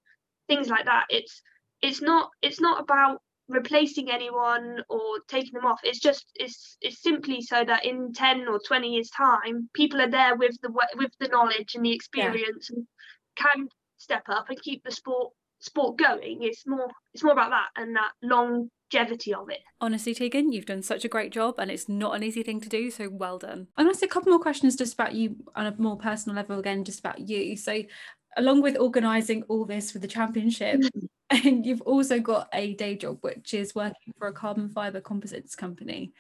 things 0.48 0.70
like 0.70 0.86
that. 0.86 1.06
It's 1.10 1.42
it's 1.82 2.02
not 2.02 2.30
it's 2.42 2.62
not 2.62 2.82
about 2.82 3.22
replacing 3.48 4.12
anyone 4.12 4.84
or 4.90 5.02
taking 5.28 5.54
them 5.54 5.66
off. 5.66 5.80
It's 5.84 6.00
just 6.00 6.26
it's 6.36 6.78
it's 6.82 7.02
simply 7.02 7.42
so 7.42 7.64
that 7.64 7.86
in 7.86 8.14
10 8.14 8.48
or 8.48 8.60
20 8.66 8.90
years 8.90 9.10
time 9.10 9.70
people 9.74 10.02
are 10.02 10.10
there 10.10 10.36
with 10.36 10.56
the 10.62 10.72
with 10.96 11.12
the 11.20 11.30
knowledge 11.30 11.76
and 11.76 11.86
the 11.86 11.94
experience 11.94 12.70
yeah. 12.70 12.78
and 12.78 12.88
can 13.36 13.68
step 13.98 14.24
up 14.30 14.50
and 14.50 14.62
keep 14.62 14.84
the 14.84 14.92
sport 14.92 15.34
sport 15.60 15.98
going. 15.98 16.40
It's 16.42 16.66
more 16.68 16.90
it's 17.14 17.24
more 17.24 17.34
about 17.34 17.52
that 17.52 17.82
and 17.82 17.96
that 17.96 18.12
longevity 18.22 19.34
of 19.34 19.50
it. 19.50 19.60
Honestly 19.82 20.14
tegan 20.14 20.52
you've 20.52 20.66
done 20.66 20.84
such 20.84 21.06
a 21.06 21.10
great 21.10 21.32
job 21.32 21.56
and 21.58 21.72
it's 21.72 21.90
not 21.90 22.16
an 22.16 22.24
easy 22.24 22.44
thing 22.44 22.60
to 22.62 22.70
do 22.70 22.92
so 22.92 23.10
well 23.10 23.40
done. 23.40 23.68
I'm 23.78 23.86
going 23.86 23.94
to 23.94 23.98
ask 23.98 24.04
a 24.04 24.08
couple 24.08 24.32
more 24.32 24.42
questions 24.42 24.76
just 24.76 24.94
about 24.94 25.14
you 25.14 25.38
on 25.56 25.68
a 25.68 25.76
more 25.78 25.98
personal 25.98 26.36
level 26.36 26.60
again 26.60 26.84
just 26.84 27.00
about 27.00 27.28
you. 27.28 27.56
So 27.56 27.84
along 28.38 28.62
with 28.62 28.78
organizing 28.78 29.44
all 29.44 29.66
this 29.66 29.92
for 29.92 30.00
the 30.00 30.08
championship 30.08 30.80
mm. 30.80 30.90
And 31.48 31.66
you've 31.66 31.82
also 31.82 32.20
got 32.20 32.48
a 32.54 32.74
day 32.76 32.96
job 32.96 33.18
which 33.22 33.54
is 33.54 33.74
working 33.74 34.14
for 34.18 34.28
a 34.28 34.34
carbon 34.34 34.70
fiber 34.70 35.02
composites 35.02 35.56
company 35.56 36.14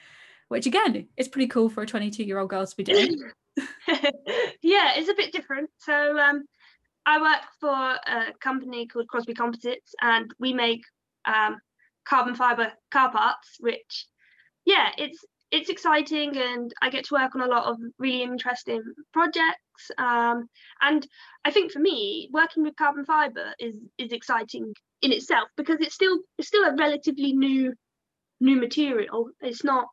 which 0.48 0.66
again 0.66 1.08
is 1.18 1.28
pretty 1.28 1.48
cool 1.48 1.70
for 1.70 1.84
a 1.84 1.88
22 1.88 2.24
year 2.24 2.40
old 2.40 2.50
girl 2.50 2.66
to 2.66 2.76
be 2.76 2.84
doing 2.84 3.16
yeah 4.62 4.94
it's 4.96 5.10
a 5.10 5.16
bit 5.16 5.32
different 5.32 5.70
so 5.78 6.18
um, 6.18 6.44
i 7.06 7.22
work 7.22 7.42
for 7.60 7.70
a 7.70 8.34
company 8.40 8.88
called 8.88 9.08
crosby 9.08 9.34
composites 9.34 9.94
and 10.02 10.34
we 10.40 10.54
make 10.54 10.82
um, 11.26 11.58
carbon 12.06 12.36
fiber 12.36 12.72
car 12.92 13.12
parts 13.12 13.58
which 13.60 14.08
yeah 14.66 14.90
it's 14.98 15.24
it's 15.52 15.70
exciting 15.70 16.36
and 16.38 16.74
I 16.82 16.90
get 16.90 17.06
to 17.06 17.13
work 17.13 17.36
on 17.36 17.42
a 17.42 17.48
lot 17.48 17.66
of 17.66 17.78
really 18.00 18.22
interesting 18.22 18.84
projects. 19.13 19.92
Um, 19.98 20.50
and 20.82 21.08
I 21.46 21.52
think 21.52 21.72
for 21.72 21.80
me, 21.80 22.30
working 22.34 22.63
with 22.63 22.76
carbon 22.76 23.06
fiber 23.06 23.54
is 23.60 23.76
is 23.98 24.12
exciting 24.12 24.74
in 25.02 25.12
itself 25.12 25.50
because 25.58 25.78
it's 25.80 25.96
still 25.96 26.20
it's 26.38 26.48
still 26.48 26.64
a 26.64 26.76
relatively 26.76 27.34
new 27.34 27.74
new 28.40 28.56
material. 28.56 29.30
It's 29.42 29.64
not 29.64 29.88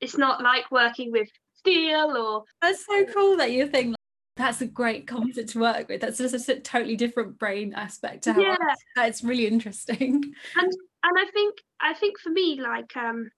it's 0.00 0.16
not 0.16 0.42
like 0.42 0.70
working 0.70 1.12
with 1.12 1.28
steel 1.54 2.16
or 2.16 2.44
that's 2.62 2.86
so 2.86 3.04
cool 3.06 3.36
that 3.36 3.52
you 3.52 3.66
think 3.66 3.96
that's 4.36 4.60
a 4.60 4.66
great 4.66 5.06
composite 5.06 5.48
to 5.48 5.58
work 5.58 5.88
with. 5.88 6.00
That's 6.00 6.18
just 6.18 6.48
a 6.48 6.60
totally 6.60 6.96
different 6.96 7.38
brain 7.38 7.74
aspect 7.74 8.24
to 8.24 8.32
how 8.32 8.40
yeah. 8.40 8.56
that's 8.94 9.24
really 9.24 9.46
interesting. 9.46 10.22
And 10.56 10.72
and 11.02 11.18
I 11.18 11.30
think 11.32 11.54
I 11.80 11.94
think 11.94 12.18
for 12.18 12.30
me 12.30 12.60
like 12.60 12.96
um 12.96 13.30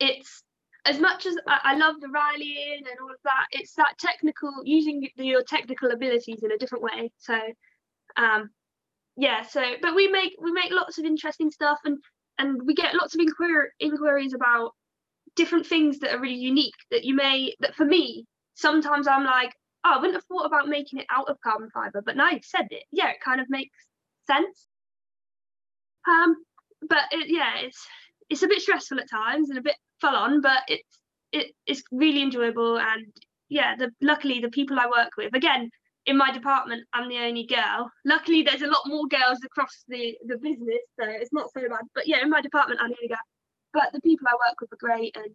it's 0.00 0.42
as 0.84 0.98
much 0.98 1.26
as 1.26 1.36
I, 1.46 1.60
I 1.64 1.76
love 1.76 1.96
the 2.00 2.08
rallying 2.08 2.78
and 2.78 2.98
all 3.02 3.10
of 3.10 3.18
that, 3.24 3.46
it's 3.52 3.74
that 3.74 3.98
technical 3.98 4.50
using 4.64 5.06
your 5.16 5.42
technical 5.42 5.90
abilities 5.90 6.42
in 6.42 6.52
a 6.52 6.58
different 6.58 6.84
way. 6.84 7.12
So, 7.18 7.38
um, 8.16 8.50
yeah. 9.18 9.42
So, 9.42 9.62
but 9.82 9.94
we 9.94 10.08
make 10.08 10.32
we 10.40 10.52
make 10.52 10.72
lots 10.72 10.98
of 10.98 11.04
interesting 11.04 11.50
stuff, 11.50 11.78
and 11.84 11.98
and 12.38 12.60
we 12.64 12.74
get 12.74 12.94
lots 12.94 13.14
of 13.14 13.20
inquir- 13.20 13.68
inquiries 13.80 14.32
about 14.32 14.70
different 15.36 15.66
things 15.66 15.98
that 15.98 16.14
are 16.14 16.20
really 16.20 16.34
unique 16.34 16.74
that 16.90 17.04
you 17.04 17.14
may 17.14 17.54
that 17.60 17.74
for 17.74 17.84
me 17.84 18.24
sometimes 18.58 19.06
I'm 19.06 19.24
like, 19.24 19.52
oh, 19.84 19.92
I 19.94 19.96
wouldn't 19.98 20.14
have 20.14 20.24
thought 20.24 20.46
about 20.46 20.68
making 20.68 20.98
it 20.98 21.06
out 21.10 21.28
of 21.28 21.40
carbon 21.42 21.70
fiber, 21.72 22.02
but 22.04 22.16
now 22.16 22.30
you've 22.30 22.44
said 22.44 22.66
it, 22.70 22.82
yeah, 22.90 23.10
it 23.10 23.20
kind 23.24 23.40
of 23.40 23.46
makes 23.48 23.76
sense. 24.26 24.66
Um, 26.08 26.36
but 26.88 27.04
it, 27.12 27.26
yeah, 27.28 27.58
it's 27.60 27.86
it's 28.30 28.42
a 28.42 28.48
bit 28.48 28.60
stressful 28.60 28.98
at 28.98 29.10
times 29.10 29.48
and 29.48 29.58
a 29.58 29.62
bit 29.62 29.76
full 30.00 30.14
on, 30.14 30.40
but 30.40 30.62
it's 30.66 30.98
it, 31.32 31.52
it's 31.66 31.82
really 31.92 32.22
enjoyable 32.22 32.78
and 32.78 33.06
yeah, 33.48 33.76
the 33.76 33.90
luckily 34.00 34.40
the 34.40 34.48
people 34.48 34.78
I 34.78 34.86
work 34.86 35.10
with 35.16 35.34
again 35.34 35.70
in 36.08 36.16
my 36.16 36.32
department 36.32 36.84
I'm 36.92 37.08
the 37.08 37.18
only 37.18 37.46
girl. 37.46 37.90
Luckily 38.04 38.42
there's 38.42 38.62
a 38.62 38.66
lot 38.66 38.82
more 38.86 39.06
girls 39.06 39.38
across 39.44 39.84
the 39.88 40.16
the 40.26 40.38
business, 40.38 40.82
so 40.98 41.06
it's 41.06 41.32
not 41.32 41.52
so 41.52 41.60
bad. 41.68 41.84
But 41.94 42.08
yeah, 42.08 42.22
in 42.22 42.30
my 42.30 42.40
department 42.40 42.80
I'm 42.82 42.90
the 42.90 42.96
only 43.00 43.08
girl. 43.08 43.18
But 43.72 43.92
the 43.92 44.00
people 44.00 44.26
I 44.28 44.34
work 44.34 44.60
with 44.60 44.72
are 44.72 44.76
great 44.80 45.16
and 45.16 45.34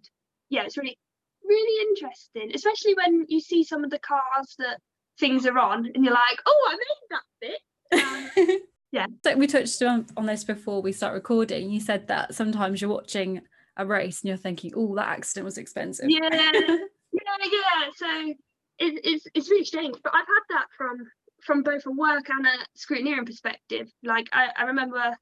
yeah, 0.50 0.64
it's 0.64 0.78
really 0.78 0.98
really 1.46 1.90
interesting, 1.90 2.52
especially 2.54 2.96
when 2.96 3.26
you 3.28 3.40
see 3.40 3.64
some 3.64 3.84
of 3.84 3.90
the 3.90 4.00
cars 4.00 4.56
that 4.60 4.80
things 5.20 5.46
are 5.46 5.58
on 5.58 5.92
and 5.94 6.04
you're 6.04 6.14
like, 6.14 6.42
oh, 6.46 6.70
I 6.72 6.76
made 6.76 7.10
that 7.12 8.32
bit. 8.32 8.50
Um, 8.50 8.58
yeah. 8.92 9.06
So 9.24 9.36
we 9.36 9.48
touched 9.48 9.82
on, 9.84 10.08
on 10.18 10.26
this 10.26 10.44
before 10.44 10.82
we 10.82 10.92
start 10.92 11.14
recording. 11.14 11.70
You 11.70 11.80
said 11.80 12.08
that 12.08 12.34
sometimes 12.34 12.82
you're 12.82 12.90
watching 12.90 13.42
a 13.78 13.86
race 13.86 14.22
and 14.22 14.30
you're 14.30 14.38
thinking, 14.38 14.72
oh, 14.76 14.96
that 14.96 15.10
accident 15.10 15.46
was 15.46 15.58
expensive. 15.58 16.10
Yeah, 16.10 16.30
yeah, 16.32 16.80
yeah. 17.12 17.90
So 17.96 18.34
it, 18.80 19.02
it's 19.04 19.26
it's 19.34 19.50
really 19.50 19.66
strange, 19.66 19.96
but 20.04 20.14
I've 20.14 20.28
had 20.28 20.58
that 20.58 20.68
from 20.78 21.08
from 21.44 21.64
both 21.64 21.86
a 21.86 21.92
work 21.92 22.30
and 22.30 22.46
a 22.46 22.78
scrutineering 22.78 23.26
perspective. 23.26 23.90
Like 24.04 24.30
I, 24.32 24.50
I 24.58 24.64
remember 24.64 25.16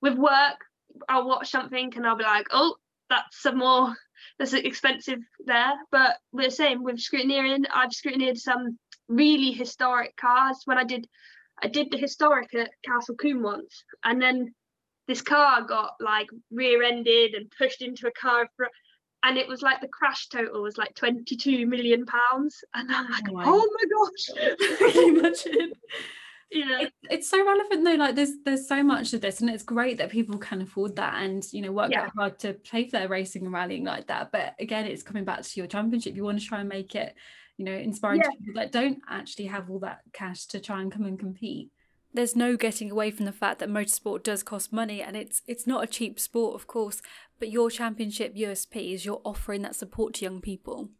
with 0.00 0.14
work, 0.14 0.58
I'll 1.08 1.26
watch 1.26 1.50
something 1.50 1.92
and 1.96 2.06
I'll 2.06 2.16
be 2.16 2.24
like, 2.24 2.46
oh, 2.50 2.76
that's 3.08 3.42
some 3.42 3.58
more 3.58 3.94
that's 4.38 4.52
expensive 4.52 5.20
there. 5.44 5.72
But 5.90 6.16
we're 6.32 6.48
the 6.48 6.50
same 6.50 6.82
with 6.82 6.96
scrutineering. 6.96 7.64
I've 7.74 7.90
scrutineered 7.90 8.38
some 8.38 8.78
really 9.08 9.52
historic 9.52 10.16
cars 10.16 10.62
when 10.64 10.78
I 10.78 10.84
did 10.84 11.06
I 11.62 11.68
did 11.68 11.90
the 11.90 11.98
historic 11.98 12.54
at 12.54 12.70
Castle 12.84 13.14
Combe 13.14 13.42
once, 13.42 13.84
and 14.04 14.20
then 14.20 14.54
this 15.06 15.22
car 15.22 15.62
got 15.62 15.92
like 16.00 16.28
rear-ended 16.50 17.34
and 17.34 17.52
pushed 17.56 17.82
into 17.82 18.06
a 18.06 18.12
car 18.12 18.48
and 19.24 19.38
it 19.38 19.46
was 19.48 19.62
like 19.62 19.80
the 19.80 19.88
crash 19.88 20.28
total 20.28 20.62
was 20.62 20.76
like 20.78 20.94
22 20.94 21.66
million 21.66 22.04
pounds 22.06 22.64
and 22.74 22.90
i'm 22.92 23.10
like 23.10 23.22
oh, 23.28 23.42
oh 23.46 23.70
my 23.76 23.84
gosh. 23.94 24.58
Can 24.92 24.94
you 24.94 25.18
imagine? 25.18 25.72
Yeah. 26.50 26.82
It, 26.82 26.92
it's 27.10 27.30
so 27.30 27.44
relevant 27.46 27.82
though 27.84 27.94
like 27.94 28.14
there's 28.14 28.32
there's 28.44 28.68
so 28.68 28.82
much 28.82 29.14
of 29.14 29.22
this 29.22 29.40
and 29.40 29.48
it's 29.48 29.62
great 29.62 29.96
that 29.98 30.10
people 30.10 30.36
can 30.38 30.60
afford 30.60 30.96
that 30.96 31.22
and 31.22 31.42
you 31.50 31.62
know 31.62 31.72
work 31.72 31.90
Yeah. 31.90 32.02
that 32.02 32.12
hard 32.16 32.38
to 32.40 32.52
pay 32.52 32.84
for 32.84 32.98
their 32.98 33.08
racing 33.08 33.44
and 33.44 33.52
rallying 33.54 33.84
like 33.84 34.08
that 34.08 34.32
but 34.32 34.54
again 34.58 34.84
it's 34.86 35.02
coming 35.02 35.24
back 35.24 35.42
to 35.42 35.60
your 35.60 35.66
championship 35.66 36.14
you 36.14 36.24
want 36.24 36.40
to 36.40 36.44
try 36.46 36.60
and 36.60 36.68
make 36.68 36.94
it 36.94 37.14
you 37.56 37.64
know 37.64 37.72
inspiring 37.72 38.20
to 38.20 38.28
Yeah. 38.30 38.38
people 38.38 38.60
that 38.60 38.70
don't 38.72 39.00
actually 39.08 39.46
have 39.46 39.70
all 39.70 39.78
that 39.78 40.00
cash 40.12 40.44
to 40.48 40.60
try 40.60 40.82
and 40.82 40.92
come 40.92 41.04
and 41.06 41.18
compete 41.18 41.70
there's 42.14 42.36
no 42.36 42.56
getting 42.56 42.90
away 42.90 43.10
from 43.10 43.24
the 43.24 43.32
fact 43.32 43.58
that 43.58 43.68
motorsport 43.68 44.22
does 44.22 44.42
cost 44.42 44.72
money 44.72 45.02
and 45.02 45.16
it's 45.16 45.42
it's 45.46 45.66
not 45.66 45.84
a 45.84 45.86
cheap 45.86 46.20
sport 46.20 46.54
of 46.54 46.66
course 46.66 47.02
but 47.38 47.50
your 47.50 47.70
championship 47.70 48.34
USP 48.36 48.94
is 48.94 49.04
you're 49.04 49.22
offering 49.24 49.62
that 49.62 49.74
support 49.74 50.14
to 50.14 50.24
young 50.24 50.40
people 50.40 50.90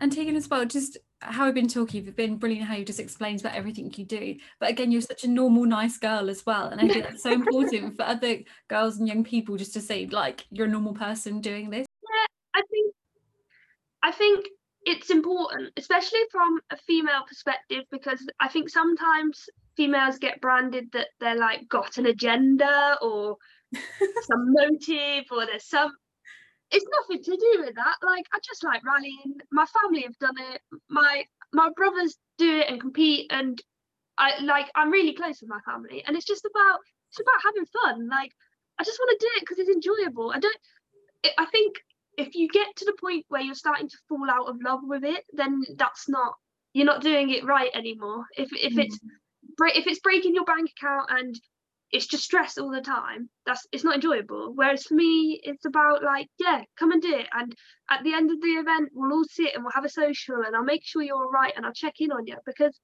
and 0.00 0.12
Tegan 0.12 0.36
as 0.36 0.48
well, 0.48 0.64
just 0.64 0.98
how 1.20 1.46
we've 1.46 1.54
been 1.54 1.68
talking, 1.68 2.04
you've 2.04 2.16
been 2.16 2.36
brilliant 2.36 2.66
how 2.66 2.74
you 2.74 2.84
just 2.84 3.00
explains 3.00 3.40
about 3.40 3.54
everything 3.54 3.92
you 3.96 4.04
do. 4.04 4.36
But 4.58 4.70
again, 4.70 4.90
you're 4.90 5.00
such 5.00 5.24
a 5.24 5.28
normal, 5.28 5.64
nice 5.64 5.98
girl 5.98 6.28
as 6.28 6.44
well. 6.44 6.68
And 6.68 6.80
I 6.80 6.88
think 6.88 7.04
that's 7.04 7.22
so 7.22 7.32
important 7.32 7.96
for 7.96 8.02
other 8.02 8.38
girls 8.68 8.98
and 8.98 9.08
young 9.08 9.24
people 9.24 9.56
just 9.56 9.72
to 9.74 9.80
say, 9.80 10.06
like, 10.06 10.44
you're 10.50 10.66
a 10.66 10.70
normal 10.70 10.94
person 10.94 11.40
doing 11.40 11.70
this. 11.70 11.86
yeah 12.02 12.26
I 12.54 12.62
think 12.70 12.94
I 14.02 14.12
think 14.12 14.46
it's 14.84 15.10
important, 15.10 15.72
especially 15.78 16.20
from 16.30 16.60
a 16.70 16.76
female 16.76 17.22
perspective, 17.26 17.84
because 17.90 18.26
I 18.40 18.48
think 18.48 18.68
sometimes 18.68 19.46
females 19.76 20.18
get 20.18 20.40
branded 20.40 20.90
that 20.92 21.08
they're 21.20 21.36
like 21.38 21.68
got 21.68 21.96
an 21.98 22.06
agenda 22.06 22.96
or 23.02 23.36
some 24.20 24.52
motive 24.52 25.24
or 25.30 25.46
there's 25.46 25.68
some 25.68 25.92
it's 26.70 26.86
nothing 27.00 27.22
to 27.22 27.36
do 27.36 27.62
with 27.64 27.74
that. 27.76 27.96
Like 28.02 28.26
I 28.32 28.38
just 28.44 28.64
like 28.64 28.84
rallying. 28.84 29.36
My 29.52 29.66
family 29.66 30.02
have 30.02 30.18
done 30.18 30.36
it. 30.52 30.60
My 30.90 31.24
my 31.52 31.70
brothers 31.76 32.16
do 32.38 32.58
it 32.58 32.68
and 32.68 32.80
compete 32.80 33.26
and 33.30 33.60
I 34.18 34.40
like 34.42 34.70
I'm 34.74 34.90
really 34.90 35.14
close 35.14 35.40
with 35.40 35.50
my 35.50 35.60
family 35.66 36.04
and 36.06 36.16
it's 36.16 36.26
just 36.26 36.44
about 36.44 36.80
it's 37.10 37.20
about 37.20 37.42
having 37.44 37.66
fun. 37.66 38.08
Like 38.08 38.32
I 38.78 38.84
just 38.84 38.98
want 39.00 39.18
to 39.20 39.26
do 39.26 39.30
it 39.36 39.40
because 39.40 39.58
it's 39.58 39.70
enjoyable. 39.70 40.32
I 40.32 40.40
don't 40.40 40.58
I- 41.24 41.34
I 41.38 41.46
think 41.46 41.76
if 42.18 42.34
you 42.34 42.48
get 42.48 42.76
to 42.76 42.84
the 42.84 42.96
point 43.00 43.26
where 43.28 43.42
you're 43.42 43.54
starting 43.54 43.88
to 43.88 43.98
fall 44.08 44.30
out 44.30 44.48
of 44.48 44.62
love 44.62 44.80
with 44.84 45.04
it, 45.04 45.24
then 45.32 45.62
that's 45.76 46.08
not 46.08 46.34
you're 46.74 46.86
not 46.86 47.02
doing 47.02 47.30
it 47.30 47.44
right 47.44 47.70
anymore. 47.74 48.26
If 48.36 48.50
if 48.52 48.78
it's 48.78 48.98
break 48.98 49.23
if 49.58 49.86
it's 49.86 50.00
breaking 50.00 50.34
your 50.34 50.44
bank 50.44 50.70
account 50.76 51.10
and 51.10 51.40
it's 51.90 52.06
just 52.06 52.24
stress 52.24 52.58
all 52.58 52.70
the 52.70 52.80
time, 52.80 53.28
that's 53.46 53.66
it's 53.72 53.84
not 53.84 53.96
enjoyable. 53.96 54.52
Whereas 54.54 54.84
for 54.84 54.94
me, 54.94 55.40
it's 55.42 55.64
about 55.64 56.02
like, 56.02 56.28
yeah, 56.38 56.62
come 56.78 56.92
and 56.92 57.02
do 57.02 57.14
it. 57.14 57.26
And 57.32 57.54
at 57.90 58.02
the 58.02 58.14
end 58.14 58.30
of 58.30 58.40
the 58.40 58.48
event, 58.48 58.90
we'll 58.92 59.12
all 59.12 59.24
sit 59.24 59.54
and 59.54 59.62
we'll 59.62 59.72
have 59.72 59.84
a 59.84 59.88
social 59.88 60.42
and 60.44 60.56
I'll 60.56 60.64
make 60.64 60.84
sure 60.84 61.02
you're 61.02 61.16
all 61.16 61.30
right 61.30 61.52
and 61.56 61.64
I'll 61.64 61.72
check 61.72 61.94
in 62.00 62.10
on 62.12 62.26
you 62.26 62.36
because 62.46 62.78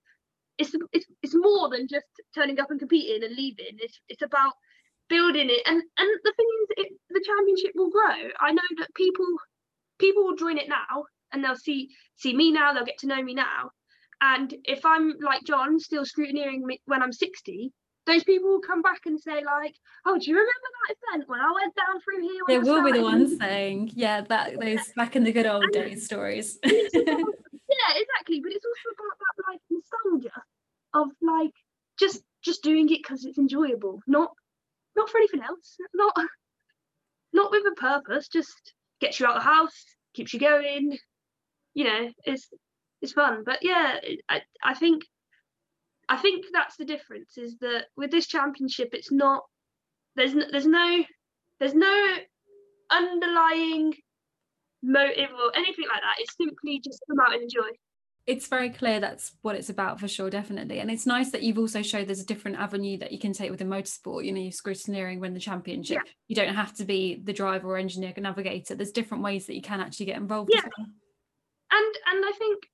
it's 0.58 0.74
it's 0.92 1.06
it's 1.22 1.34
more 1.34 1.70
than 1.70 1.88
just 1.88 2.06
turning 2.34 2.60
up 2.60 2.70
and 2.70 2.78
competing 2.78 3.24
and 3.24 3.34
leaving. 3.34 3.78
It's 3.78 4.00
it's 4.08 4.22
about 4.22 4.52
building 5.10 5.48
it 5.50 5.60
and 5.66 5.82
and 5.98 6.08
the 6.24 6.32
thing 6.36 6.46
is 6.62 6.68
it, 6.86 6.92
the 7.10 7.22
championship 7.26 7.72
will 7.74 7.90
grow 7.90 8.30
i 8.38 8.52
know 8.52 8.62
that 8.78 8.94
people 8.94 9.26
people 9.98 10.22
will 10.22 10.36
join 10.36 10.56
it 10.56 10.68
now 10.68 11.04
and 11.32 11.44
they'll 11.44 11.56
see 11.56 11.88
see 12.16 12.32
me 12.34 12.52
now 12.52 12.72
they'll 12.72 12.84
get 12.84 12.96
to 12.96 13.08
know 13.08 13.20
me 13.20 13.34
now 13.34 13.70
and 14.20 14.54
if 14.64 14.84
i'm 14.84 15.14
like 15.20 15.42
john 15.44 15.78
still 15.78 16.04
scrutineering 16.04 16.60
me 16.60 16.80
when 16.86 17.02
i'm 17.02 17.12
60 17.12 17.72
those 18.06 18.24
people 18.24 18.50
will 18.50 18.60
come 18.60 18.82
back 18.82 19.00
and 19.06 19.20
say 19.20 19.44
like 19.44 19.74
oh 20.06 20.18
do 20.18 20.30
you 20.30 20.34
remember 20.34 20.50
that 20.88 20.96
event 20.96 21.28
when 21.28 21.40
i 21.40 21.52
went 21.52 21.74
down 21.74 22.00
through 22.00 22.22
here 22.22 22.42
They 22.48 22.58
will 22.58 22.82
be 22.82 22.92
the 22.92 23.02
ones 23.02 23.36
saying, 23.38 23.90
yeah, 23.94 24.22
that 24.22 24.58
those 24.58 24.92
back 24.96 25.16
in 25.16 25.24
the 25.24 25.32
good 25.32 25.46
old 25.46 25.70
days 25.72 26.04
stories. 26.04 26.58
Yeah 27.70 28.00
exactly 28.00 28.40
but 28.40 28.52
it's 28.52 28.64
also 28.64 28.94
about 28.94 29.16
that 29.20 29.52
like 29.52 29.60
nostalgia 29.70 30.42
of 30.94 31.08
like 31.22 31.54
just 31.98 32.22
just 32.42 32.62
doing 32.62 32.88
it 32.90 32.98
because 33.02 33.24
it's 33.24 33.38
enjoyable 33.38 34.00
not 34.06 34.30
not 34.96 35.08
for 35.08 35.18
anything 35.18 35.42
else 35.42 35.76
not 35.94 36.16
not 37.32 37.50
with 37.52 37.62
a 37.70 37.74
purpose 37.76 38.26
just 38.28 38.74
gets 39.00 39.20
you 39.20 39.26
out 39.26 39.36
of 39.36 39.42
the 39.42 39.48
house 39.48 39.84
keeps 40.14 40.34
you 40.34 40.40
going 40.40 40.98
you 41.74 41.84
know 41.84 42.10
it's 42.24 42.48
it's 43.02 43.12
fun 43.12 43.42
but 43.44 43.58
yeah 43.62 43.98
i 44.28 44.42
i 44.62 44.74
think 44.74 45.04
i 46.08 46.16
think 46.16 46.46
that's 46.52 46.76
the 46.76 46.84
difference 46.84 47.38
is 47.38 47.58
that 47.58 47.86
with 47.96 48.10
this 48.10 48.26
championship 48.26 48.90
it's 48.92 49.12
not 49.12 49.42
there's 50.16 50.34
no, 50.34 50.44
there's 50.50 50.66
no 50.66 51.04
there's 51.58 51.74
no 51.74 52.16
underlying 52.90 53.94
motive 54.82 55.30
or 55.30 55.56
anything 55.56 55.84
like 55.92 56.00
that 56.00 56.16
it's 56.18 56.36
simply 56.36 56.80
just 56.80 57.02
come 57.08 57.20
out 57.20 57.34
and 57.34 57.42
enjoy 57.42 57.70
it's 58.26 58.46
very 58.46 58.70
clear 58.70 59.00
that's 59.00 59.32
what 59.42 59.56
it's 59.56 59.70
about 59.70 59.98
for 59.98 60.06
sure, 60.06 60.30
definitely. 60.30 60.78
And 60.78 60.90
it's 60.90 61.06
nice 61.06 61.30
that 61.30 61.42
you've 61.42 61.58
also 61.58 61.82
showed 61.82 62.06
there's 62.06 62.20
a 62.20 62.26
different 62.26 62.58
avenue 62.58 62.98
that 62.98 63.12
you 63.12 63.18
can 63.18 63.32
take 63.32 63.50
within 63.50 63.68
motorsport. 63.68 64.24
You 64.24 64.32
know, 64.32 64.40
you're 64.40 64.52
scrutineering 64.52 65.18
win 65.18 65.34
the 65.34 65.40
championship. 65.40 66.02
You 66.28 66.36
don't 66.36 66.54
have 66.54 66.74
to 66.76 66.84
be 66.84 67.20
the 67.24 67.32
driver 67.32 67.68
or 67.68 67.76
engineer 67.76 68.12
navigator. 68.16 68.74
There's 68.74 68.92
different 68.92 69.24
ways 69.24 69.46
that 69.46 69.56
you 69.56 69.62
can 69.62 69.80
actually 69.80 70.06
get 70.06 70.16
involved. 70.16 70.50
Yeah. 70.54 70.60
well. 70.60 70.86
and 71.72 71.94
and 72.06 72.24
I 72.24 72.32
think 72.38 72.68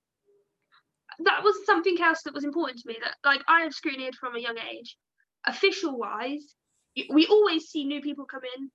that 1.25 1.43
was 1.43 1.65
something 1.65 2.01
else 2.01 2.23
that 2.23 2.35
was 2.35 2.45
important 2.45 2.81
to 2.81 2.89
me 2.89 2.97
that 3.03 3.17
like 3.25 3.43
I 3.49 3.63
have 3.63 3.73
scrutineered 3.73 4.15
from 4.15 4.37
a 4.37 4.41
young 4.41 4.59
age. 4.59 4.97
Official 5.47 5.97
wise, 5.97 6.55
we 7.11 7.27
always 7.27 7.67
see 7.67 7.85
new 7.85 8.01
people 8.01 8.25
come 8.25 8.43
in, 8.57 8.71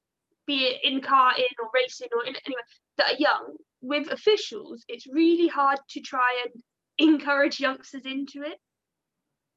be 0.48 0.66
it 0.66 0.80
in 0.84 1.02
karting 1.02 1.54
or 1.62 1.70
racing 1.74 2.08
or 2.16 2.24
in, 2.24 2.36
anyway 2.46 2.62
that 2.98 3.14
are 3.14 3.18
young. 3.20 3.56
With 3.82 4.12
officials, 4.12 4.84
it's 4.88 5.08
really 5.08 5.48
hard 5.48 5.80
to 5.90 6.02
try 6.02 6.44
and 6.46 6.64
encourage 6.98 7.60
youngsters 7.60 8.06
into 8.06 8.44
it. 8.44 8.60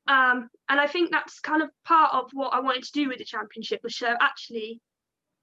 Um, 0.07 0.49
and 0.68 0.80
I 0.80 0.87
think 0.87 1.11
that's 1.11 1.41
kind 1.41 1.62
of 1.62 1.70
part 1.85 2.12
of 2.14 2.30
what 2.32 2.55
I 2.55 2.61
wanted 2.61 2.85
to 2.85 2.93
do 2.93 3.09
with 3.09 3.18
the 3.18 3.24
championship 3.24 3.80
was 3.82 3.93
show 3.93 4.14
actually 4.20 4.80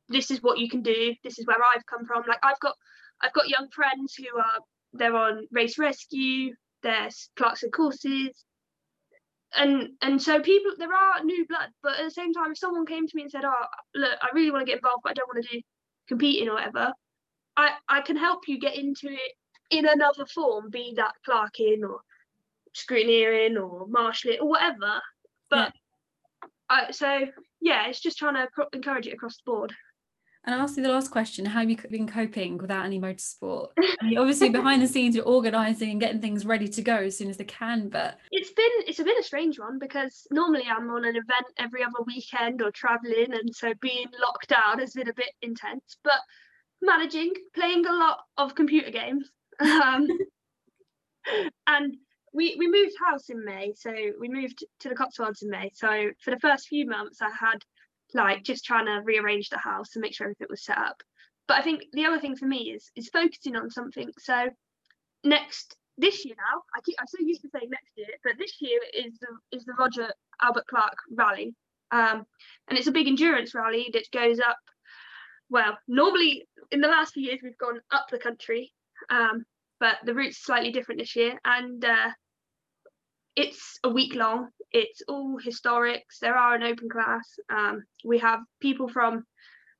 this 0.10 0.30
is 0.30 0.42
what 0.42 0.60
you 0.60 0.70
can 0.70 0.82
do. 0.82 1.16
This 1.24 1.40
is 1.40 1.48
where 1.48 1.58
I've 1.58 1.86
come 1.86 2.06
from. 2.06 2.24
Like 2.28 2.40
I've 2.44 2.60
got 2.60 2.76
I've 3.22 3.34
got 3.34 3.50
young 3.50 3.70
friends 3.72 4.16
who 4.16 4.38
are 4.38 4.60
they're 4.94 5.16
on 5.16 5.48
race 5.52 5.78
rescue, 5.80 6.54
there's 6.84 7.30
Clarkson 7.36 7.72
courses, 7.72 8.46
and 9.56 9.90
and 10.02 10.22
so 10.22 10.40
people 10.40 10.72
there 10.78 10.94
are 10.94 11.24
new 11.24 11.46
blood, 11.48 11.70
but 11.84 12.00
at 12.00 12.06
the 12.06 12.12
same 12.12 12.34
time, 12.34 12.52
if 12.52 12.58
someone 12.58 12.86
came 12.86 13.08
to 13.08 13.16
me 13.16 13.24
and 13.24 13.32
said, 13.32 13.46
"Oh, 13.46 13.66
look, 13.96 14.18
I 14.22 14.30
really 14.34 14.52
want 14.52 14.62
to 14.62 14.66
get 14.66 14.78
involved, 14.78 15.02
but 15.04 15.12
I 15.12 15.14
don't 15.14 15.28
want 15.28 15.46
to 15.46 15.58
do 15.58 15.62
competing 16.08 16.50
or 16.50 16.56
whatever," 16.56 16.94
I 17.58 17.72
I 17.88 18.02
can 18.02 18.16
help 18.18 18.48
you 18.48 18.60
get 18.60 18.76
into 18.76 19.08
it 19.10 19.34
in 19.72 19.88
another 19.88 20.26
form, 20.26 20.70
be 20.70 20.94
that 20.98 21.14
clerking 21.26 21.84
or 21.84 22.02
scrutineering 22.76 23.62
or 23.62 23.88
marshalling 23.88 24.40
or 24.40 24.50
whatever. 24.50 25.02
But 25.50 25.74
I 26.70 26.92
so 26.92 27.28
yeah, 27.60 27.88
it's 27.88 28.02
just 28.02 28.18
trying 28.18 28.36
to 28.36 28.48
pro- 28.54 28.68
encourage 28.74 29.08
it 29.08 29.14
across 29.14 29.38
the 29.38 29.44
board. 29.46 29.74
And 30.44 30.56
I'll 30.56 30.62
ask 30.62 30.76
you 30.76 30.82
the 30.82 30.90
last 30.90 31.12
question 31.12 31.46
How 31.46 31.60
have 31.60 31.70
you 31.70 31.78
been 31.90 32.08
coping 32.08 32.58
without 32.58 32.86
any 32.86 33.00
motorsport? 33.00 33.70
I 34.02 34.06
mean, 34.06 34.18
obviously, 34.18 34.50
behind 34.50 34.82
the 34.82 34.88
scenes, 34.88 35.16
you're 35.16 35.26
organising 35.26 35.92
and 35.92 36.00
getting 36.00 36.20
things 36.20 36.46
ready 36.46 36.68
to 36.68 36.82
go 36.82 36.96
as 36.96 37.18
soon 37.18 37.30
as 37.30 37.38
they 37.38 37.44
can. 37.44 37.90
But 37.90 38.18
It's 38.32 38.52
been 38.52 38.72
it's 38.88 38.98
been 38.98 39.20
a 39.20 39.24
strange 39.24 39.60
one 39.60 39.78
because 39.78 40.26
normally 40.32 40.64
I'm 40.68 40.90
on 40.90 41.06
an 41.06 41.16
event 41.16 41.46
every 41.60 41.84
other 41.84 42.04
weekend 42.08 42.62
or 42.62 42.72
traveling, 42.72 43.34
and 43.34 43.56
so 43.56 43.74
being 43.82 44.08
locked 44.20 44.48
down 44.48 44.80
has 44.80 44.94
been 44.94 45.10
a 45.10 45.14
bit 45.14 45.32
intense. 45.44 45.98
But 46.04 46.20
managing, 46.82 47.34
playing 47.54 47.86
a 47.86 47.94
lot 47.94 48.22
of 48.38 48.56
computer 48.56 48.90
games, 48.90 49.30
um, 49.60 50.08
and 51.68 51.98
we 52.34 52.56
we 52.58 52.68
moved 52.68 52.94
house 53.06 53.30
in 53.30 53.46
May, 53.46 53.74
so 53.76 53.94
we 54.20 54.28
moved 54.28 54.66
to 54.80 54.90
the 54.90 54.96
Cotswolds 54.96 55.44
in 55.44 55.52
May. 55.52 55.70
So 55.76 56.10
for 56.24 56.32
the 56.32 56.40
first 56.40 56.68
few 56.68 56.88
months, 56.88 57.22
I 57.22 57.30
had 57.30 57.64
like 58.14 58.44
just 58.44 58.66
trying 58.66 58.86
to 58.86 59.02
rearrange 59.04 59.50
the 59.50 59.58
house 59.58 59.96
and 59.96 60.02
make 60.02 60.14
sure 60.14 60.26
everything 60.26 60.48
was 60.50 60.64
set 60.64 60.78
up. 60.78 61.02
But 61.48 61.58
I 61.58 61.62
think 61.62 61.84
the 61.94 62.06
other 62.06 62.20
thing 62.20 62.36
for 62.36 62.46
me 62.46 62.72
is 62.72 62.92
is 62.96 63.10
focusing 63.10 63.56
on 63.56 63.70
something. 63.70 64.10
So 64.20 64.50
next 65.24 65.76
this 65.98 66.26
year 66.26 66.36
now, 66.38 66.62
I 66.76 66.82
keep 66.82 66.96
I'm 67.00 67.08
so 67.08 67.18
used 67.20 67.42
to 67.42 67.50
saying 67.50 67.70
next 67.70 67.92
year, 67.96 68.08
but 68.24 68.34
this 68.38 68.56
year 68.60 68.80
is 68.94 69.18
the 69.20 69.58
is 69.58 69.66
the 69.66 69.74
Roger 69.78 70.12
Albert 70.42 70.66
Clark 70.70 70.96
rally. 71.16 71.56
Um, 71.92 72.24
and 72.70 72.78
it's 72.78 72.88
a 72.88 72.92
big 72.92 73.08
endurance 73.08 73.54
rally 73.54 73.90
that 73.94 74.10
goes 74.12 74.40
up. 74.40 74.58
Well, 75.50 75.78
normally 75.88 76.48
in 76.72 76.80
the 76.80 76.88
last 76.88 77.14
few 77.14 77.24
years 77.24 77.42
we've 77.44 77.58
gone 77.58 77.82
up 77.92 78.08
the 78.10 78.18
country, 78.18 78.72
um, 79.10 79.44
but 79.80 79.98
the 80.06 80.14
route's 80.14 80.38
slightly 80.38 80.72
different 80.72 81.02
this 81.02 81.16
year, 81.16 81.38
and 81.44 81.84
uh, 81.84 82.12
it's 83.36 83.78
a 83.84 83.90
week 83.90 84.16
long. 84.16 84.50
It's 84.72 85.02
all 85.08 85.40
historics. 85.40 86.20
There 86.22 86.36
are 86.36 86.56
an 86.56 86.64
open 86.64 86.90
class. 86.90 87.28
Um, 87.50 87.84
we 88.06 88.20
have 88.20 88.40
people 88.60 88.88
from 88.88 89.26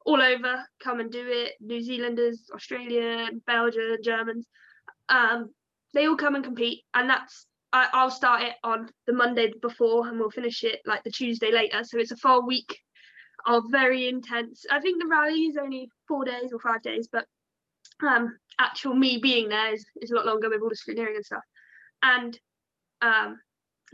all 0.06 0.22
over 0.22 0.64
come 0.84 1.00
and 1.00 1.12
do 1.12 1.26
it. 1.28 1.54
New 1.60 1.82
Zealanders, 1.82 2.50
Australian, 2.54 3.42
Belgian, 3.46 3.98
Germans. 4.04 4.48
Um, 5.10 5.52
they 5.94 6.08
all 6.08 6.18
come 6.18 6.36
and 6.36 6.44
compete, 6.44 6.84
and 6.94 7.10
that's 7.10 7.46
I, 7.74 7.88
I'll 7.94 8.12
start 8.12 8.44
it 8.44 8.56
on 8.64 8.90
the 9.08 9.14
Monday 9.14 9.54
before, 9.62 10.08
and 10.08 10.20
we'll 10.20 10.30
finish 10.30 10.64
it 10.64 10.82
like 10.86 11.04
the 11.04 11.12
Tuesday 11.12 11.52
later. 11.52 11.84
So 11.84 12.00
it's 12.00 12.12
a 12.12 12.18
full 12.18 12.46
week 12.46 12.80
of 13.46 13.64
very 13.70 14.08
intense. 14.08 14.66
I 14.70 14.80
think 14.80 15.02
the 15.02 15.08
rally 15.08 15.44
is 15.46 15.58
only 15.58 15.90
four 16.08 16.26
days 16.26 16.52
or 16.52 16.60
five 16.60 16.82
days, 16.82 17.08
but 17.12 17.26
um, 18.06 18.38
actual 18.60 18.94
me 18.94 19.20
being 19.22 19.50
there 19.50 19.74
is, 19.74 19.86
is 20.02 20.12
a 20.12 20.16
lot 20.16 20.26
longer 20.26 20.50
with 20.50 20.62
all 20.62 20.70
the 20.70 20.76
scrutineering 20.76 21.16
and 21.16 21.26
stuff. 21.26 21.44
And 22.04 22.38
um, 23.02 23.40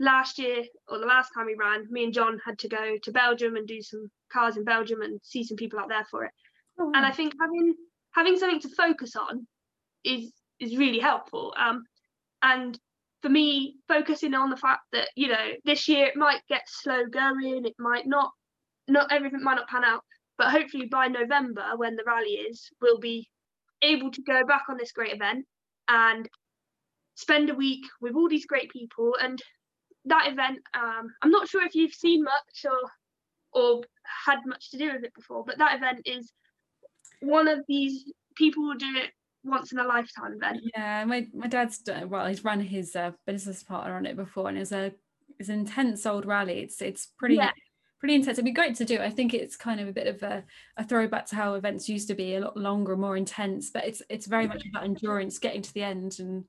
last 0.00 0.38
year 0.38 0.64
or 0.88 0.98
the 0.98 1.06
last 1.06 1.30
time 1.34 1.46
we 1.46 1.56
ran, 1.58 1.86
me 1.90 2.04
and 2.04 2.12
John 2.12 2.40
had 2.44 2.58
to 2.60 2.68
go 2.68 2.96
to 3.02 3.12
Belgium 3.12 3.56
and 3.56 3.66
do 3.66 3.82
some 3.82 4.10
cars 4.32 4.56
in 4.56 4.64
Belgium 4.64 5.02
and 5.02 5.20
see 5.22 5.44
some 5.44 5.56
people 5.56 5.78
out 5.78 5.88
there 5.88 6.06
for 6.10 6.24
it. 6.24 6.32
Oh, 6.78 6.92
And 6.94 7.04
I 7.04 7.10
think 7.10 7.34
having 7.40 7.74
having 8.12 8.36
something 8.36 8.60
to 8.60 8.68
focus 8.68 9.16
on 9.16 9.46
is 10.04 10.32
is 10.60 10.76
really 10.76 10.98
helpful. 10.98 11.54
Um, 11.56 11.84
and 12.42 12.78
for 13.22 13.28
me, 13.28 13.76
focusing 13.88 14.34
on 14.34 14.50
the 14.50 14.56
fact 14.56 14.82
that 14.92 15.08
you 15.16 15.28
know 15.28 15.52
this 15.64 15.88
year 15.88 16.06
it 16.06 16.16
might 16.16 16.40
get 16.48 16.62
slow 16.66 17.06
going, 17.06 17.64
it 17.64 17.74
might 17.78 18.06
not, 18.06 18.30
not 18.86 19.12
everything 19.12 19.42
might 19.42 19.56
not 19.56 19.68
pan 19.68 19.84
out, 19.84 20.04
but 20.36 20.50
hopefully 20.50 20.86
by 20.86 21.08
November 21.08 21.64
when 21.76 21.96
the 21.96 22.04
rally 22.06 22.30
is, 22.30 22.70
we'll 22.80 22.98
be 22.98 23.28
able 23.82 24.10
to 24.10 24.22
go 24.22 24.44
back 24.44 24.64
on 24.68 24.76
this 24.76 24.92
great 24.92 25.14
event 25.14 25.44
and 25.88 26.28
spend 27.16 27.50
a 27.50 27.54
week 27.54 27.84
with 28.00 28.14
all 28.14 28.28
these 28.28 28.46
great 28.46 28.70
people 28.70 29.14
and 29.20 29.42
that 30.08 30.30
event 30.30 30.58
um, 30.74 31.12
i'm 31.22 31.30
not 31.30 31.48
sure 31.48 31.64
if 31.64 31.74
you've 31.74 31.94
seen 31.94 32.22
much 32.24 32.64
or 32.64 32.90
or 33.52 33.82
had 34.26 34.38
much 34.46 34.70
to 34.70 34.78
do 34.78 34.92
with 34.92 35.04
it 35.04 35.14
before 35.14 35.44
but 35.44 35.58
that 35.58 35.76
event 35.76 36.00
is 36.04 36.32
one 37.20 37.48
of 37.48 37.60
these 37.68 38.04
people 38.36 38.64
will 38.64 38.76
do 38.76 38.94
it 38.96 39.10
once 39.44 39.72
in 39.72 39.78
a 39.78 39.84
lifetime 39.84 40.34
event. 40.34 40.60
Yeah 40.76 41.04
my, 41.04 41.26
my 41.32 41.46
dad's 41.46 41.82
well 42.06 42.26
he's 42.26 42.44
run 42.44 42.60
his 42.60 42.94
uh, 42.94 43.12
business 43.26 43.62
partner 43.62 43.96
on 43.96 44.06
it 44.06 44.16
before 44.16 44.48
and 44.48 44.58
it's 44.58 44.72
a 44.72 44.92
it's 45.38 45.48
an 45.48 45.60
intense 45.60 46.04
old 46.06 46.26
rally. 46.26 46.60
It's 46.60 46.82
it's 46.82 47.06
pretty 47.18 47.36
yeah. 47.36 47.50
pretty 48.00 48.14
intense. 48.16 48.34
It'd 48.38 48.44
be 48.44 48.52
great 48.52 48.74
to 48.76 48.84
do 48.84 48.98
i 49.00 49.10
think 49.10 49.34
it's 49.34 49.56
kind 49.56 49.80
of 49.80 49.88
a 49.88 49.92
bit 49.92 50.06
of 50.06 50.22
a, 50.22 50.44
a 50.76 50.84
throwback 50.84 51.26
to 51.26 51.36
how 51.36 51.54
events 51.54 51.88
used 51.88 52.08
to 52.08 52.14
be 52.14 52.34
a 52.34 52.40
lot 52.40 52.56
longer 52.56 52.96
more 52.96 53.16
intense 53.16 53.70
but 53.70 53.86
it's 53.86 54.02
it's 54.08 54.26
very 54.26 54.46
much 54.46 54.64
about 54.66 54.84
endurance 54.84 55.38
getting 55.38 55.62
to 55.62 55.72
the 55.74 55.82
end 55.82 56.16
and 56.18 56.44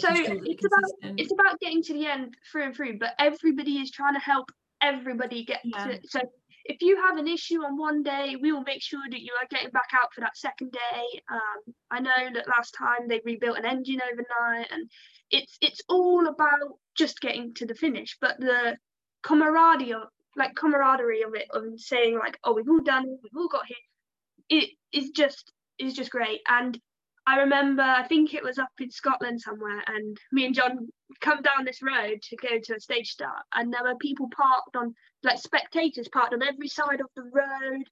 so 0.00 0.08
it's 0.10 0.64
about 0.64 1.14
it's 1.18 1.32
about 1.32 1.60
getting 1.60 1.82
to 1.82 1.92
the 1.92 2.06
end 2.06 2.34
through 2.50 2.64
and 2.64 2.76
through, 2.76 2.98
but 2.98 3.10
everybody 3.18 3.78
is 3.78 3.90
trying 3.90 4.14
to 4.14 4.20
help 4.20 4.50
everybody 4.80 5.44
get 5.44 5.60
yeah. 5.64 5.86
to 5.86 6.00
so 6.08 6.20
if 6.64 6.80
you 6.80 6.96
have 6.96 7.16
an 7.16 7.28
issue 7.28 7.62
on 7.64 7.76
one 7.76 8.02
day, 8.02 8.36
we 8.40 8.52
will 8.52 8.62
make 8.62 8.82
sure 8.82 9.02
that 9.10 9.20
you 9.20 9.32
are 9.40 9.46
getting 9.50 9.70
back 9.70 9.90
out 9.94 10.12
for 10.14 10.20
that 10.20 10.36
second 10.36 10.72
day. 10.72 11.20
Um, 11.30 11.74
I 11.90 12.00
know 12.00 12.32
that 12.34 12.48
last 12.48 12.74
time 12.78 13.08
they 13.08 13.20
rebuilt 13.24 13.58
an 13.58 13.66
engine 13.66 14.00
overnight, 14.00 14.68
and 14.70 14.88
it's 15.30 15.56
it's 15.60 15.80
all 15.88 16.26
about 16.28 16.78
just 16.96 17.20
getting 17.20 17.54
to 17.54 17.66
the 17.66 17.74
finish. 17.74 18.16
But 18.20 18.38
the 18.38 18.76
camaraderie 19.22 19.92
of 19.92 20.02
like 20.36 20.54
camaraderie 20.54 21.22
of 21.22 21.34
it, 21.34 21.48
of 21.50 21.64
saying 21.76 22.18
like, 22.18 22.38
oh, 22.44 22.54
we've 22.54 22.68
all 22.68 22.80
done 22.80 23.04
it, 23.04 23.20
we've 23.22 23.36
all 23.36 23.48
got 23.48 23.66
here, 23.66 24.60
it 24.60 24.70
is 24.92 25.10
just 25.10 25.52
is 25.78 25.94
just 25.94 26.10
great. 26.10 26.40
And 26.46 26.78
I 27.26 27.38
remember, 27.38 27.82
I 27.82 28.06
think 28.08 28.34
it 28.34 28.42
was 28.42 28.58
up 28.58 28.72
in 28.80 28.90
Scotland 28.90 29.40
somewhere, 29.40 29.82
and 29.86 30.18
me 30.32 30.44
and 30.44 30.54
John 30.54 30.88
come 31.20 31.40
down 31.42 31.64
this 31.64 31.80
road 31.82 32.20
to 32.22 32.36
go 32.36 32.58
to 32.60 32.76
a 32.76 32.80
stage 32.80 33.10
start, 33.10 33.42
and 33.54 33.72
there 33.72 33.84
were 33.84 33.96
people 33.96 34.28
parked 34.34 34.74
on, 34.74 34.94
like 35.22 35.38
spectators 35.38 36.08
parked 36.08 36.34
on 36.34 36.42
every 36.42 36.68
side 36.68 37.00
of 37.00 37.06
the 37.14 37.22
road. 37.22 37.84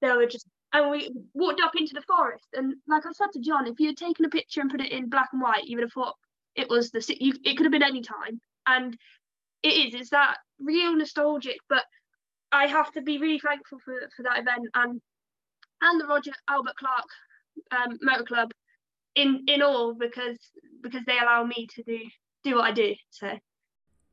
There 0.00 0.16
were 0.16 0.26
just, 0.26 0.46
and 0.72 0.90
we 0.90 1.10
walked 1.34 1.60
up 1.60 1.72
into 1.76 1.94
the 1.94 2.02
forest, 2.02 2.46
and 2.52 2.74
like 2.86 3.06
I 3.06 3.12
said 3.12 3.32
to 3.32 3.40
John, 3.40 3.66
if 3.66 3.80
you 3.80 3.88
had 3.88 3.96
taken 3.96 4.24
a 4.24 4.28
picture 4.28 4.60
and 4.60 4.70
put 4.70 4.80
it 4.80 4.92
in 4.92 5.08
black 5.08 5.30
and 5.32 5.42
white, 5.42 5.64
you 5.64 5.76
would 5.76 5.84
have 5.84 5.92
thought 5.92 6.14
it 6.54 6.68
was 6.68 6.90
the, 6.92 7.04
you, 7.18 7.34
it 7.44 7.56
could 7.56 7.66
have 7.66 7.72
been 7.72 7.82
any 7.82 8.02
time, 8.02 8.40
and 8.66 8.96
it 9.64 9.88
is, 9.88 9.94
it's 9.94 10.10
that 10.10 10.36
real 10.60 10.94
nostalgic, 10.94 11.58
but 11.68 11.84
I 12.52 12.68
have 12.68 12.92
to 12.92 13.02
be 13.02 13.18
really 13.18 13.40
thankful 13.40 13.78
for, 13.84 13.94
for 14.16 14.22
that 14.22 14.38
event 14.38 14.68
and 14.74 15.00
and 15.82 16.00
the 16.00 16.06
Roger 16.06 16.32
Albert 16.48 16.76
Clark 16.78 17.04
um, 17.72 17.98
Motor 18.00 18.24
Club 18.24 18.50
in 19.16 19.44
in 19.48 19.62
all 19.62 19.94
because 19.94 20.38
because 20.82 21.02
they 21.06 21.18
allow 21.18 21.44
me 21.44 21.66
to 21.74 21.82
do 21.82 21.98
do 22.44 22.56
what 22.56 22.64
I 22.64 22.72
do. 22.72 22.94
So 23.10 23.32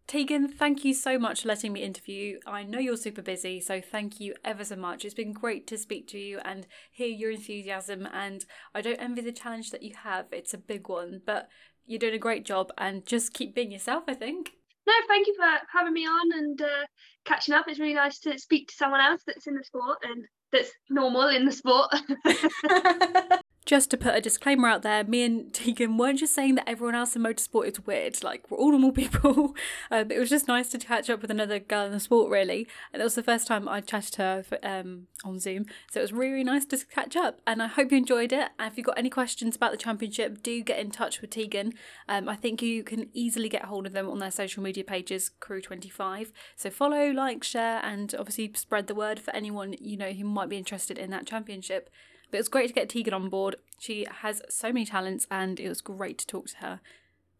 Tegan, 0.06 0.49
thank 0.49 0.84
you 0.84 0.93
so 0.93 1.18
much 1.18 1.41
for 1.41 1.47
letting 1.47 1.72
me 1.72 1.82
interview 1.82 2.16
you. 2.16 2.39
I 2.45 2.64
know 2.64 2.80
you're 2.80 2.97
super 2.97 3.22
busy, 3.22 3.62
so 3.62 3.80
thank 3.80 4.20
you 4.20 4.34
ever 4.43 4.66
so 4.66 4.76
much. 4.76 5.06
It's 5.06 5.14
been 5.14 5.32
great 5.32 5.66
to 5.68 5.78
speak 5.78 6.08
to 6.10 6.20
you 6.20 6.39
and 6.43 6.68
hear 6.91 7.08
your 7.08 7.32
enthusiasm. 7.32 8.08
And 8.12 8.43
I 8.76 8.82
don't 8.82 9.01
envy 9.01 9.22
the 9.22 9.32
challenge 9.32 9.72
that 9.72 9.82
you 9.82 9.93
have, 10.04 10.26
it's 10.32 10.54
a 10.54 10.58
big 10.58 10.89
one, 10.89 11.22
but 11.26 11.47
you're 11.86 11.99
doing 11.99 12.16
a 12.16 12.20
great 12.20 12.45
job 12.45 12.72
and 12.78 13.06
just 13.06 13.34
keep 13.34 13.56
being 13.56 13.72
yourself, 13.72 14.04
I 14.08 14.14
think. 14.14 14.51
No, 14.86 14.93
thank 15.08 15.28
you 15.28 15.36
for 15.36 15.47
having 15.72 15.93
me 15.93 16.06
on 16.06 16.38
and 16.38 16.62
uh, 16.62 16.86
catching 17.24 17.54
up. 17.54 17.66
It's 17.70 17.80
really 17.80 17.93
nice 17.93 18.20
to 18.20 18.38
speak 18.38 18.68
to 18.68 18.76
someone 18.76 18.99
else 18.99 19.22
that's 19.26 19.47
in 19.47 19.56
the 19.56 19.64
sport 19.64 19.99
and 20.04 20.26
that's 20.51 20.72
normal 20.89 21.30
in 21.30 21.45
the 21.45 21.51
sport. 21.51 21.93
just 23.66 23.89
to 23.91 23.97
put 23.97 24.16
a 24.16 24.22
disclaimer 24.22 24.68
out 24.68 24.82
there, 24.82 25.03
me 25.03 25.24
and 25.24 25.53
Tegan 25.53 25.97
weren't 25.97 26.20
just 26.20 26.34
saying 26.34 26.55
that 26.55 26.68
everyone 26.68 26.95
else 26.95 27.16
in 27.16 27.24
motorsport 27.24 27.68
is 27.68 27.86
weird. 27.86 28.24
Like 28.24 28.49
we're 28.49 28.57
all 28.57 28.72
normal 28.72 28.91
people. 29.03 29.55
um, 29.91 30.11
it 30.11 30.20
was 30.20 30.30
just 30.30 30.47
nice 30.47 30.70
to 30.70 30.78
catch 30.78 31.09
up 31.09 31.22
with 31.22 31.32
another 31.32 31.59
girl 31.59 31.86
in 31.86 31.91
the 31.91 31.99
sport, 31.99 32.30
really. 32.30 32.68
And 32.91 33.01
it 33.01 33.03
was 33.03 33.16
the 33.16 33.24
first 33.24 33.47
time 33.47 33.68
I 33.68 33.82
chatted 33.82 34.14
to 34.14 34.22
her 34.22 34.43
for, 34.43 34.66
um, 34.66 35.07
on 35.24 35.39
Zoom, 35.39 35.66
so 35.91 35.99
it 35.99 36.03
was 36.03 36.14
really, 36.14 36.34
really 36.34 36.43
nice 36.43 36.66
to 36.66 36.78
catch 36.86 37.16
up. 37.16 37.39
And 37.47 37.61
I 37.61 37.68
hope 37.68 37.91
you 37.91 37.97
enjoyed 37.97 38.34
it. 38.34 38.49
And 38.59 38.72
if 38.72 38.78
you've 38.78 38.86
got 38.86 38.97
any 38.97 39.09
questions 39.09 39.55
about 39.55 39.72
the 39.72 39.78
championship, 39.78 40.43
do 40.43 40.61
get 40.61 40.80
in 40.80 40.91
touch 40.91 41.22
with 41.22 41.30
Tegan. 41.30 41.74
Um, 42.09 42.28
I 42.28 42.36
think 42.36 42.61
you 42.61 42.84
can 42.84 43.09
easily 43.14 43.49
get 43.49 43.66
hold 43.66 43.86
of 43.86 43.93
them 43.93 44.09
on 44.09 44.20
their 44.20 44.32
social 44.32 44.64
media 44.64 44.84
pages, 44.84 45.32
Crew25. 45.39 46.32
So 46.55 46.70
follow, 46.70 47.09
like, 47.11 47.43
share, 47.43 47.80
and 47.84 48.14
obviously 48.18 48.51
spread 48.55 48.88
the 48.88 48.95
word 48.95 49.20
for 49.20 49.34
anyone 49.36 49.76
you 49.80 49.97
know 49.97 50.11
who 50.11 50.26
might 50.26 50.49
be 50.49 50.57
interested 50.57 50.97
in 50.97 51.09
that 51.11 51.26
championship. 51.26 51.89
But 52.34 52.38
it 52.38 52.45
was 52.45 52.49
great 52.49 52.67
to 52.69 52.73
get 52.73 52.89
Tegan 52.89 53.13
on 53.13 53.29
board. 53.29 53.57
She 53.77 54.07
has 54.21 54.41
so 54.49 54.73
many 54.73 54.88
talents 54.88 55.27
and 55.29 55.59
it 55.59 55.69
was 55.69 55.81
great 55.81 56.17
to 56.17 56.25
talk 56.25 56.47
to 56.47 56.57
her. 56.57 56.79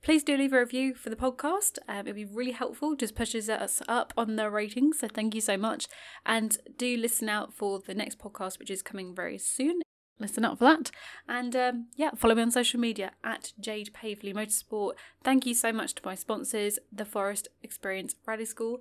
Please 0.04 0.24
do 0.24 0.38
leave 0.38 0.54
a 0.54 0.60
review 0.60 0.94
for 0.94 1.10
the 1.10 1.16
podcast. 1.16 1.80
Um, 1.88 2.02
it'd 2.02 2.14
be 2.14 2.26
really 2.26 2.52
helpful, 2.52 2.96
just 2.96 3.16
pushes 3.16 3.50
us 3.50 3.82
up 3.88 4.14
on 4.16 4.36
the 4.36 4.52
ratings. 4.52 5.00
So 5.00 5.08
thank 5.08 5.34
you 5.34 5.42
so 5.42 5.58
much. 5.58 5.88
And 6.28 6.60
do 6.78 6.96
listen 6.96 7.28
out 7.28 7.56
for 7.56 7.80
the 7.80 7.96
next 7.96 8.20
podcast, 8.20 8.60
which 8.60 8.70
is 8.70 8.84
coming 8.84 9.16
very 9.16 9.40
soon. 9.40 9.82
Listen 10.20 10.46
up 10.46 10.60
for 10.60 10.66
that. 10.66 10.92
And 11.28 11.56
um, 11.56 11.88
yeah, 11.96 12.12
follow 12.16 12.36
me 12.36 12.44
on 12.44 12.52
social 12.52 12.80
media 12.80 13.14
at 13.24 13.52
Jade 13.60 13.96
Pavely 13.96 14.32
Motorsport. 14.32 14.92
Thank 15.24 15.48
you 15.48 15.56
so 15.56 15.74
much 15.74 15.96
to 15.96 16.04
my 16.06 16.14
sponsors, 16.14 16.78
the 16.92 17.04
Forest 17.04 17.48
Experience 17.64 18.14
Rally 18.28 18.46
School, 18.46 18.80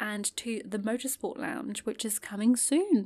and 0.00 0.36
to 0.38 0.60
the 0.64 0.80
Motorsport 0.80 1.38
Lounge, 1.38 1.84
which 1.84 2.04
is 2.04 2.18
coming 2.18 2.56
soon. 2.56 3.00